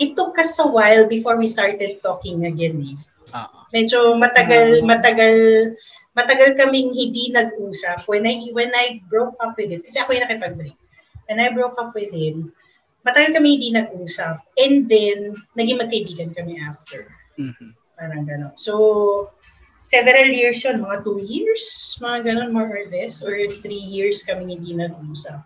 it 0.00 0.12
took 0.16 0.36
us 0.38 0.58
a 0.60 0.68
while 0.68 1.06
before 1.08 1.36
we 1.38 1.46
started 1.46 2.00
talking 2.02 2.44
again 2.44 2.80
eh. 2.82 2.96
Uh, 3.34 3.50
Medyo 3.74 4.14
matagal, 4.18 4.82
uh, 4.82 4.86
matagal, 4.86 5.34
matagal 6.14 6.54
kaming 6.54 6.94
hindi 6.94 7.34
nag-usap. 7.34 8.06
When 8.06 8.24
I, 8.24 8.48
when 8.54 8.70
I 8.70 9.02
broke 9.10 9.34
up 9.42 9.58
with 9.58 9.68
him, 9.68 9.82
kasi 9.82 9.98
ako 9.98 10.14
yung 10.14 10.24
nakipag-break. 10.24 10.78
When 11.26 11.38
I 11.42 11.50
broke 11.50 11.76
up 11.76 11.90
with 11.92 12.14
him, 12.14 12.54
matagal 13.02 13.34
kami 13.34 13.58
hindi 13.58 13.70
nag-usap. 13.74 14.40
And 14.54 14.86
then, 14.86 15.34
naging 15.58 15.82
magkaibigan 15.82 16.30
kami 16.32 16.62
after. 16.62 17.10
Mm-hmm. 17.36 17.70
Parang 17.98 18.24
gano'n. 18.24 18.54
So, 18.54 19.30
several 19.82 20.30
years 20.30 20.62
yun, 20.62 20.80
mga 20.80 21.02
two 21.02 21.18
years, 21.20 21.98
mga 21.98 22.30
gano'n 22.30 22.54
more 22.54 22.70
or 22.70 22.86
less, 22.88 23.20
or 23.26 23.34
three 23.50 23.82
years 23.82 24.22
kami 24.22 24.54
hindi 24.54 24.72
nag-usap. 24.72 25.42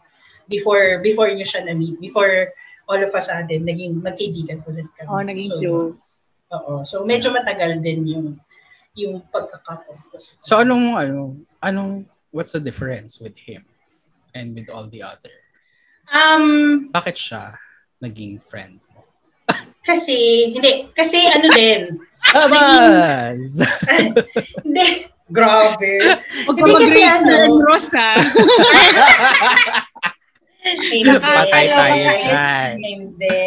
Before, 0.49 1.01
before 1.01 1.29
nyo 1.33 1.45
siya 1.45 1.65
na-meet, 1.65 1.97
before 2.01 2.53
all 2.89 3.01
of 3.01 3.13
a 3.13 3.21
sudden, 3.21 3.65
naging 3.65 4.01
magkaibigan 4.01 4.65
ulit 4.65 4.89
kami. 4.97 5.09
Oh, 5.09 5.25
naging 5.25 5.51
so, 5.53 5.61
close. 5.61 6.29
Oo. 6.53 6.75
So, 6.85 7.05
medyo 7.05 7.33
matagal 7.33 7.85
din 7.85 8.05
yung 8.09 8.27
yung 8.95 9.21
pagka-cut 9.33 9.85
off 9.89 10.03
ko. 10.13 10.17
So, 10.41 10.61
anong, 10.61 10.97
ano, 10.97 11.37
anong, 11.61 12.07
what's 12.31 12.53
the 12.53 12.61
difference 12.61 13.21
with 13.21 13.37
him 13.37 13.65
and 14.35 14.55
with 14.55 14.69
all 14.71 14.89
the 14.89 15.03
other? 15.03 15.35
Um, 16.09 16.89
Bakit 16.93 17.17
siya 17.17 17.43
naging 18.01 18.41
friend 18.41 18.81
mo? 18.95 19.05
kasi, 19.85 20.17
hindi, 20.53 20.89
kasi 20.93 21.25
ano 21.25 21.49
din, 21.53 21.83
Abaz! 22.35 23.63
Hindi. 24.65 24.87
Grabe. 25.29 25.93
Huwag 26.49 26.57
ka 26.57 26.65
mag-rate 26.65 27.05
ano, 27.21 27.61
Rosa. 27.61 28.17
Ay, 30.67 31.07
Patay 31.07 31.67
tayo 31.71 32.03
dyan. 32.19 32.73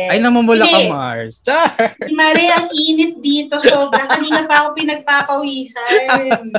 Ay, 0.10 0.18
namumula 0.24 0.64
ka, 0.64 0.80
Mars. 0.88 1.44
Char! 1.44 1.96
Mare, 2.18 2.46
ang 2.50 2.72
init 2.72 3.20
dito. 3.20 3.60
Sobra. 3.60 4.08
Kanina 4.08 4.48
pa 4.48 4.66
ako 4.66 4.80
pinagpapawisan. 4.80 6.56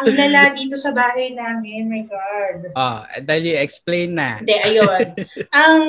ang 0.00 0.08
lala 0.16 0.56
dito 0.56 0.74
sa 0.80 0.96
bahay 0.96 1.36
namin. 1.36 1.86
My 1.92 2.02
God. 2.08 2.58
Oh, 2.72 3.00
dahil 3.22 3.60
explain 3.60 4.16
na. 4.16 4.40
Hindi, 4.40 4.56
ayun. 4.64 5.12
ang, 5.52 5.80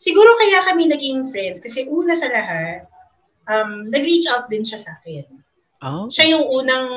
siguro 0.00 0.32
kaya 0.40 0.64
kami 0.64 0.88
naging 0.88 1.28
friends 1.28 1.60
kasi 1.60 1.84
una 1.86 2.16
sa 2.16 2.32
lahat, 2.32 2.88
um, 3.46 3.92
nag-reach 3.92 4.26
out 4.32 4.48
din 4.48 4.64
siya 4.64 4.80
sa 4.80 4.96
akin. 4.98 5.45
Oh. 5.84 6.08
Siya 6.08 6.36
yung 6.36 6.46
unang 6.48 6.88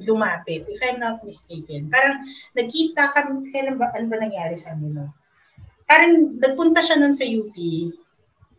lumapit, 0.00 0.64
if 0.68 0.80
I'm 0.80 0.96
not 0.96 1.20
mistaken. 1.20 1.92
Parang 1.92 2.24
nagkita 2.56 3.12
kami, 3.12 3.52
kailan 3.52 3.76
ba, 3.76 3.92
ano 3.92 4.08
ba 4.08 4.16
nangyari 4.16 4.56
sa 4.56 4.72
amin? 4.72 4.96
No? 4.96 5.12
Parang 5.84 6.38
nagpunta 6.40 6.80
siya 6.80 6.96
nun 6.96 7.12
sa 7.12 7.28
UP. 7.28 7.52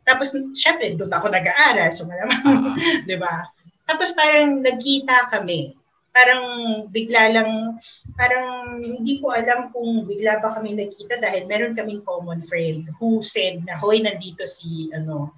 Tapos, 0.05 0.33
syempre, 0.53 0.93
doon 0.93 1.09
ako 1.09 1.33
nag-aaral. 1.33 1.89
So, 1.89 2.05
malamang, 2.05 2.41
uh-huh. 2.41 2.75
di 3.09 3.17
ba? 3.17 3.49
Tapos 3.87 4.13
parang 4.13 4.61
nagkita 4.61 5.33
kami. 5.33 5.73
Parang 6.11 6.43
bigla 6.91 7.31
lang, 7.31 7.79
parang 8.19 8.77
hindi 8.83 9.23
ko 9.23 9.31
alam 9.31 9.71
kung 9.71 10.03
bigla 10.03 10.43
ba 10.43 10.59
kami 10.59 10.75
nagkita 10.75 11.17
dahil 11.23 11.47
meron 11.47 11.71
kaming 11.71 12.03
common 12.03 12.43
friend 12.43 12.91
who 12.99 13.23
said 13.23 13.63
na, 13.63 13.79
hoy, 13.79 14.03
nandito 14.03 14.43
si, 14.43 14.91
ano, 14.91 15.33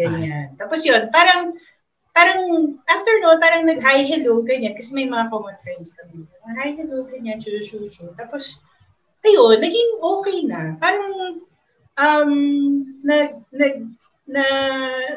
Ganyan. 0.00 0.54
Ay. 0.54 0.56
Tapos 0.56 0.80
yun, 0.86 1.12
parang, 1.12 1.52
parang 2.10 2.40
after 2.86 3.14
noon, 3.22 3.38
parang 3.38 3.62
nag-hi, 3.66 4.02
hello, 4.06 4.42
ganyan. 4.42 4.74
Kasi 4.74 4.94
may 4.94 5.06
mga 5.06 5.30
common 5.30 5.56
friends 5.58 5.94
kami. 5.94 6.26
Hi, 6.58 6.74
hello, 6.74 7.06
ganyan, 7.06 7.38
chu 7.38 7.54
chu 7.62 7.86
chu 7.86 8.10
Tapos, 8.18 8.60
ayun, 9.22 9.62
naging 9.62 9.90
okay 10.02 10.38
na. 10.46 10.74
Parang, 10.76 11.38
um, 11.98 12.32
nag, 13.02 13.40
nag, 13.54 13.74
na, 14.30 14.44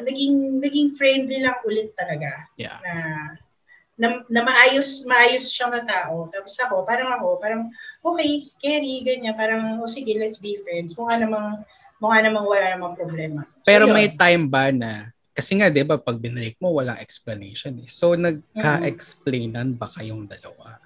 naging, 0.02 0.58
naging 0.58 0.90
friendly 0.94 1.38
lang 1.42 1.58
ulit 1.66 1.94
talaga. 1.94 2.50
Yeah. 2.58 2.78
Na, 2.82 2.94
na, 3.94 4.06
na 4.26 4.40
maayos, 4.42 5.06
maayos 5.06 5.54
siyang 5.54 5.70
na 5.70 5.86
tao. 5.86 6.26
Tapos 6.30 6.54
ako, 6.66 6.82
parang 6.82 7.14
ako, 7.14 7.38
parang, 7.38 7.62
okay, 8.02 8.42
Kerry, 8.58 9.06
ganyan, 9.06 9.38
parang, 9.38 9.78
o 9.78 9.86
oh, 9.86 9.90
sige, 9.90 10.18
let's 10.18 10.42
be 10.42 10.58
friends. 10.62 10.98
Mukha 10.98 11.18
namang, 11.18 11.62
mukha 12.02 12.18
namang 12.22 12.46
wala 12.46 12.66
namang 12.74 12.98
problema. 12.98 13.46
So, 13.62 13.66
Pero 13.66 13.86
yun. 13.86 13.94
may 13.94 14.10
time 14.10 14.50
ba 14.50 14.74
na, 14.74 15.13
kasi 15.34 15.58
nga, 15.58 15.66
di 15.68 15.82
ba, 15.82 15.98
pag 15.98 16.16
binrake 16.22 16.56
mo, 16.62 16.70
walang 16.78 17.02
explanation 17.02 17.74
eh. 17.82 17.90
So, 17.90 18.14
nagka-explainan 18.14 19.74
ba 19.74 19.90
kayong 19.90 20.30
dalawa? 20.30 20.78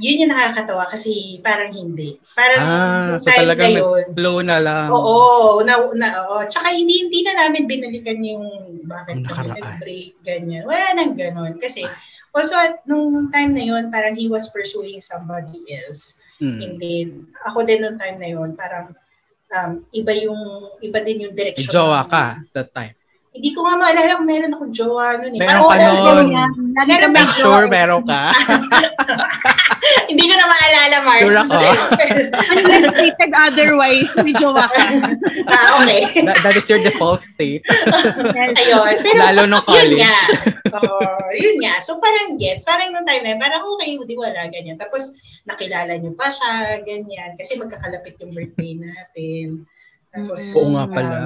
yun 0.00 0.24
yung 0.24 0.32
nakakatawa 0.32 0.88
kasi 0.88 1.38
parang 1.44 1.70
hindi. 1.70 2.16
Parang 2.32 2.60
ah, 2.64 3.14
so 3.20 3.28
talaga 3.28 3.68
flow 4.16 4.40
na 4.40 4.56
lang. 4.56 4.88
Oo, 4.88 5.60
na, 5.60 5.76
na, 5.92 6.08
oo. 6.24 6.40
Tsaka 6.48 6.72
hindi, 6.72 7.04
hindi 7.04 7.20
na 7.20 7.46
namin 7.46 7.68
binalikan 7.68 8.18
yung 8.24 8.44
bakit 8.88 9.20
kami 9.28 9.52
nag-break, 9.60 10.16
ganyan. 10.24 10.64
Wala 10.64 10.96
nang 10.96 11.12
ganon. 11.14 11.60
Kasi 11.60 11.84
also 12.32 12.56
at 12.56 12.80
nung 12.88 13.28
time 13.28 13.52
na 13.52 13.64
yun, 13.64 13.92
parang 13.92 14.16
he 14.16 14.26
was 14.26 14.48
pursuing 14.48 15.04
somebody 15.04 15.60
else. 15.68 16.18
Hmm. 16.40 16.58
And 16.64 16.74
then, 16.80 17.08
ako 17.44 17.68
din 17.68 17.84
nung 17.84 18.00
time 18.00 18.16
na 18.16 18.32
yun, 18.32 18.56
parang 18.56 18.96
um, 19.52 19.84
iba 19.92 20.12
yung, 20.16 20.40
iba 20.80 20.98
din 21.04 21.28
yung 21.28 21.36
direction. 21.36 21.68
Jowa 21.68 22.08
ka 22.08 22.40
that 22.56 22.72
time. 22.72 22.96
Hindi 23.30 23.54
ko 23.54 23.62
nga 23.62 23.78
maalala 23.78 24.18
kung 24.18 24.26
meron 24.26 24.54
akong 24.58 24.74
jowa 24.74 25.22
noon. 25.22 25.38
Eh. 25.38 25.40
Meron 25.40 25.62
ka 25.70 25.76
noon. 25.78 26.26
Meron 26.74 27.12
ka 27.14 27.22
sure 27.30 27.66
meron 27.70 28.02
ka. 28.02 28.34
Hindi 30.10 30.26
ko 30.26 30.34
na 30.34 30.46
maalala, 30.50 30.96
Mark. 31.06 31.22
Sure 31.22 31.38
ako. 31.38 31.58
Unless 32.50 32.84
stated 32.90 33.30
otherwise, 33.32 34.10
may 34.26 34.34
jowa 34.34 34.66
ka. 34.66 34.84
ah, 35.54 35.68
okay. 35.82 36.26
That, 36.26 36.38
that 36.42 36.56
is 36.58 36.66
your 36.66 36.82
default 36.82 37.22
state. 37.22 37.62
Ayun. 38.60 38.94
Pero, 39.06 39.18
Lalo 39.22 39.42
no 39.46 39.62
college. 39.62 39.94
Yun 39.94 40.02
nga. 40.02 40.18
Oh, 40.74 41.30
yun 41.30 41.56
nga. 41.62 41.78
So 41.78 42.02
parang 42.02 42.34
gets. 42.34 42.66
Parang 42.66 42.90
nung 42.90 43.06
time 43.06 43.22
na 43.22 43.38
parang 43.38 43.62
okay, 43.78 43.94
di 44.02 44.18
wala, 44.18 44.50
ganyan. 44.50 44.74
Tapos 44.74 45.14
nakilala 45.46 45.94
niyo 45.98 46.18
pa 46.18 46.26
siya, 46.26 46.82
ganyan. 46.82 47.38
Kasi 47.38 47.58
magkakalapit 47.58 48.18
yung 48.18 48.34
birthday 48.34 48.74
natin. 48.74 49.64
Tapos, 50.10 50.42
Oo 50.52 50.68
nga 50.74 50.84
pala. 50.86 51.16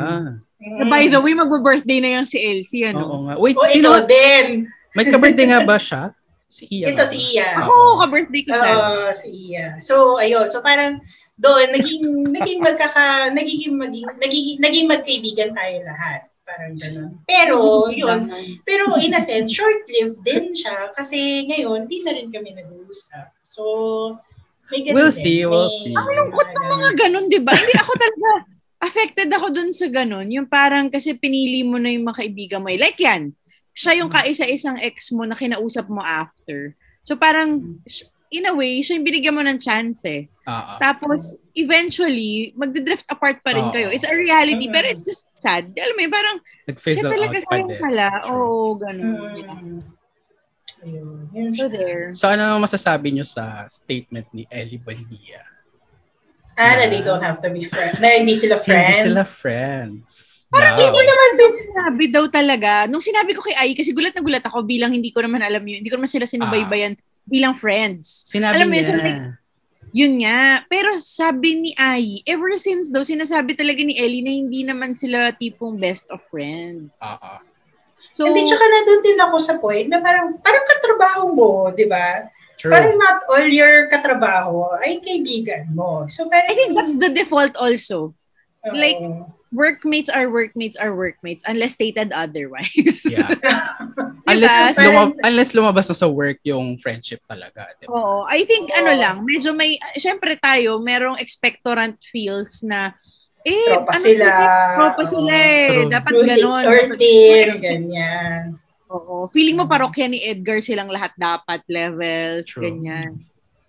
Um, 0.61 0.89
By 0.89 1.09
the 1.09 1.21
way, 1.21 1.33
magbo-birthday 1.33 2.01
na 2.01 2.21
yung 2.21 2.29
si 2.29 2.37
Elsie, 2.37 2.89
ano? 2.89 3.01
Oo 3.03 3.19
nga. 3.27 3.35
Wait, 3.37 3.57
oh, 3.57 3.69
sino? 3.69 4.01
din. 4.05 4.69
May 4.93 5.05
ka-birthday 5.05 5.49
nga 5.49 5.65
ba 5.65 5.77
siya? 5.77 6.13
Si 6.47 6.65
Iya. 6.71 6.95
Ito, 6.95 7.03
si 7.03 7.19
Iya. 7.35 7.65
Ako, 7.65 8.01
ka-birthday 8.01 8.43
ko 8.45 8.53
siya. 8.53 8.73
Oo, 8.73 9.11
si 9.13 9.29
Iya. 9.51 9.67
So, 9.81 10.17
ayun. 10.17 10.47
So, 10.47 10.63
parang 10.63 11.01
doon, 11.35 11.75
naging, 11.75 12.05
naging 12.31 12.61
magkaka, 12.63 13.35
nagiging, 13.35 13.75
maging, 13.75 14.07
nagiging, 14.17 14.59
naging 14.63 14.87
magkaibigan 14.87 15.51
tayo 15.53 15.77
lahat. 15.83 16.31
Parang 16.45 16.77
ganun. 16.77 17.11
Pero, 17.27 17.89
yun. 17.91 18.29
Pero, 18.63 18.95
in 19.01 19.13
a 19.13 19.21
sense, 19.21 19.51
short-lived 19.51 20.21
din 20.23 20.53
siya. 20.53 20.93
Kasi 20.95 21.49
ngayon, 21.49 21.89
di 21.89 22.05
na 22.05 22.13
rin 22.13 22.29
kami 22.31 22.55
nag-uusap. 22.55 23.33
So, 23.41 23.65
may 24.71 24.85
We'll 24.93 25.09
din. 25.09 25.19
see, 25.19 25.43
we'll 25.43 25.67
May- 25.67 25.81
see. 25.83 25.93
Ang 25.93 26.09
lungkot 26.15 26.49
ng 26.49 26.67
mga 26.71 26.91
ganun, 26.97 27.27
di 27.27 27.41
ba? 27.41 27.53
Hindi 27.53 27.75
ako 27.75 27.93
talaga, 27.97 28.31
affected 28.85 29.33
ako 29.33 29.49
dun 29.51 29.73
sa 29.73 29.89
ganun. 29.89 30.29
Yung 30.29 30.45
parang 30.45 30.87
kasi 30.87 31.17
pinili 31.17 31.65
mo 31.65 31.81
na 31.81 31.89
yung 31.89 32.05
mga 32.05 32.21
kaibigan 32.21 32.61
mo. 32.61 32.69
eh. 32.69 32.77
Like 32.77 33.01
yan, 33.01 33.33
siya 33.73 33.99
yung 33.99 34.13
kaisa-isang 34.13 34.79
ex 34.79 35.11
mo 35.11 35.25
na 35.25 35.35
kinausap 35.35 35.89
mo 35.89 35.99
after. 35.99 36.77
So 37.03 37.17
parang, 37.17 37.81
in 38.31 38.45
a 38.45 38.55
way, 38.55 38.79
siya 38.81 38.99
yung 38.99 39.07
binigyan 39.07 39.35
mo 39.35 39.43
ng 39.43 39.59
chance 39.59 40.03
eh. 40.05 40.27
Oo. 40.45 40.73
Tapos, 40.79 41.39
eventually, 41.55 42.51
magdidrift 42.55 43.07
apart 43.07 43.39
pa 43.41 43.53
rin 43.53 43.69
Oo. 43.69 43.73
kayo. 43.73 43.89
It's 43.89 44.05
a 44.05 44.11
reality, 44.11 44.67
Mm. 44.67 44.75
pero 44.75 44.87
it's 44.91 45.03
just 45.03 45.27
sad. 45.39 45.71
Alam 45.71 45.95
mo 45.95 46.03
yun, 46.03 46.13
parang, 46.13 46.37
siya 46.41 46.69
Nag-fizzle 46.71 47.13
talaga 47.15 47.37
sayang 47.47 47.73
pala. 47.79 48.07
Oo, 48.29 48.75
ganun. 48.75 49.15
Mm. 49.15 49.79
Yun 51.33 51.53
So 51.55 51.65
siya. 51.65 51.73
there. 51.73 52.05
So 52.13 52.25
ano 52.29 52.61
masasabi 52.61 53.09
nyo 53.17 53.25
sa 53.25 53.65
statement 53.73 54.29
ni 54.37 54.45
Ellie 54.53 54.77
Buendia? 54.77 55.41
Ah, 56.55 56.79
na 56.79 56.87
they 56.87 57.03
don't 57.03 57.23
have 57.23 57.39
to 57.39 57.51
be 57.51 57.63
friends. 57.63 57.99
Na 57.99 58.15
hindi 58.15 58.35
sila 58.35 58.55
friends. 58.57 59.03
Hindi 59.03 59.11
sila 59.11 59.25
friends. 59.25 60.07
Parang 60.49 60.79
Daw. 60.79 60.87
Hindi 60.87 61.01
naman 61.03 61.29
sila. 61.35 61.53
Sinabi 61.59 62.05
daw 62.09 62.25
talaga. 62.31 62.71
Nung 62.87 63.03
sinabi 63.03 63.35
ko 63.35 63.43
kay 63.43 63.59
Ai, 63.59 63.75
kasi 63.75 63.91
gulat 63.91 64.15
na 64.15 64.23
gulat 64.23 64.45
ako 64.45 64.63
bilang 64.63 64.95
hindi 64.95 65.11
ko 65.11 65.19
naman 65.19 65.43
alam 65.43 65.63
yun. 65.63 65.83
Hindi 65.83 65.91
ko 65.91 65.99
naman 65.99 66.11
sila 66.11 66.25
sinubaybayan 66.25 66.95
bilang 67.27 67.59
friends. 67.59 68.29
Sinabi 68.31 68.55
Alam 68.55 68.69
mo 68.71 68.75
yun, 68.75 68.81
niya. 68.81 68.91
sabi- 68.93 69.43
Yun 69.95 70.15
nga. 70.23 70.43
Pero 70.67 70.91
sabi 70.99 71.51
ni 71.55 71.71
Ai, 71.75 72.19
ever 72.27 72.51
since 72.55 72.91
daw, 72.91 73.03
sinasabi 73.03 73.55
talaga 73.55 73.79
ni 73.79 73.95
Ellie 73.95 74.23
na 74.23 74.31
hindi 74.31 74.67
naman 74.67 74.99
sila 74.99 75.31
tipong 75.31 75.79
best 75.79 76.11
of 76.11 76.19
friends. 76.31 76.99
Oo. 76.99 77.35
So, 78.11 78.27
Hindi, 78.27 78.47
tsaka 78.47 78.63
nandun 78.63 79.03
din 79.03 79.19
ako 79.19 79.37
sa 79.43 79.55
point 79.59 79.91
na 79.91 79.99
parang, 79.99 80.39
parang 80.39 80.65
katrabaho 80.67 81.35
mo, 81.35 81.51
di 81.75 81.83
ba? 81.83 82.31
True. 82.65 82.73
Parang 82.73 82.97
not 82.97 83.21
all 83.29 83.45
your 83.45 83.93
katrabaho 83.93 84.65
ay 84.81 84.97
kaibigan 85.05 85.69
mo. 85.77 86.09
So, 86.09 86.25
parang, 86.33 86.49
I 86.49 86.55
think 86.57 86.73
that's 86.73 86.97
the 86.97 87.13
default 87.13 87.53
also. 87.61 88.17
Oo. 88.65 88.73
like, 88.73 88.97
Workmates 89.55 90.11
are 90.11 90.27
workmates 90.35 90.75
are 90.75 90.97
workmates 90.99 91.47
unless 91.47 91.79
stated 91.79 92.11
otherwise. 92.11 93.07
Yeah. 93.07 93.29
Diba? 93.39 94.19
unless, 94.27 94.75
So, 94.75 94.83
lumab- 94.83 95.21
unless 95.23 95.51
lumabas 95.55 95.87
na 95.87 95.95
sa 95.95 96.09
work 96.11 96.43
yung 96.43 96.75
friendship 96.83 97.23
talaga. 97.31 97.71
Di 97.79 97.87
ba? 97.87 97.95
Oo. 97.95 98.27
I 98.27 98.43
think 98.51 98.73
Oo. 98.73 98.79
ano 98.83 98.91
lang, 98.99 99.17
medyo 99.23 99.55
may, 99.55 99.79
syempre 99.95 100.35
tayo, 100.43 100.83
merong 100.83 101.23
expectorant 101.23 101.95
feels 102.03 102.67
na, 102.67 102.99
eh, 103.47 103.69
tropa 103.71 103.95
ano 103.95 104.03
sila. 104.03 104.29
Tropa 104.75 105.03
sila 105.07 105.33
eh. 105.37 105.87
Dapat 105.87 106.13
ganon. 106.25 106.63
or 106.67 106.75
Dapat- 106.75 106.99
thin, 106.99 107.47
ganyan. 107.63 108.43
Oo. 108.89 109.29
Feeling 109.29 109.57
mo 109.57 109.65
parokya 109.65 110.07
ni 110.07 110.21
Edgar 110.21 110.61
silang 110.61 110.89
lahat 110.89 111.13
dapat 111.15 111.65
levels, 111.67 112.47
True. 112.47 112.65
ganyan. 112.65 113.17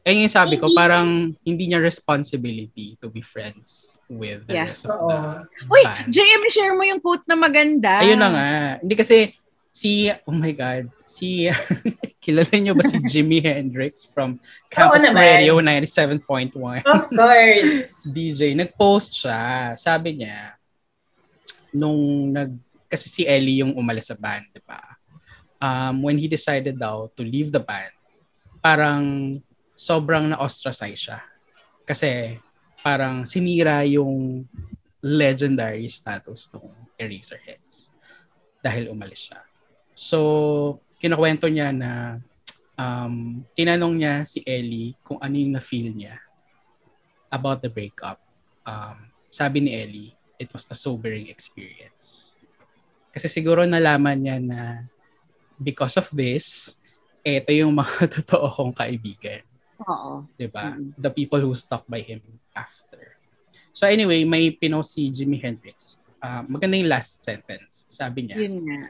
Eh 0.05 0.13
yung 0.13 0.29
sabi 0.29 0.61
ko, 0.61 0.69
parang 0.69 1.33
hindi 1.41 1.65
niya 1.65 1.81
responsibility 1.81 2.93
to 3.01 3.09
be 3.09 3.25
friends 3.25 3.97
with 4.05 4.45
the 4.45 4.53
Yeah. 4.53 4.69
rest 4.69 4.85
of 4.85 4.93
Oo. 4.93 5.09
the 5.09 5.65
Uy, 5.65 5.81
band. 5.81 6.13
JM, 6.13 6.41
share 6.47 6.77
mo 6.77 6.85
yung 6.85 7.01
quote 7.01 7.25
na 7.25 7.33
maganda. 7.33 8.05
Ayun 8.05 8.21
na 8.21 8.29
nga. 8.29 8.49
Hindi 8.85 8.93
kasi 8.93 9.33
si, 9.73 10.07
oh 10.13 10.31
my 10.31 10.53
God, 10.53 10.93
si, 11.01 11.49
kilala 12.23 12.53
niyo 12.53 12.77
ba 12.77 12.85
si 12.85 13.01
Jimi 13.01 13.41
Hendrix 13.41 14.05
from 14.05 14.37
Campus 14.69 15.03
naman. 15.03 15.41
Radio 15.41 15.57
97.1? 15.57 16.85
Of 16.85 17.03
course. 17.17 18.05
DJ, 18.05 18.53
nag-post 18.53 19.17
siya. 19.17 19.73
Sabi 19.73 20.21
niya, 20.21 20.53
nung 21.73 22.29
nag, 22.29 22.53
kasi 22.87 23.09
si 23.09 23.21
Ellie 23.25 23.59
yung 23.59 23.73
umalis 23.73 24.07
sa 24.07 24.15
band, 24.15 24.47
di 24.53 24.61
ba? 24.61 24.79
Um, 25.61 26.03
when 26.03 26.19
he 26.19 26.27
decided 26.27 26.77
daw 26.77 27.09
to 27.15 27.21
leave 27.23 27.49
the 27.49 27.63
band, 27.63 27.95
parang 28.59 29.39
sobrang 29.75 30.31
na-ostracize 30.31 30.99
siya. 30.99 31.19
Kasi 31.85 32.39
parang 32.81 33.23
sinira 33.23 33.83
yung 33.87 34.45
legendary 35.05 35.85
status 35.87 36.49
ng 36.49 36.65
Eraserheads 36.97 37.93
dahil 38.63 38.89
umalis 38.89 39.29
siya. 39.29 39.39
So, 39.93 40.81
kinakwento 40.97 41.45
niya 41.45 41.69
na 41.69 42.19
um, 42.73 43.45
tinanong 43.53 43.95
niya 44.01 44.15
si 44.25 44.41
Ellie 44.43 44.97
kung 45.05 45.21
ano 45.21 45.35
yung 45.37 45.53
na-feel 45.55 45.93
niya 45.93 46.17
about 47.29 47.61
the 47.61 47.69
breakup. 47.69 48.17
Um, 48.65 49.13
sabi 49.29 49.61
ni 49.61 49.71
Ellie, 49.75 50.11
it 50.39 50.49
was 50.51 50.65
a 50.71 50.75
sobering 50.75 51.29
experience. 51.29 52.35
Kasi 53.13 53.31
siguro 53.31 53.63
nalaman 53.63 54.19
niya 54.19 54.37
na 54.41 54.59
because 55.59 55.95
of 55.97 56.07
this, 56.11 56.75
ito 57.25 57.49
yung 57.51 57.73
mga 57.73 58.07
totoo 58.21 58.47
kong 58.53 58.73
kaibigan. 58.75 59.41
Oo. 59.83 60.23
'di 60.37 60.47
ba? 60.47 60.75
Mm. 60.77 60.95
The 60.95 61.11
people 61.11 61.41
who 61.43 61.51
stuck 61.57 61.83
by 61.89 61.99
him 61.99 62.23
after. 62.55 63.19
So 63.75 63.83
anyway, 63.89 64.23
may 64.23 64.55
pinost 64.55 64.95
si 64.95 65.11
Jimi 65.11 65.35
Hendrix. 65.35 65.99
Uh, 66.23 66.47
maganda 66.47 66.79
yung 66.79 66.87
last 66.87 67.27
sentence. 67.27 67.85
Sabi 67.91 68.31
niya, 68.31 68.39
Yun 68.39 68.63
nga. 68.63 68.89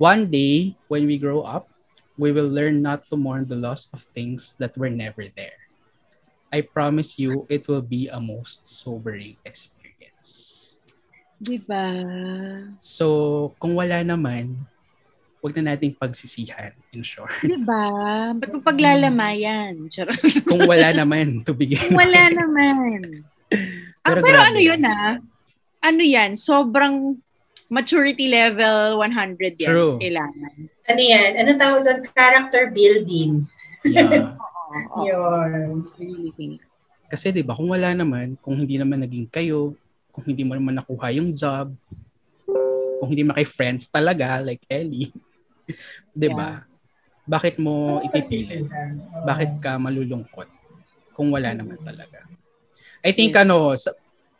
One 0.00 0.30
day, 0.32 0.78
when 0.88 1.04
we 1.04 1.20
grow 1.20 1.44
up, 1.44 1.68
we 2.16 2.32
will 2.32 2.48
learn 2.48 2.80
not 2.80 3.04
to 3.12 3.20
mourn 3.20 3.44
the 3.44 3.58
loss 3.58 3.90
of 3.92 4.00
things 4.16 4.56
that 4.56 4.72
were 4.78 4.88
never 4.88 5.28
there. 5.36 5.60
I 6.48 6.64
promise 6.64 7.20
you, 7.20 7.44
it 7.52 7.68
will 7.68 7.84
be 7.84 8.08
a 8.08 8.16
most 8.16 8.64
sobering 8.64 9.36
experience. 9.44 10.80
Diba? 11.36 11.84
So, 12.80 13.52
kung 13.60 13.76
wala 13.76 14.00
naman, 14.00 14.56
wag 15.40 15.56
na 15.56 15.72
nating 15.72 15.96
pagsisihan, 15.96 16.72
in 16.92 17.00
short. 17.00 17.32
Diba? 17.40 17.84
Ba't 18.36 18.50
mo 18.52 18.60
paglalamayan? 18.60 19.88
Kung 20.44 20.64
wala 20.64 20.92
naman, 20.92 21.40
to 21.42 21.52
begin 21.52 21.92
Wala 21.92 22.28
with. 22.28 22.36
naman. 22.36 23.00
Ah, 24.00 24.16
Pero 24.16 24.24
pero 24.24 24.38
grabe 24.40 24.48
ano 24.48 24.58
yun 24.64 24.82
ah? 24.88 25.20
Ano 25.84 26.00
yan? 26.00 26.32
Sobrang 26.32 27.20
maturity 27.68 28.32
level 28.32 28.96
100 28.96 29.60
yan. 29.60 29.68
True. 29.68 29.94
Kailangan. 30.00 30.52
Ano 30.88 31.00
yan? 31.04 31.30
Ano 31.36 31.50
tawag 31.60 31.80
doon? 31.84 32.00
Character 32.16 32.72
building. 32.72 33.44
Yeah. 33.84 34.32
Oo. 34.96 35.04
Yun. 35.04 35.84
Really 36.00 36.32
think. 36.32 36.64
Kasi 37.12 37.28
'di 37.28 37.44
ba, 37.44 37.52
kung 37.52 37.68
wala 37.68 37.92
naman, 37.92 38.40
kung 38.40 38.56
hindi 38.56 38.80
naman 38.80 39.04
naging 39.04 39.28
kayo, 39.28 39.76
kung 40.08 40.24
hindi 40.24 40.48
mo 40.48 40.56
naman 40.56 40.80
nakuha 40.80 41.12
yung 41.12 41.36
job, 41.36 41.68
kung 42.96 43.08
hindi 43.10 43.20
mo 43.20 43.36
kay 43.36 43.44
friends 43.44 43.84
talaga 43.84 44.40
like 44.40 44.64
Ellie, 44.64 45.12
'di 46.16 46.28
ba? 46.30 46.64
Bakit 47.26 47.62
mo 47.62 48.02
ipipilit? 48.02 48.66
Oo. 48.66 49.24
Bakit 49.26 49.50
ka 49.62 49.78
malulungkot 49.78 50.48
kung 51.14 51.30
wala 51.30 51.54
naman 51.54 51.78
talaga? 51.82 52.26
I 53.00 53.12
think 53.12 53.32
Yeah. 53.32 53.44
ano, 53.46 53.72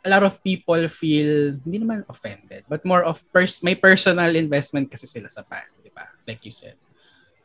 a 0.01 0.09
lot 0.09 0.23
of 0.25 0.41
people 0.41 0.81
feel 0.89 1.57
hindi 1.61 1.77
naman 1.81 2.05
offended, 2.09 2.65
but 2.65 2.81
more 2.85 3.05
of 3.05 3.21
pers- 3.29 3.61
may 3.61 3.77
personal 3.77 4.33
investment 4.33 4.89
kasi 4.89 5.05
sila 5.05 5.29
sa 5.29 5.45
band, 5.45 5.69
'di 5.81 5.93
ba? 5.93 6.09
Like 6.25 6.41
you 6.45 6.53
said. 6.53 6.75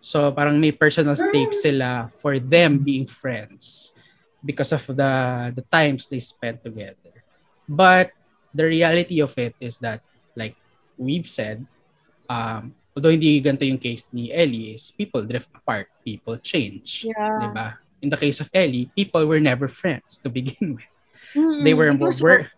So 0.00 0.30
parang 0.32 0.56
may 0.60 0.70
personal 0.72 1.16
stake 1.18 1.52
sila 1.56 2.06
for 2.08 2.38
them 2.38 2.78
being 2.80 3.08
friends 3.10 3.90
because 4.44 4.70
of 4.70 4.84
the 4.86 5.12
the 5.56 5.64
times 5.66 6.06
they 6.06 6.22
spent 6.22 6.62
together. 6.62 7.12
But 7.66 8.14
the 8.54 8.64
reality 8.64 9.18
of 9.18 9.34
it 9.36 9.58
is 9.58 9.76
that 9.82 10.00
like 10.38 10.54
we've 10.96 11.26
said, 11.28 11.66
um, 12.30 12.72
although 12.96 13.12
hindi 13.12 13.36
ganito 13.44 13.68
yung 13.68 13.76
case 13.76 14.08
ni 14.16 14.32
Ellie, 14.32 14.72
is 14.72 14.88
people 14.96 15.20
drift 15.20 15.52
apart, 15.52 15.92
people 16.00 16.40
change. 16.40 17.04
Yeah. 17.04 17.44
Diba? 17.44 17.68
In 18.00 18.08
the 18.08 18.16
case 18.16 18.40
of 18.40 18.48
Ellie, 18.56 18.88
people 18.96 19.20
were 19.28 19.40
never 19.40 19.68
friends 19.68 20.16
to 20.24 20.32
begin 20.32 20.80
with. 20.80 20.88
Mm-mm. 21.36 21.60
They 21.60 21.74
were- 21.76 21.92
It 21.92 22.00
were-. 22.00 22.48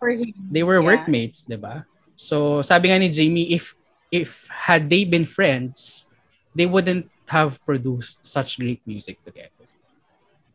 They 0.47 0.63
were 0.63 0.79
Yeah. 0.79 0.87
workmates, 0.95 1.43
'di 1.43 1.59
ba? 1.59 1.83
So, 2.15 2.63
sabi 2.63 2.87
nga 2.91 2.99
ni 3.03 3.11
Jamie, 3.11 3.51
if 3.51 3.75
if 4.09 4.47
had 4.47 4.87
they 4.87 5.03
been 5.03 5.27
friends, 5.27 6.07
they 6.55 6.65
wouldn't 6.65 7.11
have 7.29 7.59
produced 7.67 8.25
such 8.25 8.57
great 8.57 8.81
music 8.87 9.19
together. 9.21 9.67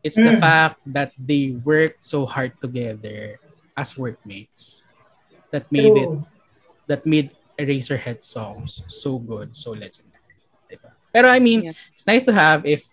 It's 0.03 0.19
the 0.19 0.37
Mm. 0.37 0.43
fact 0.43 0.77
that 0.85 1.15
they 1.17 1.55
worked 1.61 2.03
so 2.03 2.25
hard 2.27 2.53
together 2.61 3.39
as 3.73 3.97
workmates 3.97 4.85
that 5.49 5.65
made 5.71 5.93
it 5.97 6.09
True. 6.09 6.27
that 6.85 7.07
made 7.07 7.33
Eraserhead 7.55 8.23
songs 8.23 8.83
so 8.87 9.17
good, 9.17 9.55
so 9.55 9.71
legendary. 9.71 10.35
Diba? 10.67 10.91
Pero 11.13 11.27
I 11.31 11.39
mean, 11.39 11.71
Yeah. 11.71 11.93
it's 11.93 12.05
nice 12.05 12.25
to 12.27 12.33
have 12.33 12.65
if 12.67 12.83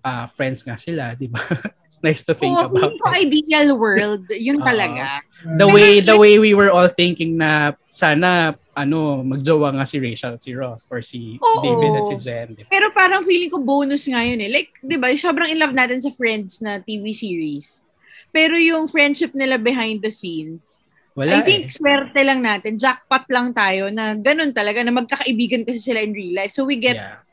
uh, 0.00 0.26
friends 0.32 0.62
nga 0.64 0.78
sila, 0.78 1.12
di 1.18 1.26
ba? 1.28 1.42
it's 1.86 2.00
nice 2.00 2.24
to 2.24 2.32
think 2.32 2.54
Oo, 2.56 2.70
about 2.70 2.94
ko 2.96 3.06
ideal 3.12 3.76
world, 3.76 4.24
yun 4.32 4.62
Oo. 4.62 4.66
talaga. 4.70 5.20
The 5.44 5.68
way 5.68 6.00
the 6.00 6.16
way 6.16 6.38
we 6.40 6.54
were 6.54 6.70
all 6.72 6.88
thinking 6.88 7.36
na 7.36 7.74
sana 7.92 8.54
ano, 8.76 9.24
magjowa 9.24 9.72
nga 9.72 9.88
si 9.88 9.96
Rachel 9.96 10.36
at 10.36 10.44
si 10.44 10.52
Ross 10.52 10.84
or 10.92 11.00
si 11.00 11.40
Oo. 11.40 11.60
David 11.64 11.92
at 11.96 12.06
si 12.12 12.16
Jen. 12.20 12.48
di 12.52 12.62
ba? 12.64 12.68
Pero 12.68 12.92
parang 12.92 13.24
feeling 13.24 13.48
ko 13.48 13.60
bonus 13.64 14.04
nga 14.04 14.20
yun 14.20 14.36
eh. 14.36 14.52
Like, 14.52 14.68
di 14.84 15.00
ba, 15.00 15.08
sobrang 15.16 15.48
in 15.48 15.56
love 15.56 15.72
natin 15.72 15.96
sa 16.00 16.12
Friends 16.12 16.60
na 16.60 16.76
TV 16.84 17.08
series. 17.16 17.88
Pero 18.36 18.52
yung 18.60 18.84
friendship 18.84 19.32
nila 19.32 19.56
behind 19.56 20.04
the 20.04 20.12
scenes, 20.12 20.84
Wala 21.16 21.40
I 21.40 21.42
think 21.42 21.66
eh. 21.66 21.72
swerte 21.72 22.20
lang 22.20 22.44
natin, 22.44 22.76
jackpot 22.76 23.24
lang 23.32 23.56
tayo 23.56 23.88
na 23.88 24.12
ganun 24.12 24.52
talaga, 24.52 24.84
na 24.84 24.92
magkakaibigan 24.92 25.64
kasi 25.64 25.80
sila 25.80 26.04
in 26.04 26.12
real 26.12 26.36
life. 26.36 26.52
So 26.52 26.68
we 26.68 26.76
get 26.76 27.00
Yeah. 27.00 27.24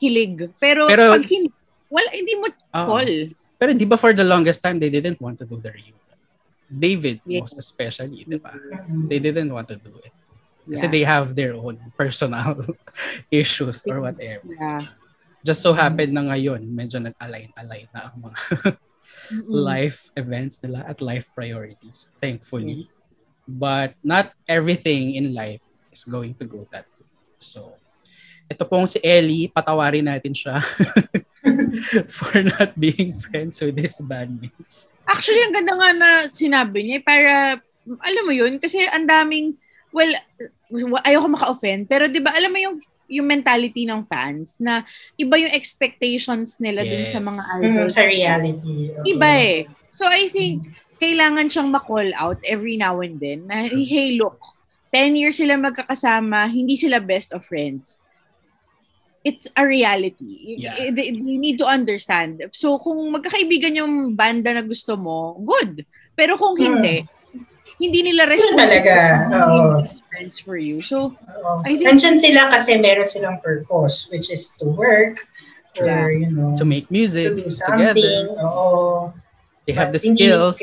kilig. 0.00 0.48
Pero, 0.56 0.88
Pero- 0.88 1.12
pag 1.12 1.28
hindi, 1.28 1.52
wala, 1.92 2.08
hindi 2.08 2.34
mo 2.40 2.48
Oo. 2.48 2.86
call. 2.88 3.12
Pero 3.60 3.70
di 3.76 3.84
ba 3.84 4.00
for 4.00 4.16
the 4.16 4.24
longest 4.24 4.64
time, 4.64 4.80
they 4.80 4.88
didn't 4.88 5.20
want 5.20 5.36
to 5.36 5.44
do 5.44 5.60
the 5.60 5.68
reunion. 5.68 5.94
David, 6.68 7.20
Yes. 7.28 7.52
most 7.52 7.56
especially, 7.60 8.24
di 8.24 8.40
ba? 8.40 8.56
They 9.08 9.20
didn't 9.20 9.52
want 9.52 9.68
to 9.68 9.76
do 9.76 9.92
it. 10.00 10.12
Kasi 10.64 10.84
Yeah. 10.84 10.92
they 10.92 11.04
have 11.04 11.32
their 11.36 11.52
own 11.52 11.76
personal 11.96 12.60
issues 13.32 13.84
or 13.84 14.00
whatever. 14.00 14.48
Yeah. 14.52 14.80
Just 15.40 15.60
so 15.60 15.72
happened 15.72 16.12
na 16.12 16.28
ngayon, 16.28 16.64
medyo 16.64 16.96
nag-align-align 17.00 17.88
na 17.92 18.08
ang 18.08 18.16
mga 18.20 18.36
life 19.48 20.08
events 20.16 20.60
nila 20.64 20.84
at 20.84 21.00
life 21.00 21.28
priorities, 21.32 22.08
thankfully. 22.20 22.88
But 23.48 23.96
not 24.04 24.36
everything 24.44 25.16
in 25.16 25.32
life 25.32 25.64
is 25.88 26.04
going 26.04 26.36
to 26.36 26.44
go 26.44 26.68
that 26.68 26.84
way. 27.00 27.08
So, 27.40 27.80
ito 28.44 28.68
pong 28.68 28.84
si 28.84 29.00
Ellie, 29.00 29.48
patawarin 29.48 30.04
natin 30.04 30.36
siya 30.36 30.60
for 32.16 32.44
not 32.44 32.76
being 32.76 33.16
friends 33.16 33.60
with 33.64 33.80
his 33.80 33.96
bandmates. 34.04 34.92
Actually, 35.08 35.40
ang 35.48 35.54
ganda 35.56 35.72
nga 35.72 35.90
na 35.96 36.08
sinabi 36.28 36.84
niya, 36.84 37.00
eh, 37.00 37.04
para, 37.04 37.32
alam 38.04 38.24
mo 38.28 38.32
yun, 38.36 38.60
kasi 38.60 38.84
ang 38.84 39.08
daming, 39.08 39.56
well, 39.88 40.12
ayoko 41.08 41.28
maka-offend, 41.32 41.88
pero 41.88 42.04
di 42.04 42.20
ba, 42.20 42.36
alam 42.36 42.52
mo 42.52 42.60
yung, 42.60 42.76
yung 43.08 43.24
mentality 43.24 43.88
ng 43.88 44.04
fans, 44.04 44.60
na 44.60 44.84
iba 45.16 45.40
yung 45.40 45.52
expectations 45.52 46.60
nila 46.60 46.84
dun 46.84 47.08
sa 47.08 47.20
Yes. 47.20 47.24
mga 47.24 47.42
Mm, 47.42 47.64
idols. 47.64 47.94
sa 47.96 48.04
reality. 48.04 48.72
Iba 49.08 49.28
eh. 49.40 49.58
So 49.88 50.04
I 50.04 50.28
think, 50.28 50.68
kailangan 50.98 51.46
siyang 51.46 51.70
ma-call 51.70 52.10
out 52.18 52.38
every 52.42 52.74
now 52.74 52.98
and 53.00 53.18
then, 53.18 53.46
na, 53.46 53.64
hey, 53.64 54.18
look, 54.18 54.38
10 54.90 55.14
years 55.14 55.36
sila 55.36 55.54
magkakasama, 55.54 56.48
hindi 56.48 56.74
sila 56.74 56.98
best 56.98 57.30
of 57.30 57.44
friends. 57.44 58.00
It's 59.22 59.46
a 59.52 59.66
reality. 59.66 60.56
Yeah. 60.56 60.78
You- 60.78 60.94
You 61.20 61.38
need 61.38 61.58
to 61.58 61.66
understand. 61.66 62.40
So, 62.54 62.78
kung 62.78 62.96
magkakaibigan 63.12 63.76
yung 63.76 64.14
banda 64.14 64.54
na 64.54 64.62
gusto 64.62 64.96
mo, 64.96 65.36
good. 65.42 65.84
Pero 66.14 66.38
kung 66.38 66.56
hindi, 66.56 67.04
hindi 67.76 68.00
nila 68.00 68.24
responsible. 68.24 68.64
talaga, 68.64 68.94
Hindi 69.28 69.58
oo. 69.60 69.74
friends 70.08 70.36
for 70.40 70.56
you. 70.56 70.80
So, 70.80 71.12
Oo. 71.12 71.60
I 71.66 71.76
think- 71.76 71.84
Nandyan 71.84 72.16
sila 72.16 72.48
kasi 72.48 72.78
meron 72.80 73.04
silang 73.04 73.38
purpose, 73.44 74.08
which 74.08 74.32
is 74.32 74.56
to 74.56 74.64
work 74.64 75.28
or, 75.78 76.10
you 76.10 76.32
know, 76.32 76.56
To 76.56 76.64
make 76.64 76.88
to 76.88 76.94
music 76.94 77.36
do 77.36 77.46
something. 77.52 77.94
together. 77.94 78.34
Oo. 78.40 79.12
They 79.68 79.76
have 79.76 79.92
the 79.92 80.00
hindi 80.00 80.24
skills. 80.24 80.56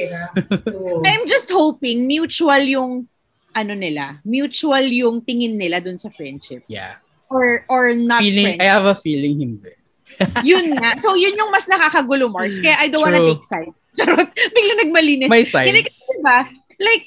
I'm 1.06 1.30
just 1.30 1.54
hoping 1.54 2.10
mutual 2.10 2.58
yung 2.66 3.06
ano 3.54 3.74
nila, 3.78 4.18
mutual 4.26 4.82
yung 4.82 5.22
tingin 5.22 5.62
nila 5.62 5.78
dun 5.78 6.02
sa 6.02 6.10
friendship. 6.10 6.66
Yeah. 6.66 6.98
Or 7.30 7.70
or 7.70 7.94
not 7.94 8.26
Feeling, 8.26 8.58
I 8.58 8.66
friendship. 8.66 8.74
have 8.74 8.86
a 8.90 8.98
feeling 8.98 9.36
hindi. 9.38 9.74
Yun 10.50 10.74
nga. 10.78 10.98
So, 11.02 11.18
yun 11.18 11.34
yung 11.34 11.50
mas 11.50 11.66
nakakagulo, 11.66 12.30
Mars. 12.30 12.62
Kaya 12.62 12.78
I 12.78 12.90
don't 12.94 13.02
wanna 13.02 13.22
True. 13.22 13.38
take 13.38 13.46
sides. 13.46 13.78
Charot. 13.98 14.30
Bigla 14.54 14.74
nagmalinis. 14.86 15.30
May 15.30 15.46
Hindi 15.46 15.82
sides. 15.82 15.86
kasi 15.90 16.02
diba, 16.14 16.38
like, 16.78 17.04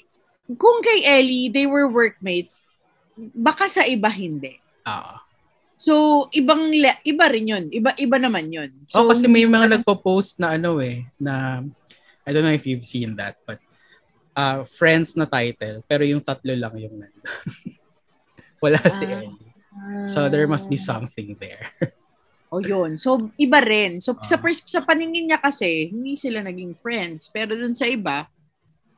kung 0.58 0.78
kay 0.82 1.06
Ellie, 1.06 1.46
they 1.46 1.66
were 1.70 1.86
workmates, 1.86 2.66
baka 3.14 3.70
sa 3.70 3.86
iba 3.86 4.10
hindi. 4.10 4.58
Ah. 4.82 5.22
So, 5.78 6.26
ibang, 6.34 6.74
le- 6.74 6.98
iba 7.06 7.30
rin 7.30 7.46
yun. 7.46 7.64
Iba, 7.70 7.94
iba 7.94 8.18
naman 8.18 8.50
yun. 8.50 8.72
So, 8.90 9.06
oh, 9.06 9.14
kasi 9.14 9.30
may 9.30 9.46
mga 9.46 9.78
nagpo-post 9.78 10.42
na 10.42 10.58
ano 10.58 10.82
eh, 10.82 11.06
na, 11.22 11.62
I 12.28 12.36
don't 12.36 12.44
know 12.44 12.52
if 12.52 12.68
you've 12.68 12.84
seen 12.84 13.16
that, 13.16 13.40
but 13.48 13.56
uh, 14.36 14.68
friends 14.68 15.16
na 15.16 15.24
title, 15.24 15.80
pero 15.88 16.04
yung 16.04 16.20
tatlo 16.20 16.52
lang 16.52 16.76
yung 16.76 17.00
nandun. 17.00 17.24
Wala 18.62 18.76
si 18.86 19.08
Ah. 19.08 19.24
Ellie. 19.24 19.48
So 20.10 20.28
there 20.28 20.44
must 20.44 20.68
be 20.68 20.76
something 20.76 21.40
there. 21.40 21.72
O 22.48 22.64
yun. 22.64 22.96
So, 22.96 23.28
iba 23.36 23.60
rin. 23.60 24.00
So, 24.00 24.16
sa, 24.24 24.36
Ah. 24.36 24.40
pers- 24.40 24.64
sa 24.64 24.80
paningin 24.80 25.28
niya 25.28 25.36
kasi, 25.36 25.92
hindi 25.92 26.16
sila 26.16 26.40
naging 26.40 26.80
friends. 26.80 27.28
Pero 27.28 27.52
dun 27.52 27.76
sa 27.76 27.84
iba, 27.84 28.24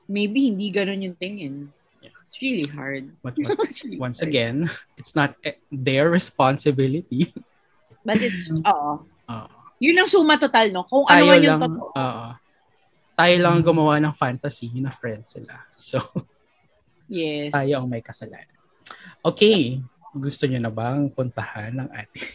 maybe 0.07 0.47
hindi 0.47 0.71
ganun 0.71 1.03
yung 1.03 1.19
tingin. 1.19 1.67
Yeah. 1.99 2.15
It's 2.31 2.39
really 2.39 2.71
hard. 2.71 3.11
But, 3.27 3.35
but 3.43 3.59
It's 3.67 3.83
really 3.83 3.99
once 3.99 4.23
hard. 4.23 4.31
again, 4.31 4.71
it's 4.95 5.19
not 5.19 5.35
eh, 5.43 5.59
their 5.67 6.15
responsibility. 6.15 7.35
But 8.07 8.23
it's, 8.23 8.47
oo. 8.55 9.03
Uh, 9.27 9.51
Yun 9.83 9.99
ang 9.99 10.07
suma 10.07 10.39
total, 10.39 10.71
no? 10.71 10.87
Kung 10.87 11.11
ano 11.11 11.23
man 11.27 11.43
yung 11.43 11.59
lang, 11.59 11.75
totoo. 11.75 11.91
oo. 11.91 12.27
Tayo 13.21 13.35
lang 13.37 13.53
ang 13.55 13.67
gumawa 13.67 14.01
ng 14.01 14.13
fantasy 14.13 14.73
na 14.75 14.89
friends 14.89 15.37
sila. 15.37 15.55
So, 15.77 16.01
Yes. 17.07 17.51
tayo 17.51 17.83
ang 17.83 17.89
may 17.89 18.01
kasalanan. 18.01 18.49
Okay, 19.21 19.83
gusto 20.11 20.47
niyo 20.47 20.59
na 20.59 20.71
bang 20.71 21.07
puntahan 21.07 21.75
ng 21.75 21.89
ating 21.91 22.29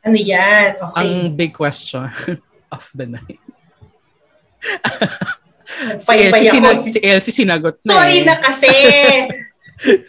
Ano 0.00 0.16
yan? 0.16 0.68
Okay. 0.86 0.96
ang 0.96 1.10
big 1.30 1.52
question 1.52 2.08
of 2.74 2.84
the 2.92 3.04
night? 3.06 3.42
si, 6.00 6.14
Elsie, 6.14 6.50
sinag- 6.50 6.84
si 6.86 6.98
Elsie 7.00 7.34
sinagot 7.34 7.76
na 7.82 7.92
Sorry 7.94 8.20
eh. 8.20 8.24
na 8.24 8.34
kasi. 8.36 8.70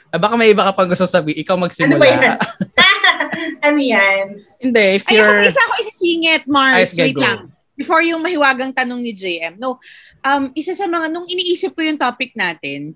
Ah, 0.08 0.20
baka 0.20 0.36
may 0.36 0.52
iba 0.52 0.64
ka 0.64 0.72
pang 0.74 0.88
gusto 0.88 1.08
sabi, 1.08 1.32
ikaw 1.34 1.56
ano 1.56 1.64
magsimula. 1.66 1.96
ba 1.96 2.08
yan? 2.08 2.36
ano 3.62 3.80
yan? 3.80 4.24
Hindi, 4.60 4.84
if 4.96 5.06
Ay, 5.06 5.16
ako, 5.16 5.24
you're... 5.24 5.44
isa 5.48 5.62
ako 5.62 5.74
isisingit, 5.80 6.44
Mars. 6.46 6.92
Ay, 6.92 7.08
Wait 7.08 7.16
go. 7.16 7.24
lang. 7.24 7.40
Before 7.78 8.04
yung 8.04 8.22
mahiwagang 8.22 8.76
tanong 8.76 9.00
ni 9.00 9.16
JM. 9.16 9.58
No, 9.58 9.80
um, 10.22 10.44
isa 10.54 10.76
sa 10.76 10.86
mga, 10.86 11.10
nung 11.10 11.26
iniisip 11.26 11.74
ko 11.74 11.82
yung 11.82 12.00
topic 12.00 12.36
natin, 12.36 12.94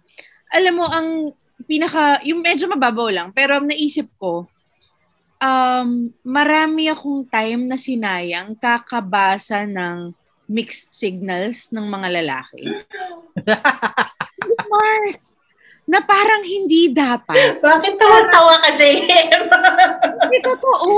alam 0.51 0.73
mo, 0.77 0.85
ang 0.85 1.33
pinaka, 1.65 2.21
yung 2.27 2.43
medyo 2.43 2.67
mababaw 2.67 3.09
lang, 3.09 3.29
pero 3.31 3.57
ang 3.57 3.67
naisip 3.67 4.11
ko, 4.19 4.45
um, 5.39 6.11
marami 6.21 6.91
akong 6.91 7.25
time 7.27 7.61
na 7.65 7.77
sinayang 7.79 8.53
kakabasa 8.55 9.63
ng 9.65 10.13
mixed 10.45 10.93
signals 10.93 11.73
ng 11.73 11.85
mga 11.89 12.07
lalaki. 12.21 12.63
Mars, 14.71 15.33
na 15.85 16.01
parang 16.01 16.41
hindi 16.41 16.89
dapat. 16.89 17.37
Bakit 17.65 17.93
tawa-tawa 17.95 18.53
ka, 18.65 18.69
JM? 18.73 19.29
Hindi 20.17 20.39
totoo. 20.49 20.89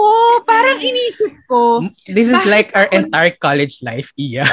Parang 0.48 0.80
inisip 0.80 1.36
ko, 1.44 1.84
This 2.08 2.32
is 2.32 2.40
like 2.48 2.72
our 2.72 2.88
entire 2.96 3.36
college 3.36 3.84
life, 3.84 4.16
Iya. 4.16 4.48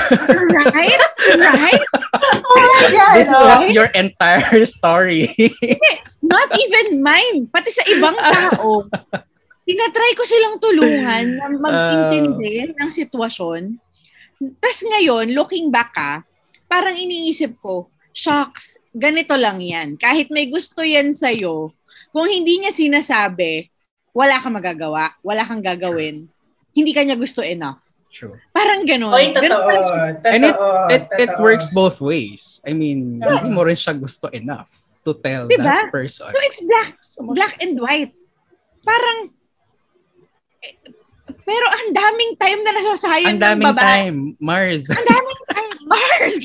right? 0.75 1.03
Right? 1.39 1.85
oh 2.51 2.59
my 2.59 2.83
God. 2.91 3.15
This 3.15 3.31
was 3.31 3.63
your 3.71 3.89
entire 3.95 4.67
story. 4.67 5.31
Not 6.19 6.51
even 6.51 6.99
mine. 6.99 7.47
Pati 7.47 7.71
sa 7.71 7.87
ibang 7.87 8.19
tao. 8.19 8.91
Tinatry 9.65 10.13
ko 10.19 10.23
silang 10.27 10.59
tulungan 10.61 11.25
na 11.41 11.47
mag-intindi 11.49 12.75
ng 12.75 12.91
sitwasyon. 12.91 13.79
Tapos 14.61 14.81
ngayon, 14.83 15.33
looking 15.33 15.71
back 15.71 15.95
ah, 15.97 16.21
parang 16.67 16.99
iniisip 16.99 17.57
ko, 17.63 17.89
shocks, 18.15 18.79
ganito 18.95 19.35
lang 19.35 19.59
yan. 19.59 19.99
Kahit 19.99 20.31
may 20.31 20.47
gusto 20.47 20.81
yan 20.81 21.11
sa'yo, 21.13 21.75
kung 22.15 22.31
hindi 22.31 22.63
niya 22.63 22.71
sinasabi, 22.71 23.69
wala 24.15 24.39
kang 24.39 24.55
magagawa, 24.55 25.11
wala 25.21 25.43
kang 25.43 25.59
gagawin, 25.59 26.31
hindi 26.71 26.91
kanya 26.95 27.19
gusto 27.19 27.43
enough. 27.43 27.83
True. 28.15 28.39
Parang 28.55 28.87
ganun. 28.87 29.11
Oy, 29.11 29.35
Ganun 29.35 29.51
totoo. 29.59 29.71
siya. 29.75 30.07
Totoo. 30.23 30.31
And 30.31 30.43
it, 30.47 30.55
it, 30.55 31.03
it 31.27 31.31
totoo. 31.35 31.43
works 31.43 31.67
both 31.75 31.99
ways. 31.99 32.63
I 32.63 32.71
mean, 32.71 33.19
Yes. 33.19 33.43
hindi 33.43 33.51
mo 33.51 33.67
rin 33.67 33.75
siya 33.75 33.99
gusto 33.99 34.31
enough 34.31 34.71
to 35.03 35.19
tell 35.19 35.51
Diba? 35.51 35.67
that 35.67 35.91
person. 35.91 36.31
So 36.31 36.39
it's 36.47 36.63
black, 36.63 36.95
black 37.35 37.55
and 37.59 37.75
white. 37.83 38.15
Parang, 38.87 39.35
pero 41.45 41.67
ang 41.67 41.89
daming 41.91 42.33
time 42.35 42.61
na 42.61 42.73
nasasayang 42.73 43.31
Ang 43.31 43.41
daming 43.41 43.61
ng 43.63 43.71
babae. 43.71 43.85
time, 43.85 44.19
Mars. 44.37 44.83
Ang 44.89 45.05
daming 45.05 45.43
time, 45.53 45.73
Mars! 45.85 46.39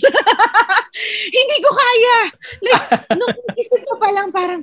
Hindi 1.37 1.57
ko 1.59 1.69
kaya. 1.71 2.17
Like, 2.59 2.83
nung 3.15 3.35
isip 3.53 3.81
ko 3.81 3.95
pa 3.95 4.09
lang 4.09 4.29
parang, 4.29 4.61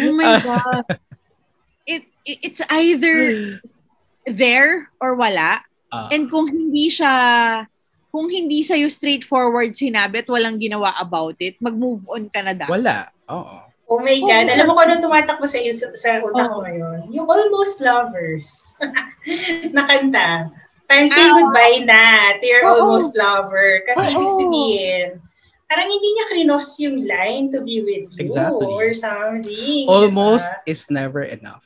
oh 0.00 0.12
my 0.12 0.40
God. 0.40 0.84
It, 1.84 2.08
it 2.24 2.38
It's 2.42 2.62
either 2.66 3.60
there 4.24 4.88
or 4.98 5.14
wala. 5.14 5.60
Ah, 5.88 6.08
And 6.08 6.26
kung 6.26 6.48
hindi 6.48 6.88
siya, 6.88 7.12
kung 8.08 8.26
hindi 8.26 8.64
sa'yo 8.64 8.88
straightforward 8.88 9.76
sinabi 9.76 10.24
at 10.24 10.28
walang 10.28 10.56
ginawa 10.56 10.96
about 10.96 11.36
it, 11.38 11.60
mag-move 11.60 12.02
on 12.08 12.26
ka 12.26 12.40
na 12.40 12.56
dapat. 12.56 12.72
wala. 12.72 12.96
Oo. 13.28 13.60
Oh 13.84 14.00
my 14.00 14.16
God. 14.16 14.46
Oo. 14.48 14.52
Alam 14.56 14.64
mo 14.68 14.72
kung 14.76 14.84
ano 14.88 15.02
tumatakbo 15.02 15.44
sa, 15.44 15.60
sa, 15.70 15.86
sa 15.92 16.08
utak 16.24 16.48
ko 16.48 16.60
Oo. 16.60 16.64
ngayon? 16.64 16.98
Yung 17.12 17.28
Almost 17.28 17.84
Lovers 17.84 18.80
na 19.76 19.84
kanta. 19.84 20.48
Parang 20.84 21.08
say 21.08 21.24
Ah, 21.24 21.32
goodbye 21.32 21.80
na 21.84 22.36
to 22.40 22.44
your 22.44 22.64
Oo. 22.68 22.72
almost 22.84 23.16
lover. 23.16 23.80
Kasi 23.88 24.04
Oo. 24.08 24.12
ibig 24.20 24.32
sabihin, 24.36 25.08
parang 25.64 25.88
hindi 25.88 26.08
niya 26.12 26.26
krinos 26.28 26.68
yung 26.80 26.96
line 27.08 27.46
to 27.48 27.64
be 27.64 27.80
with 27.80 28.08
you 28.20 28.28
exactly. 28.28 28.68
or 28.68 28.92
something. 28.92 29.88
Almost 29.88 30.48
diba? 30.48 30.68
is 30.68 30.82
never 30.92 31.24
enough. 31.24 31.64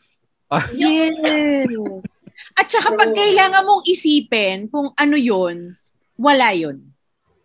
yes. 0.73 2.23
At 2.57 2.73
saka 2.73 2.97
pag 2.97 3.13
kailangan 3.13 3.67
mong 3.69 3.85
isipin 3.85 4.71
kung 4.73 4.95
ano 4.97 5.17
yon 5.19 5.77
wala 6.17 6.57
yon 6.57 6.89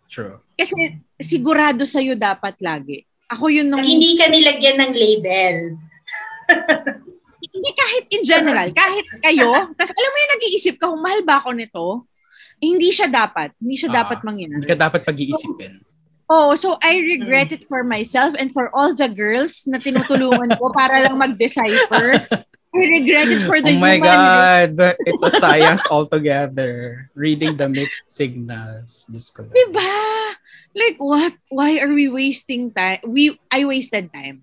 True. 0.08 0.40
Kasi 0.54 1.02
sigurado 1.20 1.82
sa'yo 1.84 2.14
dapat 2.14 2.54
lagi. 2.62 3.04
Ako 3.34 3.50
yun 3.50 3.66
nung... 3.66 3.82
hindi 3.82 4.14
ka 4.14 4.30
nilagyan 4.30 4.78
ng 4.78 4.92
label. 4.94 5.56
hindi 7.54 7.70
kahit 7.74 8.04
in 8.14 8.22
general, 8.22 8.68
kahit 8.70 9.06
kayo, 9.22 9.50
kasi 9.74 9.90
alam 9.90 10.10
mo 10.10 10.16
yung 10.18 10.32
nag-iisip 10.38 10.74
ka 10.78 10.90
kung 10.90 11.02
mahal 11.02 11.22
ba 11.26 11.42
ako 11.42 11.50
nito, 11.54 11.86
eh, 12.62 12.66
hindi 12.70 12.94
siya 12.94 13.10
dapat. 13.10 13.52
Hindi 13.58 13.76
siya 13.76 13.90
uh, 13.90 13.96
dapat 14.00 14.18
mangyari. 14.22 14.54
Hindi 14.62 14.70
ka 14.70 14.78
dapat 14.78 15.02
pag-iisipin. 15.02 15.82
Oh, 16.24 16.56
so 16.56 16.80
I 16.80 17.04
regret 17.04 17.52
it 17.52 17.68
for 17.68 17.84
myself 17.84 18.32
and 18.40 18.48
for 18.48 18.72
all 18.72 18.96
the 18.96 19.12
girls 19.12 19.68
na 19.68 19.76
tinutulungan 19.76 20.56
ko 20.56 20.72
para 20.72 21.04
lang 21.04 21.20
mag-decipher. 21.20 22.24
I 22.74 22.82
regret 22.90 23.28
it 23.30 23.46
for 23.46 23.62
the 23.62 23.76
Oh 23.76 23.78
my 23.78 24.02
God! 24.02 24.74
It's 25.06 25.22
a 25.22 25.30
science 25.38 25.86
altogether. 25.86 27.06
Reading 27.14 27.54
the 27.54 27.70
mixed 27.70 28.10
signals. 28.10 29.06
Diyos 29.06 29.30
Diba? 29.30 29.94
Like, 30.74 30.98
what? 30.98 31.34
Why 31.48 31.78
are 31.78 31.94
we 31.94 32.10
wasting 32.10 32.74
time? 32.74 32.98
We, 33.06 33.38
I 33.50 33.64
wasted 33.64 34.10
time. 34.12 34.42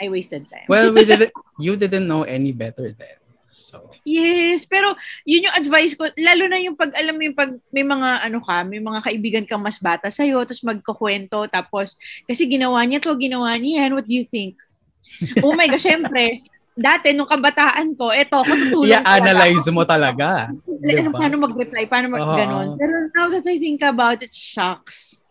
I 0.00 0.08
wasted 0.08 0.48
time. 0.48 0.64
Well, 0.68 0.92
we 0.92 1.04
didn't, 1.04 1.32
you 1.60 1.76
didn't 1.76 2.08
know 2.08 2.24
any 2.24 2.52
better 2.52 2.92
then. 2.96 3.20
So. 3.56 3.88
Yes, 4.04 4.68
pero 4.68 4.92
yun 5.24 5.48
yung 5.48 5.56
advice 5.56 5.96
ko, 5.96 6.04
lalo 6.20 6.44
na 6.44 6.60
yung 6.60 6.76
pag 6.76 6.92
alam 6.92 7.16
mo 7.16 7.24
yung 7.24 7.32
pag 7.32 7.56
may 7.72 7.88
mga 7.88 8.28
ano 8.28 8.44
ka, 8.44 8.60
may 8.68 8.84
mga 8.84 9.00
kaibigan 9.00 9.44
kang 9.48 9.64
mas 9.64 9.80
bata 9.80 10.12
sa 10.12 10.28
iyo, 10.28 10.44
tapos 10.44 10.60
magkukwento, 10.60 11.48
tapos 11.48 11.96
kasi 12.28 12.44
ginawa 12.44 12.84
niya 12.84 13.00
to, 13.00 13.16
ginawa 13.16 13.56
niya 13.56 13.88
yan, 13.88 13.96
what 13.96 14.04
do 14.04 14.12
you 14.12 14.28
think? 14.28 14.60
oh 15.44 15.56
my 15.56 15.72
gosh, 15.72 15.88
syempre, 15.88 16.44
dati 16.76 17.16
nung 17.16 17.24
kabataan 17.24 17.96
ko, 17.96 18.12
eto, 18.12 18.44
katutulong 18.44 19.00
yeah, 19.00 19.08
analyze 19.08 19.64
mo 19.72 19.88
talaga. 19.88 20.52
diba? 20.84 21.08
Paano 21.16 21.40
mag-reply, 21.40 21.88
paano 21.88 22.12
mag-ganon. 22.12 22.76
Uh-huh. 22.76 22.78
Pero 22.78 22.92
now 23.16 23.26
that 23.32 23.48
I 23.48 23.56
think 23.56 23.80
about 23.80 24.20
it, 24.20 24.36
shucks. 24.36 25.24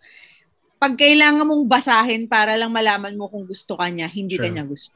Pag 0.76 1.00
kailangan 1.00 1.48
mong 1.48 1.66
basahin 1.66 2.28
para 2.28 2.60
lang 2.60 2.70
malaman 2.70 3.16
mo 3.16 3.32
kung 3.32 3.48
gusto 3.48 3.80
ka 3.80 3.88
niya, 3.88 4.12
hindi 4.12 4.36
True. 4.36 4.46
ka 4.46 4.50
niya 4.52 4.66
gusto. 4.68 4.96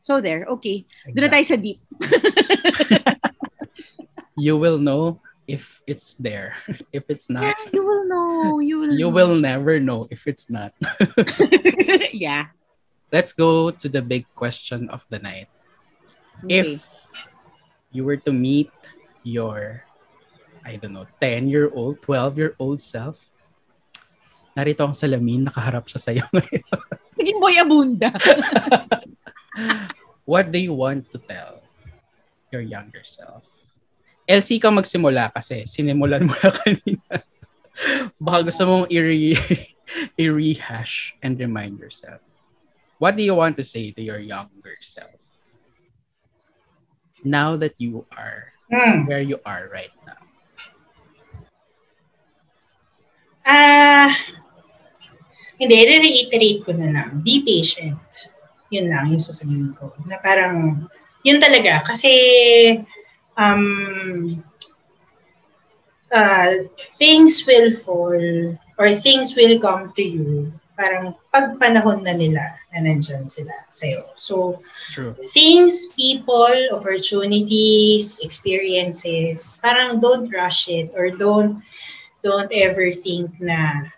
So 0.00 0.22
there, 0.22 0.46
okay. 0.46 0.86
Exactly. 0.86 1.12
Doon 1.18 1.24
na 1.26 1.32
tayo 1.34 1.44
sa 1.44 1.56
deep. 1.58 1.78
you 4.46 4.54
will 4.54 4.78
know 4.78 5.18
if 5.50 5.82
it's 5.86 6.14
there. 6.14 6.54
If 6.94 7.10
it's 7.10 7.26
not. 7.26 7.50
Yeah, 7.50 7.58
you 7.74 7.82
will 7.82 8.06
know. 8.06 8.62
You 8.62 8.76
will 8.78 8.94
You 8.94 9.10
know. 9.10 9.14
will 9.14 9.34
never 9.34 9.82
know 9.82 10.06
if 10.10 10.30
it's 10.30 10.46
not. 10.46 10.70
yeah. 12.14 12.54
Let's 13.10 13.34
go 13.34 13.70
to 13.70 13.86
the 13.90 14.02
big 14.02 14.26
question 14.34 14.86
of 14.90 15.06
the 15.10 15.18
night. 15.18 15.50
Okay. 16.46 16.62
If 16.62 17.10
you 17.90 18.06
were 18.06 18.18
to 18.22 18.30
meet 18.30 18.70
your 19.26 19.82
I 20.66 20.82
don't 20.82 20.98
know, 20.98 21.06
10-year-old, 21.22 22.02
12-year-old 22.02 22.82
self, 22.82 23.30
narito 24.56 24.88
ang 24.88 24.96
salamin, 24.96 25.44
nakaharap 25.44 25.84
siya 25.84 26.00
sa'yo 26.00 26.24
ngayon. 26.32 26.64
Naging 27.20 27.38
boy 27.38 27.54
abunda. 27.60 28.08
what 30.30 30.48
do 30.48 30.56
you 30.56 30.72
want 30.72 31.04
to 31.12 31.20
tell 31.20 31.60
your 32.48 32.64
younger 32.64 33.04
self? 33.04 33.44
LC 34.24 34.56
ka 34.56 34.72
magsimula 34.72 35.28
kasi 35.30 35.68
sinimulan 35.68 36.24
mo 36.24 36.32
na 36.40 36.50
kanina. 36.64 37.14
Baka 38.16 38.48
gusto 38.48 38.62
mong 38.64 38.86
i-re- 38.88 39.76
i-rehash 40.16 41.14
and 41.20 41.36
remind 41.36 41.76
yourself. 41.76 42.24
What 42.96 43.20
do 43.20 43.22
you 43.22 43.36
want 43.36 43.60
to 43.60 43.64
say 43.64 43.92
to 43.92 44.00
your 44.00 44.18
younger 44.18 44.80
self? 44.80 45.20
Now 47.20 47.60
that 47.60 47.76
you 47.76 48.08
are 48.08 48.56
mm. 48.72 49.04
where 49.04 49.20
you 49.20 49.36
are 49.44 49.68
right 49.68 49.92
now. 50.08 50.24
Ah, 53.46 54.10
uh, 54.10 54.45
hindi, 55.56 55.76
re-reiterate 55.76 56.60
ko 56.64 56.70
na 56.76 56.88
lang. 56.92 57.24
Be 57.24 57.40
patient 57.40 58.36
yun 58.70 58.90
lang 58.90 59.10
yung 59.10 59.22
sasabihin 59.22 59.72
ko. 59.78 59.94
Na 60.06 60.18
parang, 60.18 60.86
yun 61.22 61.38
talaga. 61.38 61.82
Kasi, 61.86 62.12
um, 63.38 64.42
uh, 66.10 66.52
things 66.98 67.46
will 67.46 67.70
fall 67.70 68.58
or 68.78 68.88
things 68.94 69.34
will 69.38 69.58
come 69.58 69.92
to 69.94 70.02
you 70.02 70.52
parang 70.76 71.16
pag 71.32 71.56
panahon 71.56 72.04
na 72.04 72.12
nila 72.12 72.52
na 72.68 72.84
nandyan 72.84 73.24
sila 73.32 73.64
sa'yo. 73.72 74.12
So, 74.12 74.60
True. 74.92 75.16
things, 75.32 75.96
people, 75.96 76.52
opportunities, 76.76 78.20
experiences, 78.20 79.56
parang 79.64 80.04
don't 80.04 80.28
rush 80.28 80.68
it 80.68 80.92
or 80.92 81.08
don't 81.08 81.64
don't 82.20 82.52
ever 82.52 82.92
think 82.92 83.32
na 83.40 83.88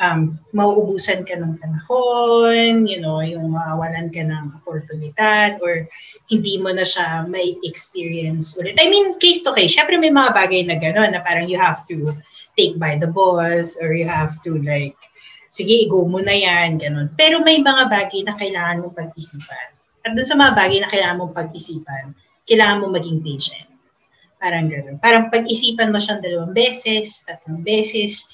um, 0.00 0.36
mauubusan 0.52 1.24
ka 1.24 1.36
ng 1.36 1.56
panahon, 1.60 2.84
you 2.84 3.00
know, 3.00 3.20
yung 3.24 3.52
mawawalan 3.52 4.12
ka 4.12 4.22
ng 4.24 4.52
oportunidad 4.62 5.56
or 5.64 5.88
hindi 6.26 6.58
mo 6.58 6.74
na 6.74 6.82
siya 6.82 7.24
may 7.30 7.54
experience 7.62 8.58
ulit. 8.58 8.76
I 8.82 8.90
mean, 8.90 9.16
case 9.22 9.46
to 9.46 9.54
case. 9.54 9.72
Siyempre 9.78 9.96
may 9.96 10.10
mga 10.12 10.34
bagay 10.34 10.66
na 10.66 10.76
gano'n 10.76 11.14
na 11.14 11.22
parang 11.22 11.46
you 11.46 11.56
have 11.56 11.86
to 11.86 12.12
take 12.58 12.76
by 12.76 12.98
the 12.98 13.08
balls 13.08 13.78
or 13.78 13.94
you 13.94 14.08
have 14.08 14.34
to 14.42 14.58
like, 14.64 14.96
sige, 15.48 15.86
go 15.86 16.04
mo 16.04 16.18
na 16.20 16.34
yan, 16.34 16.76
gano'n. 16.76 17.14
Pero 17.14 17.40
may 17.46 17.62
mga 17.62 17.88
bagay 17.88 18.26
na 18.26 18.34
kailangan 18.34 18.82
mong 18.82 18.96
pag-isipan. 18.96 19.68
At 20.02 20.14
dun 20.14 20.26
sa 20.26 20.34
mga 20.34 20.52
bagay 20.54 20.78
na 20.82 20.90
kailangan 20.90 21.18
mong 21.22 21.34
pag-isipan, 21.34 22.04
kailangan 22.46 22.82
mong 22.82 22.94
maging 22.98 23.20
patient. 23.22 23.68
Parang 24.36 24.66
gano'n. 24.66 24.98
Parang 24.98 25.30
pag-isipan 25.30 25.94
mo 25.94 26.02
siyang 26.02 26.20
dalawang 26.20 26.52
beses, 26.52 27.22
tatlong 27.22 27.62
beses, 27.62 28.26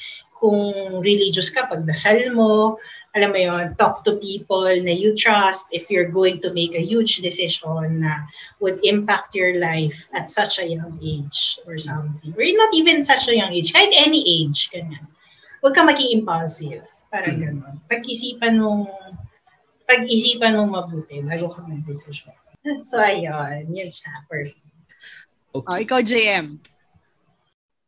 kung 0.42 0.98
religious 0.98 1.54
ka, 1.54 1.70
pagdasal 1.70 2.34
mo, 2.34 2.82
alam 3.14 3.30
mo 3.30 3.38
yon 3.38 3.76
talk 3.76 4.02
to 4.02 4.16
people 4.18 4.66
na 4.82 4.90
you 4.90 5.14
trust 5.14 5.68
if 5.70 5.92
you're 5.92 6.08
going 6.08 6.40
to 6.40 6.50
make 6.56 6.74
a 6.74 6.82
huge 6.82 7.20
decision 7.22 8.02
na 8.02 8.24
would 8.58 8.80
impact 8.82 9.36
your 9.36 9.60
life 9.60 10.08
at 10.16 10.32
such 10.32 10.58
a 10.58 10.66
young 10.66 10.96
age 10.98 11.60
or 11.68 11.76
something. 11.76 12.32
Or 12.34 12.42
not 12.42 12.72
even 12.74 13.04
such 13.04 13.28
a 13.28 13.36
young 13.36 13.52
age, 13.52 13.70
kahit 13.70 13.92
any 13.94 14.24
age, 14.24 14.72
ganyan. 14.72 15.06
Huwag 15.62 15.78
ka 15.78 15.86
maging 15.86 16.24
impulsive. 16.24 16.82
Parang 17.06 17.38
gano'n. 17.38 17.76
Pag-isipan 17.86 18.58
nung 18.58 18.88
pag-isipan 19.86 20.58
nung 20.58 20.74
mabuti 20.74 21.22
bago 21.22 21.52
ka 21.52 21.62
mag-decision. 21.62 22.34
So, 22.82 23.02
ayun. 23.02 23.74
Yan 23.74 23.90
siya 23.90 24.22
for 24.30 24.46
me. 24.46 24.54
Okay. 25.50 25.66
Oh, 25.66 25.78
ikaw, 25.82 25.98
JM. 25.98 26.62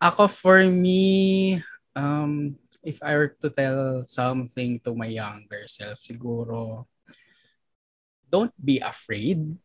Ako, 0.03 0.27
for 0.27 0.67
me, 0.67 1.63
um, 1.97 2.59
if 2.83 3.01
I 3.03 3.17
were 3.17 3.33
to 3.41 3.51
tell 3.51 4.05
something 4.07 4.79
to 4.85 4.95
my 4.95 5.07
younger 5.07 5.65
self, 5.67 5.99
siguro, 6.03 6.87
don't 8.31 8.55
be 8.59 8.79
afraid. 8.83 9.57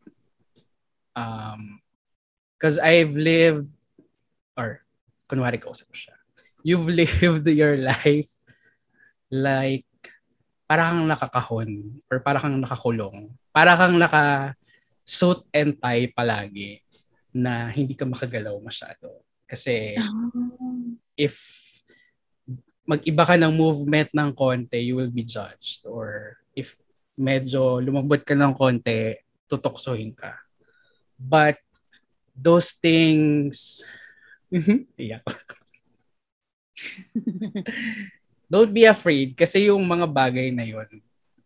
Um, 1.14 1.82
because 2.56 2.78
I've 2.78 3.12
lived, 3.12 3.68
or, 4.56 4.84
kunwari 5.28 5.60
ko 5.60 5.72
siya, 5.72 6.14
you've 6.62 6.88
lived 7.00 7.46
your 7.48 7.76
life 7.76 8.30
like, 9.30 9.86
para 10.70 10.86
kang 10.86 11.08
nakakahon, 11.10 11.98
or 12.06 12.22
para 12.22 12.38
kang 12.38 12.62
nakakulong, 12.62 13.34
para 13.50 13.74
kang 13.74 13.98
naka 13.98 14.54
suit 15.02 15.42
and 15.50 15.74
tie 15.82 16.06
palagi 16.14 16.78
na 17.34 17.66
hindi 17.74 17.98
ka 17.98 18.06
makagalaw 18.06 18.54
masyado. 18.62 19.26
Kasi, 19.50 19.98
oh. 19.98 20.94
if 21.18 21.59
mag-iba 22.90 23.22
ka 23.22 23.38
ng 23.38 23.54
movement 23.54 24.10
ng 24.10 24.34
konti, 24.34 24.82
you 24.82 24.98
will 24.98 25.14
be 25.14 25.22
judged. 25.22 25.86
Or 25.86 26.34
if 26.58 26.74
medyo 27.14 27.78
lumabot 27.78 28.26
ka 28.26 28.34
ng 28.34 28.50
konti, 28.58 29.14
tutoksohin 29.46 30.10
ka. 30.10 30.34
But 31.14 31.62
those 32.34 32.74
things, 32.74 33.86
yeah. 34.98 35.22
Don't 38.50 38.74
be 38.74 38.82
afraid 38.82 39.38
kasi 39.38 39.70
yung 39.70 39.86
mga 39.86 40.10
bagay 40.10 40.50
na 40.50 40.66
yon, 40.66 40.90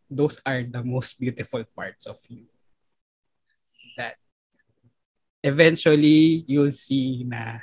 those 0.09 0.41
are 0.49 0.65
the 0.65 0.81
most 0.81 1.21
beautiful 1.21 1.61
parts 1.77 2.09
of 2.09 2.17
you. 2.33 2.49
That 4.01 4.17
eventually 5.45 6.49
you'll 6.49 6.73
see 6.73 7.29
na 7.29 7.61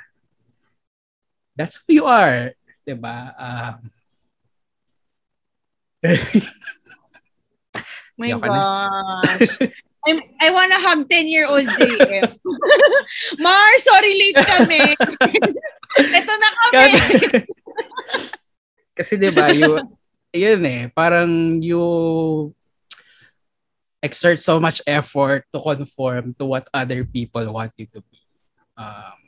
that's 1.58 1.82
who 1.82 1.98
you 1.98 2.06
are. 2.06 2.54
'Di 2.82 2.94
ba? 2.98 3.34
Um, 3.38 3.76
My 8.18 8.34
gosh. 8.34 9.70
I'm, 10.02 10.18
I 10.42 10.50
wanna 10.50 10.78
hug 10.82 11.06
10-year-old 11.06 11.62
JM. 11.78 12.26
Mar, 13.44 13.70
sorry 13.78 14.18
late 14.18 14.42
kami. 14.42 14.82
Ito 16.18 16.32
na 16.34 16.50
kami. 16.50 16.90
Kasi, 16.90 17.16
kasi 18.98 19.12
'di 19.14 19.30
ba, 19.30 19.54
you 19.54 19.78
yun 20.34 20.62
eh, 20.66 20.90
parang 20.90 21.62
you 21.62 22.50
exert 24.02 24.42
so 24.42 24.58
much 24.58 24.82
effort 24.90 25.46
to 25.54 25.62
conform 25.62 26.34
to 26.34 26.44
what 26.50 26.66
other 26.74 27.06
people 27.06 27.46
want 27.54 27.70
you 27.78 27.86
to 27.94 28.02
be. 28.10 28.18
Um, 28.74 29.21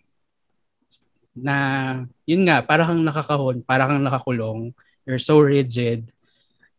na, 1.34 2.06
yun 2.24 2.46
nga, 2.46 2.62
parang 2.62 2.94
kang 2.94 3.04
nakakahon, 3.04 3.66
parang 3.66 3.90
kang 3.90 4.06
nakakulong, 4.06 4.70
you're 5.04 5.20
so 5.20 5.42
rigid, 5.42 6.08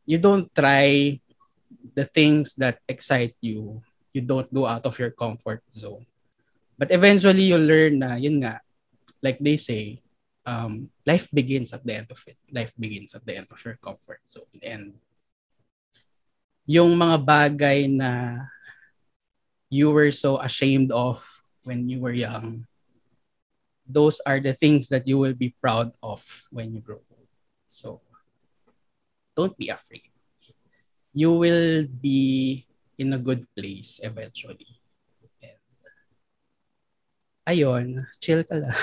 you 0.07 0.17
don't 0.17 0.47
try 0.55 1.19
the 1.93 2.07
things 2.07 2.55
that 2.55 2.79
excite 2.87 3.35
you, 3.43 3.83
you 4.15 4.23
don't 4.23 4.49
go 4.49 4.65
out 4.65 4.87
of 4.87 4.97
your 4.97 5.11
comfort 5.11 5.61
zone. 5.69 6.07
But 6.79 6.91
eventually, 6.91 7.51
you'll 7.51 7.67
learn 7.67 7.99
na, 7.99 8.15
yun 8.15 8.43
nga, 8.43 8.59
like 9.23 9.39
they 9.39 9.55
say, 9.55 10.01
um, 10.45 10.89
life 11.05 11.27
begins 11.33 11.73
at 11.73 11.83
the 11.83 11.95
end 11.95 12.09
of 12.11 12.21
it. 12.27 12.37
Life 12.51 12.71
begins 12.77 13.15
at 13.15 13.25
the 13.25 13.35
end 13.35 13.47
of 13.51 13.59
your 13.63 13.75
comfort 13.81 14.21
zone. 14.27 14.51
And 14.61 14.95
yung 16.65 16.95
mga 16.95 17.17
bagay 17.25 17.89
na 17.89 18.43
you 19.69 19.89
were 19.89 20.11
so 20.11 20.37
ashamed 20.39 20.91
of 20.91 21.25
when 21.65 21.89
you 21.89 21.99
were 21.99 22.13
young, 22.13 22.69
those 23.87 24.19
are 24.25 24.39
the 24.39 24.53
things 24.53 24.89
that 24.89 25.07
you 25.07 25.17
will 25.17 25.33
be 25.33 25.53
proud 25.61 25.93
of 26.01 26.25
when 26.51 26.73
you 26.73 26.81
grow 26.81 27.01
old. 27.09 27.29
So, 27.67 28.01
don't 29.35 29.57
be 29.57 29.69
afraid. 29.69 30.09
You 31.13 31.31
will 31.31 31.87
be 31.87 32.67
in 32.97 33.13
a 33.13 33.19
good 33.19 33.45
place 33.55 34.01
eventually. 34.03 34.81
And, 35.41 35.61
ayun, 37.47 38.05
chill 38.19 38.43
ka 38.43 38.55
lang. 38.55 38.75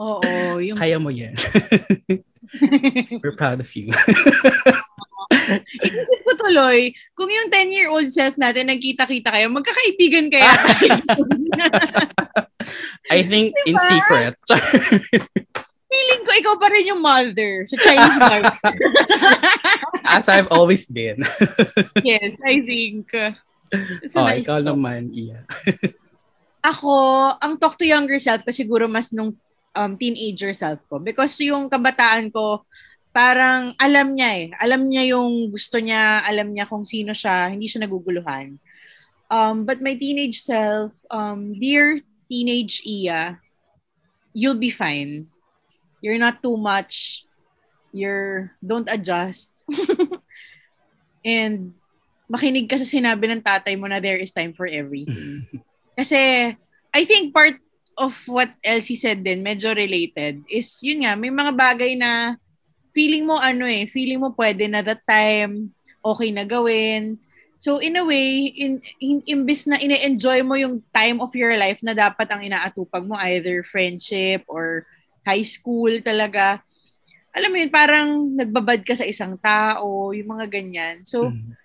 Oo, 0.00 0.58
yung... 0.58 0.76
Kaya 0.76 0.98
mo 0.98 1.10
yan. 1.10 1.38
We're 3.22 3.36
proud 3.36 3.60
of 3.60 3.70
you. 3.76 3.92
Inisip 5.86 6.20
ko 6.24 6.32
tuloy, 6.38 6.92
kung 7.14 7.30
yung 7.30 7.48
10-year-old 7.50 8.08
self 8.10 8.34
natin 8.38 8.70
nagkita-kita 8.70 9.30
kayo, 9.30 9.46
magkakaibigan 9.50 10.28
kaya 10.30 10.50
tayo. 10.56 10.98
I 13.14 13.20
think 13.26 13.52
diba? 13.62 13.68
in 13.68 13.76
secret. 13.86 14.34
Feeling 15.94 16.22
ko 16.26 16.30
ikaw 16.34 16.54
pa 16.58 16.66
rin 16.72 16.90
yung 16.90 17.02
mother 17.04 17.62
sa 17.70 17.76
Chinese 17.78 18.18
garden. 18.18 18.58
As 20.02 20.26
I've 20.26 20.50
always 20.50 20.90
been. 20.90 21.22
yes, 22.02 22.34
I 22.42 22.58
think. 22.66 23.06
It's 24.02 24.16
oh, 24.18 24.26
nice 24.26 24.42
ikaw 24.42 24.58
talk. 24.58 24.74
naman, 24.74 25.14
iya. 25.14 25.46
Ako, 26.64 26.92
ang 27.38 27.60
talk 27.60 27.78
to 27.78 27.86
younger 27.86 28.18
self 28.18 28.42
ko 28.42 28.50
siguro 28.50 28.90
mas 28.90 29.12
nung 29.14 29.36
um, 29.74 29.92
teenager 29.98 30.54
self 30.54 30.80
ko. 30.88 30.98
Because 30.98 31.34
yung 31.42 31.68
kabataan 31.68 32.30
ko, 32.30 32.64
parang 33.14 33.78
alam 33.78 34.18
niya 34.18 34.30
eh. 34.34 34.46
Alam 34.58 34.90
niya 34.90 35.14
yung 35.14 35.54
gusto 35.54 35.78
niya, 35.78 36.18
alam 36.26 36.50
niya 36.50 36.66
kung 36.66 36.82
sino 36.82 37.14
siya, 37.14 37.46
hindi 37.46 37.70
siya 37.70 37.86
naguguluhan. 37.86 38.58
Um, 39.30 39.62
but 39.62 39.78
my 39.78 39.94
teenage 39.94 40.42
self, 40.42 40.90
um, 41.14 41.54
dear 41.56 42.02
teenage 42.26 42.82
Iya, 42.82 43.38
you'll 44.34 44.58
be 44.58 44.74
fine. 44.74 45.30
You're 46.02 46.18
not 46.18 46.42
too 46.42 46.58
much. 46.58 47.24
You're, 47.94 48.50
don't 48.58 48.90
adjust. 48.90 49.62
And 51.24 51.72
makinig 52.28 52.66
ka 52.66 52.76
sa 52.76 52.84
sinabi 52.84 53.30
ng 53.30 53.40
tatay 53.46 53.78
mo 53.78 53.86
na 53.86 54.02
there 54.02 54.18
is 54.18 54.34
time 54.34 54.52
for 54.52 54.66
everything. 54.66 55.46
Kasi 55.98 56.52
I 56.90 57.02
think 57.06 57.30
part 57.30 57.62
of 57.94 58.12
what 58.26 58.50
Elsie 58.66 58.98
said 58.98 59.22
din, 59.22 59.46
medyo 59.46 59.70
related, 59.70 60.42
is 60.50 60.82
yun 60.82 61.06
nga, 61.06 61.14
may 61.14 61.30
mga 61.30 61.54
bagay 61.54 61.94
na 61.94 62.34
feeling 62.94 63.26
mo 63.26 63.36
ano 63.36 63.66
eh, 63.66 63.90
feeling 63.90 64.22
mo 64.22 64.32
pwede 64.38 64.70
na 64.70 64.80
that 64.80 65.02
time, 65.04 65.74
okay 66.00 66.30
na 66.30 66.46
gawin. 66.46 67.18
So 67.58 67.82
in 67.82 67.98
a 67.98 68.04
way, 68.06 68.48
in, 68.54 68.80
in 69.02 69.20
imbis 69.26 69.66
na 69.66 69.76
ine-enjoy 69.82 70.46
mo 70.46 70.54
yung 70.54 70.80
time 70.94 71.18
of 71.18 71.34
your 71.34 71.58
life 71.58 71.82
na 71.82 71.92
dapat 71.92 72.30
ang 72.30 72.46
inaatupag 72.46 73.04
mo, 73.04 73.18
either 73.26 73.66
friendship 73.66 74.46
or 74.46 74.86
high 75.26 75.44
school 75.44 75.90
talaga, 76.00 76.62
alam 77.34 77.50
mo 77.50 77.56
yun, 77.58 77.72
parang 77.74 78.08
nagbabad 78.38 78.86
ka 78.86 78.94
sa 78.94 79.08
isang 79.08 79.34
tao, 79.42 80.14
yung 80.14 80.30
mga 80.30 80.46
ganyan. 80.46 81.02
So, 81.02 81.34
mm 81.34 81.64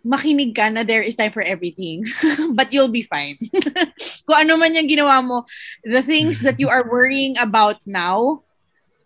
makinig 0.00 0.56
ka 0.56 0.72
na 0.72 0.80
there 0.80 1.04
is 1.04 1.16
time 1.16 1.32
for 1.32 1.44
everything. 1.44 2.08
But 2.56 2.72
you'll 2.72 2.92
be 2.92 3.04
fine. 3.04 3.36
Kung 4.26 4.48
ano 4.48 4.56
man 4.56 4.72
yung 4.72 4.88
ginawa 4.88 5.20
mo, 5.20 5.44
the 5.84 6.00
things 6.00 6.40
that 6.40 6.56
you 6.56 6.72
are 6.72 6.88
worrying 6.88 7.36
about 7.36 7.76
now, 7.84 8.40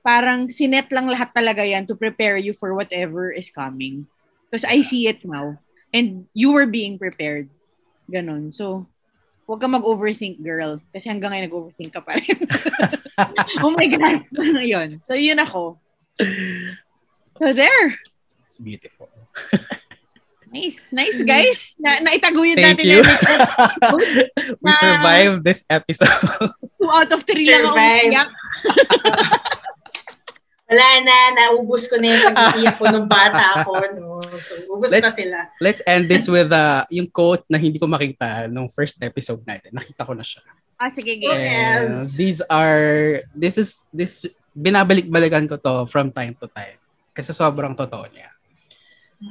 parang 0.05 0.53
sinet 0.53 0.93
lang 0.93 1.09
lahat 1.09 1.33
talaga 1.33 1.65
yan 1.65 1.89
to 1.89 1.97
prepare 1.97 2.37
you 2.37 2.53
for 2.53 2.77
whatever 2.77 3.33
is 3.33 3.49
coming. 3.49 4.05
Because 4.47 4.69
I 4.69 4.85
see 4.85 5.09
it 5.09 5.25
now. 5.25 5.57
And 5.97 6.29
you 6.37 6.53
were 6.53 6.69
being 6.69 7.01
prepared. 7.01 7.49
Ganon. 8.13 8.53
So, 8.53 8.85
huwag 9.49 9.65
ka 9.65 9.67
mag-overthink, 9.67 10.45
girl. 10.45 10.77
Kasi 10.93 11.09
hanggang 11.09 11.33
ngayon 11.33 11.49
nag-overthink 11.49 11.91
ka 11.97 12.05
pa 12.05 12.21
rin. 12.21 12.39
oh 13.65 13.73
my 13.73 13.89
gosh. 13.89 14.29
yun. 14.77 15.01
So, 15.01 15.17
yun 15.17 15.41
ako. 15.41 15.81
So, 17.41 17.57
there. 17.57 17.97
It's 18.45 18.61
beautiful. 18.61 19.09
Nice. 20.55 20.87
Nice, 20.95 21.19
guys. 21.27 21.75
Na 21.83 21.99
naitaguyod 21.99 22.55
Thank 22.55 22.79
natin. 22.79 22.87
you. 22.87 23.03
we 24.63 24.71
survived 24.79 25.43
this 25.43 25.67
episode. 25.67 26.15
Two 26.79 26.87
out 26.95 27.11
of 27.11 27.27
three 27.27 27.51
lang 27.51 27.75
ako 27.75 28.31
Wala 30.75 31.07
na, 31.07 31.17
naubos 31.39 31.87
ko 31.87 32.03
na 32.03 32.11
yung 32.11 32.35
pag-iiyak 32.35 32.75
ko 32.83 32.91
nung 32.91 33.07
bata 33.07 33.63
ako. 33.63 33.79
No? 33.95 34.19
So, 34.43 34.59
ubos 34.75 34.91
let's, 34.91 35.07
na 35.07 35.13
sila. 35.15 35.39
Let's 35.63 35.83
end 35.87 36.11
this 36.11 36.27
with 36.27 36.51
uh, 36.51 36.83
yung 36.91 37.07
quote 37.07 37.47
na 37.47 37.63
hindi 37.63 37.79
ko 37.79 37.87
makita 37.87 38.51
nung 38.51 38.67
first 38.67 38.99
episode 38.99 39.47
natin. 39.47 39.71
Nakita 39.71 40.03
ko 40.03 40.19
na 40.19 40.27
siya. 40.27 40.43
Ah, 40.75 40.91
sige, 40.91 41.15
yes. 41.15 42.19
These 42.19 42.43
are, 42.51 43.23
this 43.31 43.55
is, 43.55 43.87
this, 43.95 44.27
binabalik-balikan 44.51 45.47
ko 45.47 45.55
to 45.63 45.87
from 45.87 46.11
time 46.11 46.35
to 46.43 46.51
time. 46.51 46.83
Kasi 47.15 47.31
sobrang 47.31 47.79
totoo 47.79 48.11
niya. 48.11 48.35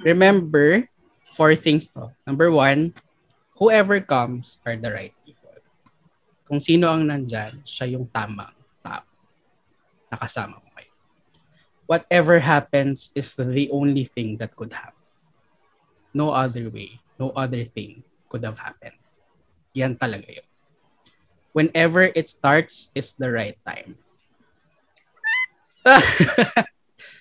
Remember, 0.07 0.87
four 1.35 1.59
things 1.59 1.91
to. 1.91 2.07
Number 2.23 2.47
one, 2.47 2.95
whoever 3.59 3.99
comes 3.99 4.63
are 4.63 4.79
the 4.79 4.87
right 4.87 5.11
people. 5.27 5.59
Kung 6.47 6.63
sino 6.63 6.87
ang 6.87 7.03
nandyan, 7.03 7.51
siya 7.67 7.91
yung 7.91 8.07
tamang 8.07 8.55
tao. 8.79 9.03
Nakasama. 10.07 10.62
Whatever 11.93 12.41
happens 12.41 13.13
is 13.13 13.37
the 13.37 13.69
only 13.69 14.01
thing 14.01 14.41
that 14.41 14.57
could 14.57 14.73
have. 14.73 14.97
No 16.09 16.33
other 16.33 16.73
way, 16.73 16.97
no 17.21 17.29
other 17.37 17.69
thing 17.69 18.01
could 18.33 18.41
have 18.41 18.57
happened. 18.57 18.97
Yan 19.77 19.93
talaga 20.01 20.41
yun. 20.41 20.47
Whenever 21.53 22.09
it 22.17 22.33
starts 22.33 22.89
is 22.97 23.13
the 23.13 23.29
right 23.29 23.61
time. 23.61 24.01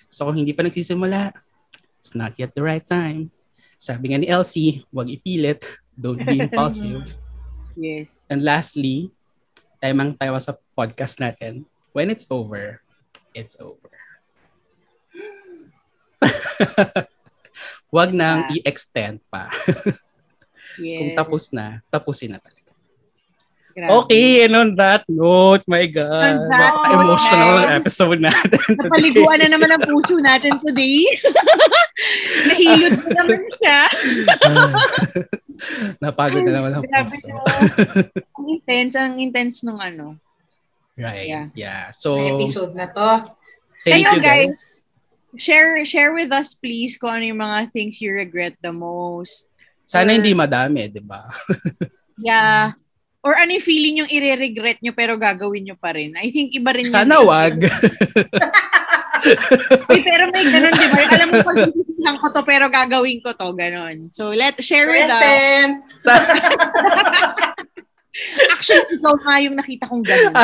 so 0.09 0.25
kung 0.25 0.41
hindi 0.41 0.57
pa 0.57 0.65
nagsisimula, 0.65 1.37
it's 2.01 2.17
not 2.17 2.33
yet 2.41 2.57
the 2.57 2.65
right 2.65 2.89
time. 2.89 3.29
Sabi 3.77 4.09
nga 4.09 4.25
ni 4.25 4.25
Elsie, 4.25 4.89
huwag 4.89 5.13
ipilit. 5.13 5.61
Don't 5.93 6.17
be 6.17 6.41
impulsive. 6.49 7.13
yes. 7.77 8.25
And 8.25 8.41
lastly, 8.41 9.13
timang 9.77 10.17
tayo 10.17 10.33
sa 10.41 10.57
podcast 10.73 11.21
natin. 11.21 11.69
When 11.93 12.09
it's 12.09 12.25
over, 12.33 12.81
it's 13.37 13.53
over. 13.61 13.92
Huwag 17.93 18.09
nang 18.09 18.49
yeah. 18.49 18.57
i-extend 18.57 19.21
pa. 19.29 19.53
yes. 20.81 20.97
Kung 20.97 21.09
tapos 21.13 21.53
na, 21.53 21.85
tapusin 21.93 22.33
na 22.33 22.39
talaga. 22.41 22.63
Grabe. 23.73 23.89
Okay, 24.05 24.45
and 24.45 24.53
on 24.53 24.69
that 24.77 25.01
note, 25.09 25.65
my 25.65 25.89
God, 25.89 26.45
that 26.45 26.73
emotional 26.93 27.57
note, 27.57 27.73
episode 27.81 28.21
natin 28.21 28.53
today. 28.53 28.77
Napaliguan 28.85 29.37
na 29.41 29.49
naman 29.49 29.69
ang 29.73 29.81
puso 29.81 30.21
natin 30.21 30.61
today. 30.61 31.09
Nahilot 32.53 33.01
na 33.01 33.11
naman 33.25 33.49
siya. 33.57 33.79
Napagod 35.97 36.45
na 36.45 36.53
naman 36.53 36.71
ang 36.77 36.85
puso. 36.85 37.33
ang 38.13 38.45
intense, 38.45 38.93
ang 38.93 39.17
intense 39.17 39.65
nung 39.65 39.81
ano. 39.81 40.21
Right, 40.93 41.25
yeah. 41.25 41.45
yeah. 41.57 41.83
So, 41.89 42.13
May 42.13 42.37
episode 42.37 42.77
na 42.77 42.85
to. 42.93 43.25
Thank 43.81 44.05
Kayo, 44.05 44.09
you 44.13 44.21
guys. 44.21 44.53
guys. 44.53 44.82
Share 45.33 45.81
share 45.81 46.13
with 46.13 46.29
us 46.29 46.53
please 46.53 46.97
kung 47.01 47.09
ano 47.09 47.25
yung 47.25 47.41
mga 47.41 47.73
things 47.73 47.97
you 47.97 48.13
regret 48.13 48.53
the 48.61 48.69
most. 48.69 49.49
Sana 49.83 50.13
or, 50.13 50.21
hindi 50.21 50.31
madami, 50.37 50.87
di 50.87 51.01
ba? 51.01 51.27
yeah. 52.21 52.77
Or 53.23 53.33
ano 53.35 53.55
yung 53.55 53.65
feeling 53.65 53.95
yung 54.03 54.11
i-regret 54.11 54.83
nyo 54.83 54.93
pero 54.93 55.15
gagawin 55.15 55.63
nyo 55.67 55.75
pa 55.79 55.95
rin? 55.95 56.13
I 56.19 56.29
think 56.29 56.53
iba 56.53 56.71
rin 56.75 56.91
Sana 56.91 57.23
wag. 57.23 57.55
Uy, 59.23 60.03
pero 60.03 60.27
may 60.35 60.43
ganun, 60.51 60.75
di 60.75 60.87
ba? 60.91 60.99
Alam 61.15 61.27
mo, 61.31 61.39
pag 61.47 61.71
lang 62.03 62.17
ko 62.19 62.27
to, 62.35 62.43
pero 62.43 62.67
gagawin 62.67 63.23
ko 63.23 63.31
to, 63.31 63.55
ganun. 63.55 64.11
So, 64.11 64.35
let 64.35 64.59
share 64.59 64.91
with 64.91 65.07
us. 65.07 65.23
Actually, 68.53 68.85
ikaw 68.99 69.15
nga 69.17 69.35
yung 69.41 69.55
nakita 69.57 69.87
kong 69.89 70.03
ganun. 70.03 70.35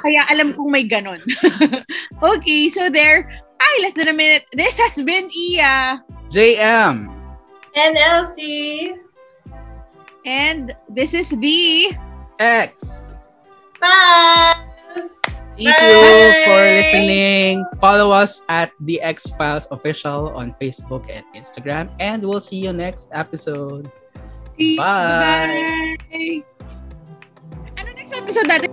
Kaya 0.00 0.22
alam 0.32 0.56
kong 0.56 0.72
may 0.72 0.88
ganun. 0.88 1.20
okay, 2.22 2.68
so 2.72 2.88
there, 2.88 3.28
Ay, 3.62 3.74
less 3.82 3.94
than 3.94 4.08
a 4.08 4.16
minute. 4.16 4.44
This 4.52 4.78
has 4.78 4.98
been 5.00 5.30
Iya. 5.30 6.02
JM. 6.32 7.06
And 7.72 7.94
Elsie. 7.96 8.98
And 10.26 10.74
this 10.90 11.14
is 11.14 11.30
the 11.30 11.94
X. 12.38 13.18
Bye! 13.80 14.72
Thank 15.56 15.68
you 15.68 16.30
for 16.46 16.62
listening. 16.64 17.64
Follow 17.78 18.10
us 18.10 18.42
at 18.48 18.72
the 18.80 19.00
X 19.00 19.30
Files 19.36 19.68
Official 19.70 20.32
on 20.34 20.54
Facebook 20.60 21.06
and 21.10 21.24
Instagram. 21.36 21.90
And 22.00 22.22
we'll 22.22 22.40
see 22.42 22.58
you 22.58 22.72
next 22.72 23.10
episode. 23.12 23.90
See 24.56 24.76
Bye. 24.76 25.96
Bye. 26.10 26.42
Ano 27.78 27.88
next 27.94 28.14
episode 28.16 28.48
natin? 28.48 28.72